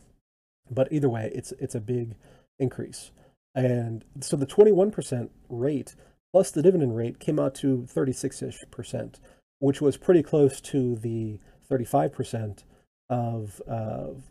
But 0.72 0.92
either 0.92 1.10
way, 1.10 1.32
it's 1.36 1.52
it's 1.54 1.76
a 1.76 1.82
big 1.82 2.16
increase. 2.58 3.12
And 3.56 4.06
so 4.22 4.38
the 4.38 4.46
21% 4.46 5.30
rate 5.50 5.96
plus 6.32 6.52
the 6.52 6.62
dividend 6.62 6.96
rate 6.96 7.20
came 7.20 7.40
out 7.40 7.56
to 7.56 7.88
36ish 7.94 8.70
percent, 8.72 9.20
which 9.60 9.82
was 9.82 9.98
pretty 9.98 10.24
close 10.24 10.62
to 10.62 10.96
the 10.96 11.40
35% 11.70 12.64
of 13.10 13.62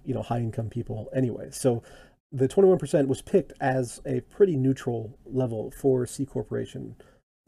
you 0.05 0.15
know 0.15 0.23
high 0.23 0.39
income 0.39 0.69
people 0.69 1.09
anyway. 1.15 1.49
So 1.51 1.83
the 2.31 2.49
21% 2.49 3.09
was 3.09 3.23
picked 3.23 3.55
as 3.61 4.01
a 4.05 4.21
pretty 4.21 4.57
neutral 4.57 5.19
level 5.25 5.71
for 5.71 6.07
C 6.07 6.27
corporation 6.27 6.97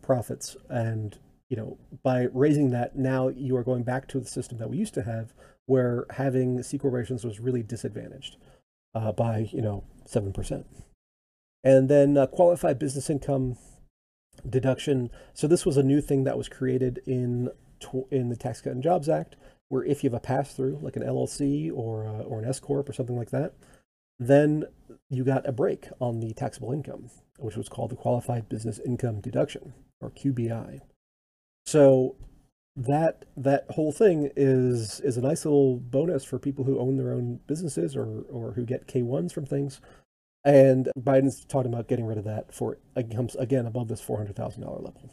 profits 0.03 0.57
and 0.71 1.19
you 1.51 1.57
know 1.57 1.79
by 2.03 2.29
raising 2.33 2.71
that 2.71 2.97
now 2.97 3.29
you 3.29 3.57
are 3.57 3.63
going 3.63 3.83
back 3.83 4.09
to 4.09 4.19
the 4.19 4.27
system 4.27 4.57
that 4.59 4.71
we 4.71 4.79
used 4.79 4.95
to 4.95 5.03
have 5.03 5.35
where 5.67 6.07
having 6.11 6.63
C 6.63 6.79
corporations 6.79 7.25
was 7.25 7.39
really 7.41 7.63
disadvantaged 7.63 8.37
uh, 8.95 9.13
by 9.13 9.49
you 9.53 9.63
know 9.63 9.85
7%. 10.09 10.65
And 11.63 11.89
then 11.89 12.17
uh, 12.17 12.27
qualified 12.27 12.79
business 12.79 13.11
income 13.11 13.57
deduction. 14.49 15.11
So 15.35 15.47
this 15.47 15.67
was 15.67 15.77
a 15.77 15.83
new 15.83 16.01
thing 16.01 16.25
that 16.25 16.39
was 16.39 16.49
created 16.49 17.01
in 17.07 17.51
in 18.11 18.29
the 18.29 18.37
Tax 18.37 18.61
Cut 18.61 18.75
and 18.75 18.83
Jobs 18.83 19.09
Act 19.09 19.37
where 19.71 19.85
if 19.85 20.05
you 20.05 20.11
have 20.11 20.17
a 20.17 20.21
pass 20.21 20.53
through, 20.53 20.79
like 20.83 20.97
an 20.97 21.03
LLC 21.03 21.73
or, 21.73 22.07
uh, 22.07 22.23
or 22.25 22.41
an 22.41 22.45
S 22.45 22.61
Corp 22.61 22.89
or 22.89 22.93
something 22.93 23.17
like 23.17 23.31
that, 23.31 23.55
then 24.19 24.65
you 25.09 25.25
got 25.25 25.49
a 25.49 25.53
break 25.53 25.89
on 26.01 26.21
the 26.21 26.35
taxable 26.35 26.73
income, 26.73 27.09
which 27.39 27.57
was 27.57 27.69
called 27.69 27.91
the 27.91 27.97
Qualified 27.97 28.49
Business 28.49 28.79
Income 28.85 29.21
Deduction 29.21 29.73
or 30.01 30.11
QBI. 30.11 30.81
So 31.65 32.17
that 32.77 33.25
that 33.37 33.67
whole 33.71 33.93
thing 33.93 34.31
is 34.37 35.01
is 35.01 35.17
a 35.17 35.21
nice 35.21 35.45
little 35.45 35.77
bonus 35.77 36.25
for 36.25 36.39
people 36.39 36.65
who 36.65 36.79
own 36.79 36.97
their 36.97 37.13
own 37.13 37.41
businesses 37.47 37.97
or 37.97 38.25
or 38.31 38.53
who 38.53 38.65
get 38.65 38.89
K1s 38.89 39.33
from 39.33 39.47
things. 39.47 39.81
And 40.45 40.89
Biden's 40.99 41.45
talking 41.45 41.73
about 41.73 41.89
getting 41.89 42.07
rid 42.07 42.19
of 42.19 42.25
that 42.25 42.55
for 42.55 42.79
again 42.97 43.67
above 43.67 43.89
this 43.89 44.01
four 44.01 44.19
hundred 44.19 44.37
thousand 44.37 44.63
dollar 44.63 44.81
level. 44.81 45.11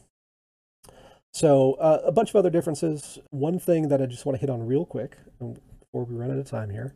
So 1.37 1.73
uh, 1.73 2.01
a 2.03 2.11
bunch 2.11 2.31
of 2.31 2.35
other 2.35 2.49
differences. 2.49 3.19
One 3.29 3.59
thing 3.59 3.89
that 3.89 4.01
I 4.01 4.07
just 4.07 4.25
want 4.25 4.37
to 4.37 4.39
hit 4.39 4.49
on 4.49 4.65
real 4.65 4.87
quick 4.87 5.17
before 5.37 6.03
we 6.03 6.15
run 6.15 6.31
out 6.31 6.39
of 6.39 6.49
time 6.49 6.71
here 6.71 6.95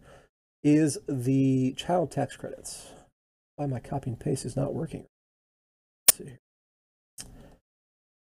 is 0.63 0.97
the 1.07 1.73
child 1.73 2.09
tax 2.09 2.37
credits. 2.37 2.87
Why 3.55 3.67
my 3.67 3.79
copy 3.79 4.09
and 4.09 4.19
paste 4.19 4.43
is 4.43 4.55
not 4.55 4.73
working. 4.73 5.05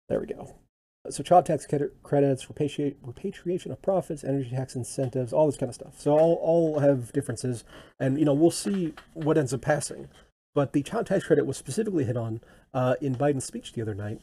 There 0.09 0.19
we 0.19 0.25
go. 0.25 0.55
So 1.11 1.21
child 1.21 1.45
tax 1.45 1.67
credits, 2.01 2.49
repatriation 2.49 3.71
of 3.71 3.79
profits, 3.83 4.23
energy 4.23 4.49
tax 4.49 4.75
incentives, 4.75 5.31
all 5.31 5.45
this 5.45 5.57
kind 5.57 5.69
of 5.69 5.75
stuff. 5.75 6.01
So 6.01 6.17
all, 6.17 6.39
all 6.41 6.79
have 6.79 7.13
differences. 7.13 7.63
And, 7.99 8.17
you 8.17 8.25
know, 8.25 8.33
we'll 8.33 8.49
see 8.49 8.95
what 9.13 9.37
ends 9.37 9.53
up 9.53 9.61
passing. 9.61 10.09
But 10.55 10.73
the 10.73 10.81
child 10.81 11.05
tax 11.05 11.27
credit 11.27 11.45
was 11.45 11.57
specifically 11.57 12.05
hit 12.05 12.17
on 12.17 12.41
uh, 12.73 12.95
in 13.01 13.13
Biden's 13.13 13.45
speech 13.45 13.73
the 13.73 13.83
other 13.83 13.93
night 13.93 14.21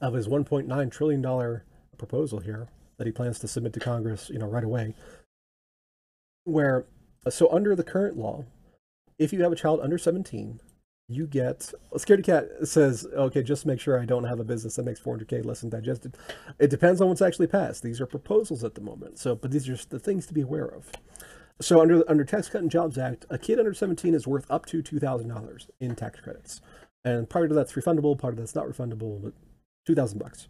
of 0.00 0.14
his 0.14 0.28
1.9 0.28 0.90
trillion 0.90 1.22
dollar 1.22 1.64
proposal 1.98 2.40
here 2.40 2.68
that 2.98 3.06
he 3.06 3.12
plans 3.12 3.38
to 3.38 3.48
submit 3.48 3.72
to 3.74 3.80
Congress, 3.80 4.30
you 4.30 4.38
know, 4.38 4.46
right 4.46 4.64
away. 4.64 4.94
Where 6.44 6.86
so 7.28 7.50
under 7.50 7.74
the 7.74 7.82
current 7.82 8.16
law, 8.16 8.44
if 9.18 9.32
you 9.32 9.42
have 9.42 9.52
a 9.52 9.56
child 9.56 9.80
under 9.80 9.98
17, 9.98 10.60
you 11.08 11.26
get 11.26 11.72
Scaredy 11.94 12.24
Cat 12.24 12.48
says, 12.64 13.06
okay, 13.14 13.42
just 13.42 13.66
make 13.66 13.80
sure 13.80 14.00
I 14.00 14.04
don't 14.04 14.24
have 14.24 14.40
a 14.40 14.44
business 14.44 14.76
that 14.76 14.84
makes 14.84 15.00
400k 15.00 15.44
less 15.44 15.60
than 15.60 15.70
digested. 15.70 16.16
It 16.58 16.70
depends 16.70 17.00
on 17.00 17.08
what's 17.08 17.22
actually 17.22 17.46
passed. 17.46 17.82
These 17.82 18.00
are 18.00 18.06
proposals 18.06 18.64
at 18.64 18.74
the 18.74 18.80
moment, 18.80 19.18
so 19.18 19.34
but 19.34 19.50
these 19.50 19.68
are 19.68 19.76
the 19.88 19.98
things 19.98 20.26
to 20.26 20.34
be 20.34 20.40
aware 20.40 20.66
of. 20.66 20.90
So 21.60 21.80
under 21.80 21.98
the 21.98 22.10
under 22.10 22.24
Tax 22.24 22.48
Cut 22.48 22.62
and 22.62 22.70
Jobs 22.70 22.98
Act, 22.98 23.24
a 23.30 23.38
kid 23.38 23.58
under 23.58 23.72
17 23.72 24.14
is 24.14 24.26
worth 24.26 24.46
up 24.50 24.66
to 24.66 24.82
two 24.82 24.98
thousand 24.98 25.28
dollars 25.28 25.68
in 25.80 25.94
tax 25.94 26.20
credits, 26.20 26.60
and 27.04 27.30
part 27.30 27.50
of 27.50 27.56
that's 27.56 27.72
refundable, 27.72 28.18
part 28.18 28.34
of 28.34 28.38
that's 28.38 28.54
not 28.54 28.66
refundable, 28.66 29.22
but 29.22 29.32
2000 29.86 30.18
bucks. 30.18 30.48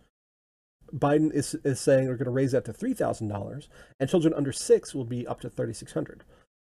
Biden 0.92 1.32
is, 1.32 1.54
is 1.64 1.80
saying 1.80 2.06
they're 2.06 2.16
going 2.16 2.26
to 2.26 2.30
raise 2.30 2.52
that 2.52 2.64
to 2.66 2.72
$3,000 2.72 3.68
and 3.98 4.08
children 4.08 4.32
under 4.34 4.52
6 4.52 4.94
will 4.94 5.04
be 5.04 5.26
up 5.26 5.40
to 5.40 5.50
3600. 5.50 6.24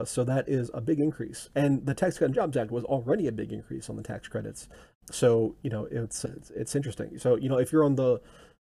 So 0.06 0.24
that 0.24 0.48
is 0.48 0.70
a 0.74 0.82
big 0.82 1.00
increase. 1.00 1.50
And 1.56 1.86
the 1.86 1.94
Tax 1.94 2.18
Cut 2.20 2.26
and 2.26 2.34
Jobs 2.34 2.58
Act 2.58 2.72
was 2.72 2.84
already 2.84 3.28
a 3.28 3.32
big 3.32 3.52
increase 3.52 3.90
on 3.90 3.96
the 3.96 4.04
tax 4.04 4.28
credits. 4.28 4.68
So, 5.12 5.56
you 5.64 5.70
know, 5.70 5.88
it's, 5.90 6.24
it's, 6.24 6.52
it's 6.52 6.76
interesting. 6.76 7.18
So, 7.18 7.36
you 7.36 7.50
know, 7.50 7.58
if 7.58 7.72
you're 7.72 7.84
on 7.84 7.96
the 7.96 8.22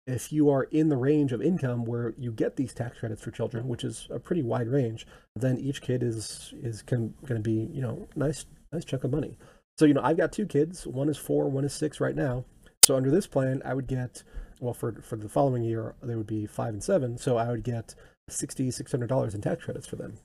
if 0.07 0.33
you 0.33 0.51
are 0.51 0.65
in 0.65 0.89
the 0.89 0.97
range 0.97 1.33
of 1.33 1.41
income 1.41 1.85
where 1.85 2.15
you 2.19 2.33
get 2.33 2.57
these 2.57 2.75
tax 2.75 2.99
credits 2.99 3.23
for 3.23 3.31
children, 3.31 3.69
which 3.69 3.85
is 3.85 4.09
a 4.11 4.19
pretty 4.19 4.43
wide 4.43 4.69
range, 4.69 5.07
then 5.37 5.59
each 5.59 5.81
kid 5.81 6.03
is 6.03 6.53
is 6.61 6.83
going 6.83 7.15
to 7.27 7.39
be 7.39 7.69
you 7.73 7.81
know 7.81 8.09
nice 8.17 8.47
nice 8.73 8.85
chunk 8.85 9.05
of 9.05 9.13
money. 9.13 9.39
So 9.79 9.85
you 9.85 9.95
know 9.95 10.03
I've 10.03 10.17
got 10.17 10.33
two 10.33 10.47
kids. 10.47 10.87
One 10.87 11.09
is 11.09 11.17
four, 11.17 11.49
one 11.49 11.65
is 11.65 11.73
six 11.73 12.01
right 12.01 12.17
now. 12.17 12.45
So 12.83 12.97
under 12.97 13.11
this 13.11 13.27
plan, 13.27 13.63
I 13.65 13.75
would 13.75 13.87
get 13.87 14.23
well 14.61 14.75
for 14.75 14.93
for 15.03 15.17
the 15.17 15.29
following 15.29 15.63
year 15.63 15.95
they 16.03 16.15
would 16.15 16.27
be 16.27 16.47
five 16.47 16.75
and 16.75 16.83
seven. 16.83 17.19
So 17.19 17.37
I 17.37 17.49
would 17.49 17.65
get 17.65 17.95
sixty 18.29 18.71
six 18.71 18.91
hundred 18.91 19.09
dollars 19.09 19.35
in 19.35 19.41
tax 19.41 19.65
credits 19.65 19.87
for 19.87 19.97
them. 19.97 20.19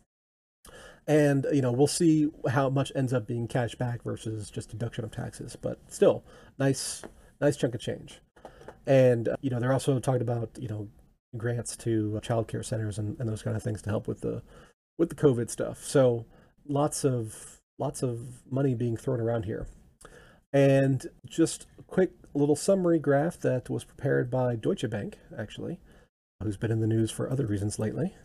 And 1.07 1.45
you 1.51 1.61
know 1.61 1.71
we'll 1.71 1.87
see 1.87 2.29
how 2.49 2.69
much 2.69 2.91
ends 2.95 3.13
up 3.13 3.27
being 3.27 3.47
cash 3.47 3.75
back 3.75 4.03
versus 4.03 4.49
just 4.49 4.69
deduction 4.69 5.03
of 5.03 5.11
taxes, 5.11 5.55
but 5.55 5.79
still 5.87 6.23
nice 6.59 7.03
nice 7.39 7.57
chunk 7.57 7.75
of 7.75 7.81
change. 7.81 8.19
And, 8.85 9.27
uh, 9.27 9.35
you 9.41 9.49
know, 9.49 9.59
they're 9.59 9.73
also 9.73 9.99
talking 9.99 10.21
about, 10.21 10.49
you 10.57 10.69
know, 10.69 10.87
grants 11.35 11.75
to 11.77 12.19
child 12.23 12.47
care 12.47 12.63
centers 12.63 12.97
and, 12.97 13.19
and 13.19 13.27
those 13.27 13.43
kind 13.43 13.55
of 13.57 13.61
things 13.61 13.81
to 13.81 13.89
help 13.89 14.07
with 14.07 14.21
the 14.21 14.41
with 14.97 15.09
the 15.09 15.15
COVID 15.15 15.49
stuff. 15.49 15.83
So 15.83 16.25
lots 16.65 17.03
of 17.03 17.59
lots 17.77 18.01
of 18.01 18.19
money 18.49 18.73
being 18.73 18.95
thrown 18.95 19.19
around 19.19 19.43
here. 19.43 19.67
And 20.57 21.05
just 21.27 21.67
a 21.77 21.83
quick 21.83 22.13
little 22.33 22.55
summary 22.55 22.97
graph 22.97 23.39
that 23.41 23.69
was 23.69 23.83
prepared 23.83 24.31
by 24.31 24.55
Deutsche 24.55 24.89
Bank, 24.89 25.19
actually, 25.37 25.79
who's 26.41 26.57
been 26.57 26.71
in 26.71 26.79
the 26.79 26.87
news 26.87 27.11
for 27.11 27.29
other 27.29 27.45
reasons 27.45 27.77
lately. 27.77 28.15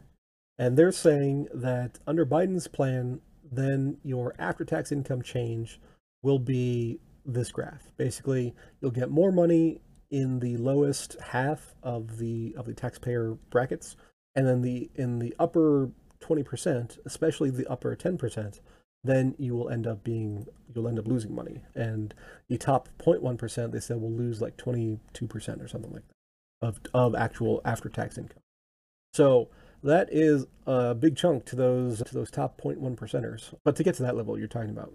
And 0.59 0.79
they're 0.79 0.93
saying 0.93 1.49
that 1.53 1.99
under 2.07 2.25
Biden's 2.25 2.69
plan, 2.69 3.21
then 3.45 3.99
your 4.03 4.35
after 4.39 4.65
tax 4.65 4.91
income 4.91 5.21
change 5.21 5.79
will 6.23 6.39
be 6.39 7.01
this 7.27 7.53
graph. 7.53 7.93
Basically, 7.99 8.55
you'll 8.81 8.93
get 8.93 9.11
more 9.11 9.31
money 9.31 9.83
in 10.11 10.41
the 10.41 10.57
lowest 10.57 11.21
half 11.21 11.75
of 11.83 12.17
the 12.17 12.55
of 12.57 12.65
the 12.65 12.73
taxpayer 12.73 13.37
brackets, 13.51 13.95
and 14.35 14.47
then 14.47 14.63
the 14.63 14.91
in 14.95 15.19
the 15.19 15.35
upper 15.39 15.91
20%, 16.23 16.99
especially 17.05 17.51
the 17.51 17.67
upper 17.67 17.95
10%, 17.95 18.61
then 19.05 19.35
you 19.39 19.55
will 19.55 19.69
end 19.69 19.87
up 19.87 20.05
being 20.05 20.47
you'll 20.75 20.89
end 20.89 20.99
up 20.99 21.07
losing 21.07 21.35
money. 21.35 21.63
And 21.75 22.15
the 22.49 22.59
top 22.59 22.89
0.1%, 22.99 23.73
they 23.73 23.81
said 23.81 24.01
will 24.01 24.13
lose 24.13 24.41
like 24.41 24.57
22% 24.57 25.01
or 25.63 25.69
something 25.69 25.93
like 25.93 26.03
that 26.07 26.67
of 26.67 26.81
of 26.95 27.15
actual 27.15 27.61
after 27.65 27.89
tax 27.89 28.17
income. 28.17 28.43
So 29.13 29.49
that 29.83 30.09
is 30.11 30.47
a 30.67 30.95
big 30.95 31.17
chunk 31.17 31.45
to 31.47 31.57
those 31.57 32.03
to 32.03 32.15
those 32.15 32.31
top 32.31 32.61
0.1 32.61 32.97
percenters. 32.97 33.53
But 33.65 33.77
to 33.77 33.83
get 33.83 33.97
to 33.97 34.03
that 34.05 34.17
level, 34.17 34.39
you're 34.39 34.49
talking 34.49 34.71
about 34.71 34.93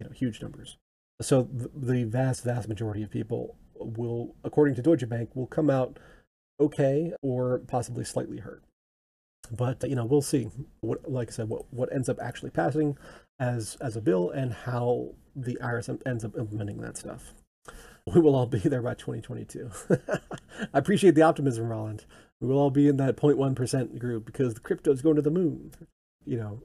you 0.00 0.06
know 0.06 0.12
huge 0.12 0.42
numbers. 0.42 0.76
So 1.22 1.48
the 1.52 2.04
vast 2.04 2.44
vast 2.44 2.68
majority 2.68 3.02
of 3.02 3.10
people 3.10 3.56
will, 3.76 4.34
according 4.42 4.74
to 4.74 4.82
Deutsche 4.82 5.08
Bank, 5.08 5.30
will 5.34 5.46
come 5.46 5.70
out 5.70 5.98
okay 6.60 7.12
or 7.22 7.60
possibly 7.60 8.04
slightly 8.04 8.38
hurt. 8.38 8.62
But 9.50 9.88
you 9.88 9.94
know, 9.94 10.04
we'll 10.04 10.22
see. 10.22 10.48
What, 10.80 11.10
like 11.10 11.28
I 11.28 11.32
said, 11.32 11.48
what 11.48 11.72
what 11.72 11.92
ends 11.92 12.08
up 12.08 12.18
actually 12.20 12.50
passing 12.50 12.96
as 13.38 13.76
as 13.80 13.96
a 13.96 14.00
bill 14.00 14.30
and 14.30 14.52
how 14.52 15.14
the 15.34 15.58
IRS 15.60 16.00
ends 16.06 16.24
up 16.24 16.36
implementing 16.38 16.80
that 16.80 16.96
stuff. 16.96 17.34
We 18.06 18.20
will 18.20 18.34
all 18.34 18.46
be 18.46 18.58
there 18.58 18.82
by 18.82 18.94
2022. 18.94 19.70
I 20.74 20.78
appreciate 20.78 21.14
the 21.14 21.22
optimism, 21.22 21.68
Roland. 21.68 22.04
We 22.40 22.48
will 22.48 22.58
all 22.58 22.70
be 22.70 22.86
in 22.86 22.98
that 22.98 23.16
0.1% 23.16 23.98
group 23.98 24.26
because 24.26 24.54
the 24.54 24.60
crypto 24.60 24.92
is 24.92 25.00
going 25.00 25.16
to 25.16 25.22
the 25.22 25.30
moon. 25.30 25.72
You 26.26 26.36
know, 26.36 26.62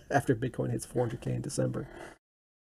after 0.10 0.34
Bitcoin 0.34 0.70
hits 0.70 0.86
400k 0.86 1.28
in 1.28 1.40
December. 1.40 1.88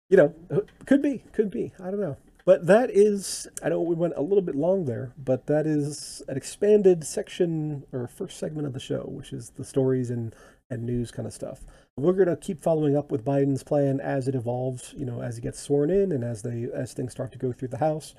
You 0.09 0.17
know, 0.17 0.65
could 0.85 1.01
be, 1.01 1.23
could 1.31 1.49
be. 1.49 1.71
I 1.79 1.91
don't 1.91 2.01
know. 2.01 2.17
But 2.45 2.65
that 2.67 2.89
is, 2.89 3.47
I 3.63 3.69
know 3.69 3.81
we 3.81 3.95
went 3.95 4.15
a 4.17 4.21
little 4.21 4.41
bit 4.41 4.55
long 4.55 4.85
there, 4.85 5.13
but 5.17 5.45
that 5.47 5.67
is 5.67 6.23
an 6.27 6.35
expanded 6.35 7.05
section 7.05 7.85
or 7.93 8.07
first 8.07 8.37
segment 8.37 8.65
of 8.65 8.73
the 8.73 8.79
show, 8.79 9.03
which 9.07 9.31
is 9.31 9.51
the 9.51 9.63
stories 9.63 10.09
and, 10.09 10.33
and 10.69 10.83
news 10.83 11.11
kind 11.11 11.27
of 11.27 11.33
stuff. 11.33 11.63
We're 11.97 12.13
going 12.13 12.29
to 12.29 12.37
keep 12.37 12.61
following 12.61 12.95
up 12.95 13.11
with 13.11 13.25
Biden's 13.25 13.63
plan 13.63 13.99
as 13.99 14.27
it 14.27 14.35
evolves, 14.35 14.93
you 14.97 15.05
know, 15.05 15.21
as 15.21 15.35
he 15.35 15.41
gets 15.41 15.59
sworn 15.59 15.89
in 15.89 16.11
and 16.11 16.23
as 16.23 16.41
they 16.41 16.67
as 16.73 16.93
things 16.93 17.11
start 17.11 17.31
to 17.33 17.37
go 17.37 17.51
through 17.51 17.67
the 17.69 17.77
House. 17.77 18.15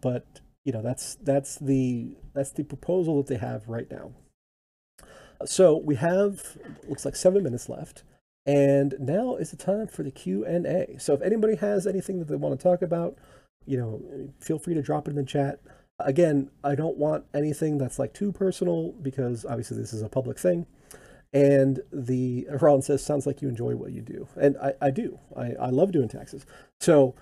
But 0.00 0.40
you 0.64 0.72
know, 0.72 0.82
that's 0.82 1.16
that's 1.16 1.56
the 1.56 2.16
that's 2.32 2.50
the 2.50 2.64
proposal 2.64 3.16
that 3.18 3.26
they 3.26 3.38
have 3.38 3.68
right 3.68 3.90
now. 3.90 4.12
So 5.44 5.76
we 5.76 5.96
have 5.96 6.56
looks 6.88 7.04
like 7.04 7.16
seven 7.16 7.42
minutes 7.42 7.68
left. 7.68 8.04
And 8.46 8.94
now 9.00 9.36
is 9.36 9.50
the 9.50 9.56
time 9.56 9.86
for 9.86 10.02
the 10.02 10.10
Q&A. 10.10 10.96
So 10.98 11.14
if 11.14 11.22
anybody 11.22 11.56
has 11.56 11.86
anything 11.86 12.18
that 12.18 12.28
they 12.28 12.36
want 12.36 12.58
to 12.58 12.62
talk 12.62 12.82
about, 12.82 13.16
you 13.64 13.78
know, 13.78 14.02
feel 14.40 14.58
free 14.58 14.74
to 14.74 14.82
drop 14.82 15.08
it 15.08 15.12
in 15.12 15.16
the 15.16 15.24
chat. 15.24 15.60
Again, 15.98 16.50
I 16.62 16.74
don't 16.74 16.98
want 16.98 17.24
anything 17.32 17.78
that's 17.78 17.98
like 17.98 18.12
too 18.12 18.32
personal 18.32 18.92
because 19.00 19.44
obviously 19.46 19.78
this 19.78 19.92
is 19.92 20.02
a 20.02 20.08
public 20.08 20.38
thing. 20.38 20.66
And 21.34 21.80
the 21.92 22.46
Ron 22.60 22.80
says, 22.80 23.04
sounds 23.04 23.26
like 23.26 23.42
you 23.42 23.48
enjoy 23.48 23.74
what 23.74 23.92
you 23.92 24.00
do. 24.00 24.28
And 24.40 24.56
I, 24.56 24.72
I 24.80 24.90
do. 24.90 25.18
I, 25.36 25.52
I 25.60 25.70
love 25.70 25.90
doing 25.90 26.08
taxes. 26.08 26.46
So 26.80 27.16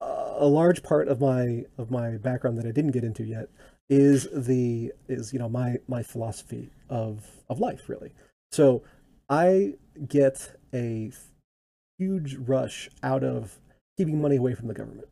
uh, 0.00 0.34
a 0.36 0.46
large 0.46 0.82
part 0.82 1.06
of 1.08 1.20
my 1.20 1.64
of 1.76 1.90
my 1.90 2.16
background 2.16 2.56
that 2.58 2.66
I 2.66 2.70
didn't 2.70 2.92
get 2.92 3.04
into 3.04 3.24
yet 3.24 3.48
is 3.90 4.26
the 4.34 4.92
is 5.08 5.32
you 5.32 5.38
know 5.38 5.48
my 5.48 5.76
my 5.86 6.02
philosophy 6.02 6.70
of 6.88 7.26
of 7.48 7.60
life 7.60 7.88
really. 7.88 8.12
So 8.52 8.82
I 9.28 9.74
get 10.06 10.56
a 10.72 11.12
huge 11.98 12.36
rush 12.36 12.88
out 13.02 13.24
of 13.24 13.58
keeping 13.98 14.22
money 14.22 14.36
away 14.36 14.54
from 14.54 14.68
the 14.68 14.74
government. 14.74 15.08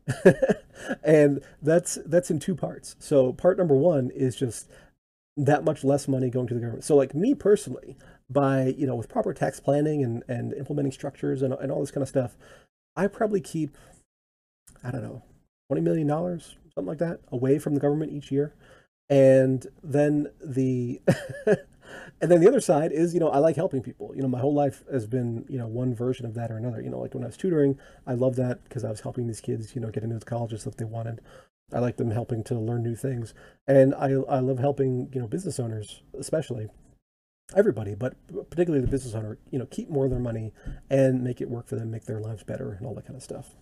and 1.03 1.41
that's 1.61 1.99
that's 2.05 2.31
in 2.31 2.39
two 2.39 2.55
parts. 2.55 2.95
So 2.99 3.33
part 3.33 3.57
number 3.57 3.75
1 3.75 4.11
is 4.15 4.35
just 4.35 4.69
that 5.35 5.63
much 5.63 5.83
less 5.83 6.07
money 6.07 6.29
going 6.29 6.47
to 6.47 6.53
the 6.53 6.61
government. 6.61 6.85
So 6.85 6.95
like 6.95 7.13
me 7.13 7.35
personally, 7.35 7.97
by, 8.29 8.73
you 8.77 8.85
know, 8.85 8.95
with 8.95 9.09
proper 9.09 9.33
tax 9.33 9.59
planning 9.59 10.03
and, 10.03 10.23
and 10.27 10.53
implementing 10.53 10.91
structures 10.91 11.41
and, 11.41 11.53
and 11.53 11.71
all 11.71 11.79
this 11.79 11.91
kind 11.91 12.01
of 12.01 12.09
stuff, 12.09 12.37
I 12.95 13.07
probably 13.07 13.41
keep, 13.41 13.77
I 14.83 14.91
don't 14.91 15.03
know, 15.03 15.23
$20 15.71 15.81
million, 15.81 16.07
something 16.09 16.85
like 16.85 16.97
that, 16.99 17.19
away 17.31 17.59
from 17.59 17.73
the 17.73 17.79
government 17.79 18.11
each 18.11 18.31
year. 18.31 18.53
And 19.09 19.65
then 19.81 20.27
the 20.43 21.01
and 22.21 22.31
then 22.31 22.41
the 22.41 22.47
other 22.47 22.59
side 22.59 22.91
is, 22.91 23.13
you 23.13 23.19
know, 23.19 23.29
I 23.29 23.37
like 23.37 23.55
helping 23.55 23.81
people. 23.81 24.11
You 24.15 24.21
know, 24.21 24.27
my 24.27 24.39
whole 24.39 24.53
life 24.53 24.83
has 24.91 25.07
been, 25.07 25.45
you 25.47 25.57
know, 25.57 25.67
one 25.67 25.95
version 25.95 26.25
of 26.25 26.33
that 26.33 26.51
or 26.51 26.57
another. 26.57 26.81
You 26.81 26.89
know, 26.89 26.99
like 26.99 27.13
when 27.13 27.23
I 27.23 27.27
was 27.27 27.37
tutoring, 27.37 27.79
I 28.05 28.13
love 28.13 28.35
that 28.35 28.63
because 28.63 28.83
I 28.83 28.89
was 28.89 29.01
helping 29.01 29.27
these 29.27 29.39
kids, 29.39 29.75
you 29.75 29.81
know, 29.81 29.89
get 29.89 30.03
into 30.03 30.19
the 30.19 30.25
colleges 30.25 30.65
that 30.65 30.77
they 30.77 30.85
wanted. 30.85 31.21
I 31.73 31.79
like 31.79 31.97
them 31.97 32.11
helping 32.11 32.43
to 32.45 32.55
learn 32.55 32.83
new 32.83 32.95
things. 32.95 33.33
And 33.67 33.93
I, 33.95 34.11
I 34.29 34.39
love 34.39 34.59
helping, 34.59 35.09
you 35.13 35.21
know, 35.21 35.27
business 35.27 35.59
owners, 35.59 36.01
especially 36.17 36.69
everybody, 37.55 37.95
but 37.95 38.15
particularly 38.49 38.85
the 38.85 38.91
business 38.91 39.15
owner, 39.15 39.37
you 39.51 39.59
know, 39.59 39.65
keep 39.65 39.89
more 39.89 40.05
of 40.05 40.11
their 40.11 40.19
money 40.19 40.53
and 40.89 41.23
make 41.23 41.41
it 41.41 41.49
work 41.49 41.67
for 41.67 41.75
them, 41.75 41.89
make 41.89 42.05
their 42.05 42.19
lives 42.19 42.43
better 42.43 42.73
and 42.73 42.85
all 42.85 42.93
that 42.95 43.05
kind 43.05 43.15
of 43.15 43.23
stuff. 43.23 43.55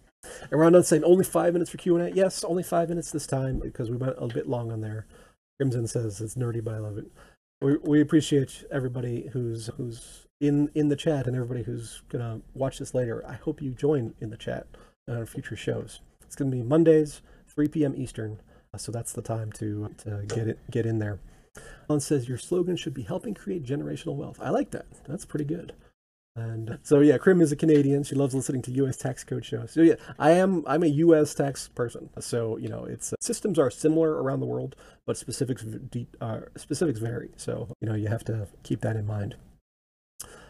And 0.49 0.59
Ron 0.59 0.81
saying 0.83 1.03
only 1.03 1.23
five 1.23 1.53
minutes 1.53 1.69
for 1.69 1.77
Q&A. 1.77 2.09
Yes, 2.09 2.43
only 2.43 2.63
five 2.63 2.89
minutes 2.89 3.11
this 3.11 3.27
time 3.27 3.59
because 3.59 3.91
we 3.91 3.97
went 3.97 4.15
a 4.17 4.27
bit 4.27 4.47
long 4.47 4.71
on 4.71 4.81
there. 4.81 5.05
Crimson 5.59 5.87
says 5.87 6.19
it's 6.19 6.35
nerdy, 6.35 6.63
but 6.63 6.73
I 6.73 6.79
love 6.79 6.97
it 6.97 7.05
we, 7.61 7.77
we 7.77 8.01
appreciate 8.01 8.63
everybody 8.71 9.29
who's 9.33 9.67
who's 9.77 10.27
in 10.39 10.69
in 10.75 10.89
the 10.89 10.95
chat 10.95 11.27
and 11.27 11.35
everybody 11.35 11.63
who's 11.63 12.03
gonna 12.09 12.41
watch 12.53 12.79
this 12.79 12.93
later. 12.93 13.23
I 13.27 13.33
hope 13.33 13.61
you 13.61 13.71
join 13.71 14.13
in 14.19 14.29
the 14.29 14.37
chat 14.37 14.67
on 15.09 15.17
our 15.17 15.25
future 15.25 15.55
shows. 15.55 16.01
It's 16.23 16.35
gonna 16.35 16.51
be 16.51 16.63
Mondays, 16.63 17.21
3 17.47 17.67
p.m. 17.69 17.93
Eastern, 17.95 18.39
so 18.77 18.91
that's 18.91 19.13
the 19.13 19.21
time 19.21 19.51
to 19.53 19.89
to 19.99 20.25
get 20.27 20.47
it 20.47 20.59
get 20.69 20.85
in 20.85 20.99
there. 20.99 21.19
Alan 21.89 21.99
says 21.99 22.27
your 22.27 22.37
slogan 22.37 22.75
should 22.75 22.93
be 22.93 23.03
helping 23.03 23.33
create 23.33 23.63
generational 23.63 24.15
wealth. 24.15 24.39
I 24.41 24.49
like 24.49 24.71
that. 24.71 24.85
That's 25.07 25.25
pretty 25.25 25.45
good. 25.45 25.73
And 26.37 26.79
so 26.83 26.99
yeah, 26.99 27.17
Krim 27.17 27.39
is 27.39 27.53
a 27.53 27.55
Canadian. 27.55 28.03
She 28.03 28.13
loves 28.13 28.35
listening 28.35 28.61
to 28.63 28.71
U.S. 28.71 28.97
tax 28.97 29.23
code 29.23 29.45
shows. 29.45 29.71
So 29.71 29.81
yeah, 29.81 29.95
I 30.19 30.31
am. 30.31 30.65
I'm 30.67 30.83
a 30.83 30.87
U.S. 30.87 31.33
tax 31.33 31.69
person. 31.69 32.09
So 32.19 32.57
you 32.57 32.67
know, 32.67 32.83
it's 32.83 33.13
uh, 33.13 33.15
systems 33.21 33.57
are 33.57 33.71
similar 33.71 34.21
around 34.21 34.41
the 34.41 34.45
world, 34.45 34.75
but 35.05 35.15
specifics 35.17 35.65
uh, 36.19 36.41
specifics 36.57 36.99
vary. 36.99 37.29
So 37.37 37.69
you 37.79 37.87
know, 37.87 37.95
you 37.95 38.09
have 38.09 38.25
to 38.25 38.47
keep 38.63 38.81
that 38.81 38.97
in 38.97 39.07
mind. 39.07 39.35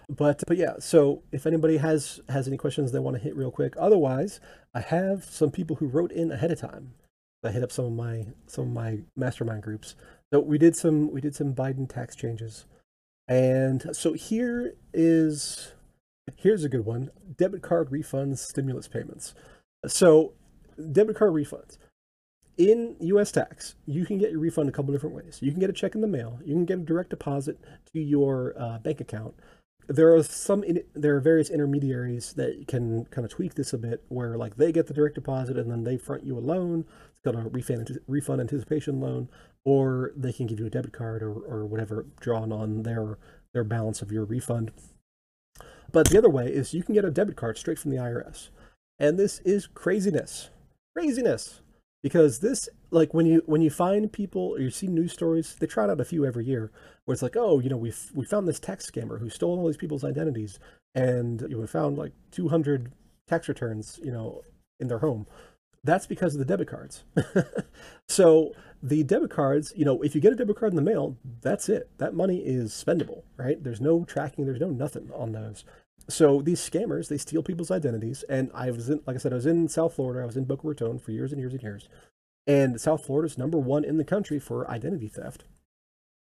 But 0.10 0.43
but 0.47 0.58
yeah, 0.58 0.74
so 0.80 1.22
if 1.32 1.45
anybody 1.45 1.78
has 1.78 2.20
has 2.30 2.47
any 2.47 2.58
questions 2.58 2.91
they 2.91 2.99
want 2.99 3.18
to 3.18 3.22
hit 3.22 3.36
real 3.36 3.51
quick, 3.51 3.76
otherwise, 3.78 4.39
I 4.74 4.82
have 4.82 5.24
some 5.24 5.51
people 5.51 5.76
who 5.76 5.88
wrote 5.88 6.12
in 6.12 6.32
ahead 6.32 6.51
of 6.51 6.60
time. 6.60 6.93
I 7.43 7.51
hit 7.51 7.64
up 7.64 7.72
some 7.72 7.86
of 7.86 7.93
my 7.93 8.26
some 8.47 8.66
of 8.66 8.72
my 8.72 8.99
mastermind 9.16 9.62
groups. 9.62 9.95
So 10.36 10.42
we 10.42 10.58
did 10.58 10.76
some 10.76 11.12
we 11.12 11.22
did 11.22 11.34
some 11.34 11.56
Biden 11.56 11.88
tax 11.88 12.14
changes. 12.14 12.66
And 13.26 13.96
so 13.96 14.12
here 14.12 14.76
is 14.94 15.72
Here's 16.36 16.66
a 16.66 16.70
good 16.70 16.86
one 16.86 17.10
debit 17.38 17.62
card 17.62 17.90
refunds, 17.90 18.40
stimulus 18.40 18.90
payments. 18.90 19.34
So, 19.88 20.34
debit 20.92 21.16
card 21.16 21.32
refunds. 21.32 21.78
In 22.58 22.98
US 23.00 23.32
tax, 23.32 23.76
you 23.86 24.06
can 24.06 24.18
get 24.18 24.32
your 24.32 24.42
refund 24.42 24.68
a 24.68 24.74
couple 24.74 24.92
different 24.92 25.16
ways. 25.16 25.40
You 25.42 25.52
can 25.52 25.62
get 25.62 25.70
a 25.70 25.74
check 25.74 25.96
in 25.96 26.02
the 26.02 26.08
mail, 26.08 26.40
you 26.44 26.54
can 26.54 26.66
get 26.66 26.80
a 26.80 26.82
direct 26.82 27.12
deposit 27.12 27.58
to 27.94 28.00
your 28.02 28.56
uh, 28.60 28.80
bank 28.80 29.00
account, 29.00 29.36
there 29.88 30.14
are 30.14 30.24
some 30.24 30.64
there 30.94 31.16
are 31.16 31.20
various 31.20 31.50
intermediaries 31.50 32.34
that 32.34 32.68
can 32.68 33.06
kind 33.06 33.26
of 33.26 33.32
tweak 33.32 33.56
this 33.56 33.74
a 33.74 33.78
bit 33.78 34.04
where 34.10 34.38
like 34.38 34.58
they 34.58 34.72
get 34.72 34.88
the 34.88 34.94
direct 34.94 35.16
deposit 35.16 35.58
and 35.58 35.70
then 35.70 35.84
they 35.84 35.98
front 35.98 36.26
you 36.26 36.38
a 36.38 36.40
loan 36.40 36.86
called 37.26 37.36
a 37.36 37.50
refund, 37.50 38.00
refund 38.08 38.40
anticipation 38.40 39.02
loan 39.02 39.30
or 39.66 40.14
they 40.16 40.32
can 40.32 40.46
give 40.46 40.60
you 40.60 40.68
a 40.68 40.70
debit 40.70 40.94
card 40.94 41.22
or, 41.22 41.32
or 41.32 41.66
whatever 41.66 42.06
drawn 42.20 42.52
on 42.52 42.84
their 42.84 43.18
their 43.54 43.64
balance 43.64 44.02
of 44.02 44.12
your 44.12 44.26
refund. 44.26 44.72
But 45.92 46.10
the 46.10 46.18
other 46.18 46.30
way 46.30 46.48
is 46.48 46.74
you 46.74 46.84
can 46.84 46.94
get 46.94 47.06
a 47.06 47.12
debit 47.12 47.36
card 47.36 47.58
straight 47.58 47.80
from 47.80 47.92
the 47.92 47.98
irs 47.98 48.50
and 49.00 49.20
this 49.20 49.40
is 49.40 49.68
craziness. 49.68 50.50
Craziness! 50.96 51.62
Because 52.02 52.40
this 52.40 52.70
like 52.92 53.14
when 53.14 53.26
you 53.26 53.42
when 53.46 53.62
you 53.62 53.70
find 53.70 54.12
people 54.12 54.54
or 54.56 54.60
you 54.60 54.70
see 54.70 54.88
news 54.88 55.12
stories 55.12 55.56
they 55.60 55.66
trot 55.66 55.90
out 55.90 56.00
a 56.00 56.06
few 56.06 56.26
every 56.26 56.46
year 56.46 56.72
where 57.04 57.14
it's 57.14 57.24
like 57.24 57.36
oh 57.36 57.60
you 57.60 57.70
know 57.70 57.78
we 57.78 57.92
we 58.14 58.26
found 58.26 58.48
this 58.48 58.60
tax 58.60 58.90
scammer 58.90 59.20
who 59.20 59.30
stole 59.30 59.60
all 59.60 59.68
these 59.68 59.76
people's 59.76 60.04
identities 60.04 60.60
and 60.94 61.42
you 61.42 61.50
know, 61.50 61.60
we 61.60 61.68
found 61.68 61.98
like 61.98 62.14
200 62.32 62.92
tax 63.28 63.50
returns 63.50 64.00
you 64.04 64.12
know 64.12 64.44
in 64.80 64.88
their 64.88 65.00
home 65.00 65.26
that's 65.86 66.08
because 66.08 66.34
of 66.34 66.40
the 66.40 66.46
debit 66.46 66.68
cards. 66.68 67.04
So 68.08 68.54
the 68.84 69.04
debit 69.04 69.32
cards 69.32 69.74
you 69.76 69.86
know 69.86 70.02
if 70.04 70.14
you 70.14 70.22
get 70.22 70.34
a 70.34 70.36
debit 70.36 70.58
card 70.58 70.72
in 70.72 70.76
the 70.76 70.82
mail 70.82 71.18
that's 71.42 71.70
it. 71.70 71.90
That 71.98 72.14
money 72.14 72.38
is 72.40 72.72
spendable 72.72 73.24
right? 73.38 73.62
There's 73.64 73.82
no 73.82 74.04
tracking 74.06 74.46
there's 74.46 74.60
no 74.60 74.70
nothing 74.70 75.10
on 75.16 75.32
those. 75.32 75.64
So 76.08 76.42
these 76.42 76.62
scammers 76.62 77.08
they 77.08 77.18
steal 77.18 77.42
people's 77.42 77.72
identities 77.72 78.24
and 78.30 78.52
i 78.54 78.70
was 78.70 78.90
in 78.90 79.02
like 79.08 79.16
i 79.16 79.20
said 79.20 79.32
i 79.32 79.36
was 79.36 79.46
in 79.46 79.68
south 79.70 79.96
florida 79.96 80.22
i 80.22 80.26
was 80.26 80.38
in 80.38 80.46
boca 80.46 80.68
raton 80.68 81.00
for 81.00 81.12
years 81.12 81.32
and 81.32 81.40
years 81.40 81.54
and 81.54 81.64
years. 81.64 81.90
And 82.48 82.80
south 82.80 83.06
florida 83.06 83.26
is 83.26 83.38
number 83.38 83.58
one 83.58 83.84
in 83.84 83.98
the 83.98 84.06
country 84.06 84.40
for 84.40 84.70
identity 84.70 85.08
theft 85.08 85.46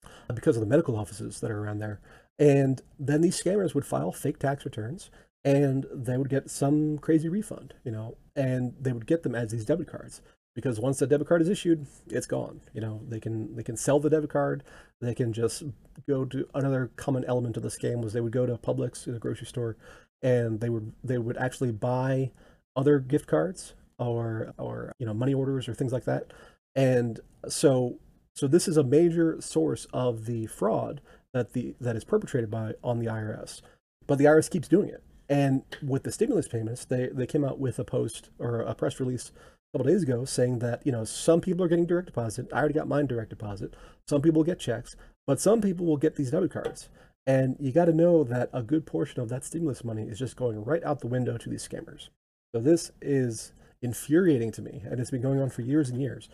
uh, 0.05 0.35
because 0.35 0.57
of 0.57 0.61
the 0.61 0.69
medical 0.69 0.97
offices 0.97 1.41
that 1.41 1.51
are 1.51 1.65
around 1.65 1.79
there. 1.79 2.01
And 2.39 2.83
then 2.99 3.21
these 3.21 3.41
scammers 3.43 3.75
would 3.75 3.87
file 3.87 4.13
fake 4.13 4.39
tax 4.39 4.65
returns 4.65 5.11
and 5.45 5.87
they 5.93 6.17
would 6.19 6.29
get 6.29 6.51
some 6.51 6.99
crazy 6.99 7.29
refund 7.29 7.75
you 7.85 7.93
know 7.93 8.17
and 8.37 8.75
they 8.81 8.93
would 8.93 9.07
get 9.07 9.23
them 9.23 9.35
as 9.35 9.51
these 9.53 9.65
debit 9.65 9.89
cards 9.89 10.23
because 10.55 10.81
once 10.81 10.99
the 10.99 11.07
debit 11.07 11.29
card 11.29 11.43
is 11.43 11.49
issued, 11.49 11.87
it's 12.09 12.27
gone. 12.27 12.61
You 12.75 12.81
know, 12.81 13.01
they 13.09 13.21
can 13.21 13.55
they 13.57 13.63
can 13.63 13.77
sell 13.77 14.01
the 14.01 14.11
debit 14.11 14.31
card. 14.31 14.63
They 15.01 15.15
can 15.15 15.33
just 15.33 15.63
go 16.09 16.25
to 16.25 16.49
another 16.55 16.91
common 16.97 17.25
element 17.25 17.57
of 17.57 17.63
this 17.63 17.77
game 17.77 18.01
was 18.01 18.13
they 18.13 18.21
would 18.21 18.33
go 18.33 18.47
to 18.47 18.57
Publix 18.57 19.07
in 19.07 19.15
a 19.15 19.19
grocery 19.19 19.47
store, 19.47 19.77
and 20.23 20.61
they 20.61 20.69
would 20.69 20.93
they 21.05 21.19
would 21.19 21.37
actually 21.37 21.73
buy 21.73 22.33
other 22.77 22.99
gift 22.99 23.27
cards 23.27 23.75
or 23.99 24.53
or 24.59 24.93
you 24.99 25.07
know 25.07 25.15
money 25.15 25.35
orders 25.35 25.69
or 25.69 25.75
things 25.75 25.93
like 25.93 26.05
that. 26.05 26.33
And 26.75 27.21
so 27.49 27.99
so 28.35 28.47
this 28.47 28.69
is 28.69 28.77
a 28.77 28.85
major 28.85 29.41
source 29.41 29.87
of 29.93 30.27
the 30.27 30.47
fraud 30.47 31.01
that 31.33 31.53
the 31.53 31.75
that 31.81 31.97
is 31.97 32.05
perpetrated 32.05 32.51
by 32.51 32.75
on 32.83 32.99
the 32.99 33.07
IRS. 33.07 33.63
But 34.07 34.19
the 34.19 34.25
IRS 34.25 34.51
keeps 34.51 34.69
doing 34.69 34.89
it. 34.89 35.03
And 35.31 35.63
with 35.81 36.03
the 36.03 36.11
stimulus 36.11 36.49
payments, 36.49 36.85
they, 36.85 37.07
they 37.07 37.27
came 37.27 37.45
out 37.45 37.61
with 37.61 37.79
a 37.79 37.85
post 37.85 38.31
or 38.41 38.61
a 38.63 38.75
press 38.75 38.99
release 38.99 39.31
a 39.73 39.79
couple 39.79 39.91
days 39.91 40.03
ago 40.03 40.25
saying 40.25 40.59
that 40.59 40.85
you 40.85 40.91
know 40.91 41.05
some 41.05 41.41
people 41.41 41.65
are 41.65 41.69
getting 41.69 41.87
direct 41.87 42.07
deposit. 42.07 42.49
I 42.53 42.59
already 42.59 42.75
got 42.75 42.89
mine 42.89 43.07
direct 43.07 43.31
deposit. 43.31 43.75
Some 44.09 44.23
people 44.23 44.43
get 44.43 44.59
checks, 44.59 44.97
but 45.29 45.41
some 45.41 45.61
people 45.61 45.87
will 45.87 45.97
get 45.97 46.17
these 46.17 46.33
debit 46.33 46.51
cards. 46.51 46.89
And 47.27 47.57
you 47.61 47.71
got 47.71 47.85
to 47.85 47.93
know 47.93 48.25
that 48.25 48.51
a 48.53 48.63
good 48.63 48.87
portion 48.87 49.21
of 49.21 49.29
that 49.29 49.45
stimulus 49.45 49.85
money 49.85 50.03
is 50.03 50.19
just 50.19 50.37
going 50.37 50.65
right 50.65 50.83
out 50.83 51.01
the 51.01 51.07
window 51.07 51.39
to 51.39 51.49
these 51.49 51.67
scammers. 51.67 52.09
So 52.53 52.61
this 52.61 52.91
is 53.01 53.53
infuriating 53.83 54.51
to 54.53 54.63
me, 54.63 54.83
and 54.85 54.99
it's 54.99 55.13
been 55.13 55.23
going 55.23 55.41
on 55.41 55.51
for 55.51 55.63
years 55.63 55.91
and 55.91 56.01
years. 56.01 56.29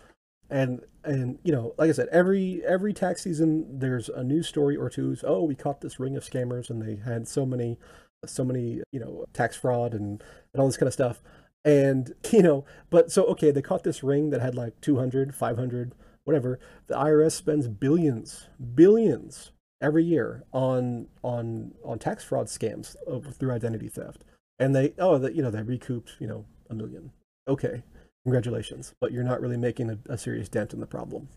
And 0.48 0.80
and 1.04 1.38
you 1.42 1.52
know, 1.52 1.74
like 1.76 1.90
I 1.90 1.92
said, 1.92 2.08
every 2.10 2.62
every 2.64 2.94
tax 2.94 3.22
season 3.22 3.78
there's 3.78 4.08
a 4.08 4.24
news 4.24 4.48
story 4.48 4.76
or 4.76 4.88
two. 4.88 5.14
oh, 5.24 5.42
we 5.42 5.54
caught 5.54 5.82
this 5.82 6.00
ring 6.00 6.16
of 6.16 6.24
scammers, 6.24 6.70
and 6.70 6.80
they 6.80 6.96
had 6.96 7.28
so 7.28 7.44
many 7.44 7.78
so 8.24 8.44
many 8.44 8.80
you 8.92 8.98
know 9.00 9.24
tax 9.32 9.56
fraud 9.56 9.92
and 9.92 10.22
and 10.52 10.60
all 10.60 10.66
this 10.66 10.76
kind 10.76 10.88
of 10.88 10.94
stuff 10.94 11.20
and, 11.66 12.14
you 12.32 12.42
know, 12.42 12.64
but 12.88 13.10
so, 13.10 13.24
okay, 13.24 13.50
they 13.50 13.60
caught 13.60 13.82
this 13.82 14.02
ring 14.02 14.30
that 14.30 14.40
had 14.40 14.54
like 14.54 14.80
200, 14.80 15.34
500, 15.34 15.94
whatever. 16.24 16.58
The 16.86 16.94
IRS 16.94 17.32
spends 17.32 17.68
billions, 17.68 18.46
billions 18.74 19.50
every 19.82 20.04
year 20.04 20.42
on 20.52 21.06
on 21.22 21.72
on 21.84 21.98
tax 21.98 22.24
fraud 22.24 22.46
scams 22.46 22.96
through 23.34 23.52
identity 23.52 23.88
theft. 23.88 24.24
And 24.58 24.74
they 24.74 24.94
oh 24.98 25.18
that 25.18 25.34
you 25.34 25.42
know 25.42 25.50
they 25.50 25.62
recouped 25.62 26.12
you 26.18 26.26
know 26.26 26.46
a 26.70 26.74
million. 26.74 27.12
Okay, 27.46 27.82
congratulations, 28.24 28.94
but 29.00 29.12
you're 29.12 29.22
not 29.22 29.40
really 29.40 29.58
making 29.58 29.90
a, 29.90 29.98
a 30.08 30.16
serious 30.16 30.48
dent 30.48 30.72
in 30.72 30.80
the 30.80 30.86
problem. 30.86 31.28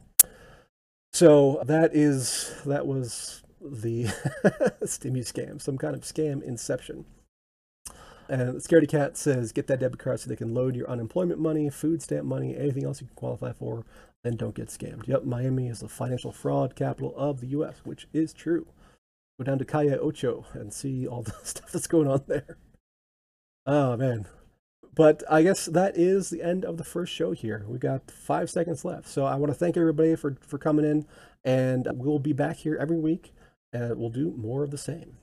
So 1.11 1.61
that 1.65 1.93
is 1.93 2.61
that 2.65 2.87
was 2.87 3.43
the 3.61 4.05
Stimmy 4.83 5.21
scam, 5.21 5.61
some 5.61 5.77
kind 5.77 5.95
of 5.95 6.01
scam 6.01 6.41
inception. 6.43 7.05
And 8.29 8.57
Scaredy 8.57 8.87
Cat 8.87 9.17
says, 9.17 9.51
get 9.51 9.65
that 9.67 9.79
debit 9.79 9.97
card 9.97 10.19
so 10.19 10.29
they 10.29 10.35
can 10.35 10.53
load 10.53 10.75
your 10.75 10.89
unemployment 10.89 11.39
money, 11.39 11.67
food 11.71 12.03
stamp 12.03 12.25
money, 12.25 12.55
anything 12.55 12.85
else 12.85 13.01
you 13.01 13.07
can 13.07 13.15
qualify 13.15 13.53
for, 13.53 13.85
and 14.23 14.37
don't 14.37 14.53
get 14.53 14.67
scammed. 14.67 15.07
Yep, 15.07 15.23
Miami 15.23 15.67
is 15.67 15.79
the 15.79 15.89
financial 15.89 16.31
fraud 16.31 16.75
capital 16.75 17.13
of 17.17 17.41
the 17.41 17.47
U.S., 17.47 17.81
which 17.83 18.07
is 18.13 18.31
true. 18.31 18.67
Go 19.39 19.45
down 19.45 19.57
to 19.57 19.65
Calle 19.65 19.97
Ocho 19.99 20.45
and 20.53 20.71
see 20.71 21.07
all 21.07 21.21
the 21.23 21.33
stuff 21.43 21.71
that's 21.71 21.87
going 21.87 22.07
on 22.07 22.23
there. 22.27 22.57
Oh, 23.65 23.97
man. 23.97 24.27
But 24.93 25.23
I 25.29 25.43
guess 25.43 25.65
that 25.65 25.97
is 25.97 26.29
the 26.29 26.43
end 26.43 26.65
of 26.65 26.77
the 26.77 26.83
first 26.83 27.13
show 27.13 27.31
here. 27.31 27.65
We 27.67 27.79
got 27.79 28.11
five 28.11 28.49
seconds 28.49 28.83
left. 28.83 29.07
So 29.07 29.25
I 29.25 29.35
want 29.35 29.51
to 29.51 29.57
thank 29.57 29.77
everybody 29.77 30.15
for, 30.15 30.35
for 30.41 30.57
coming 30.57 30.85
in, 30.85 31.05
and 31.43 31.87
we'll 31.93 32.19
be 32.19 32.33
back 32.33 32.57
here 32.57 32.77
every 32.79 32.99
week, 32.99 33.33
and 33.71 33.97
we'll 33.97 34.09
do 34.09 34.33
more 34.37 34.63
of 34.63 34.71
the 34.71 34.77
same. 34.77 35.17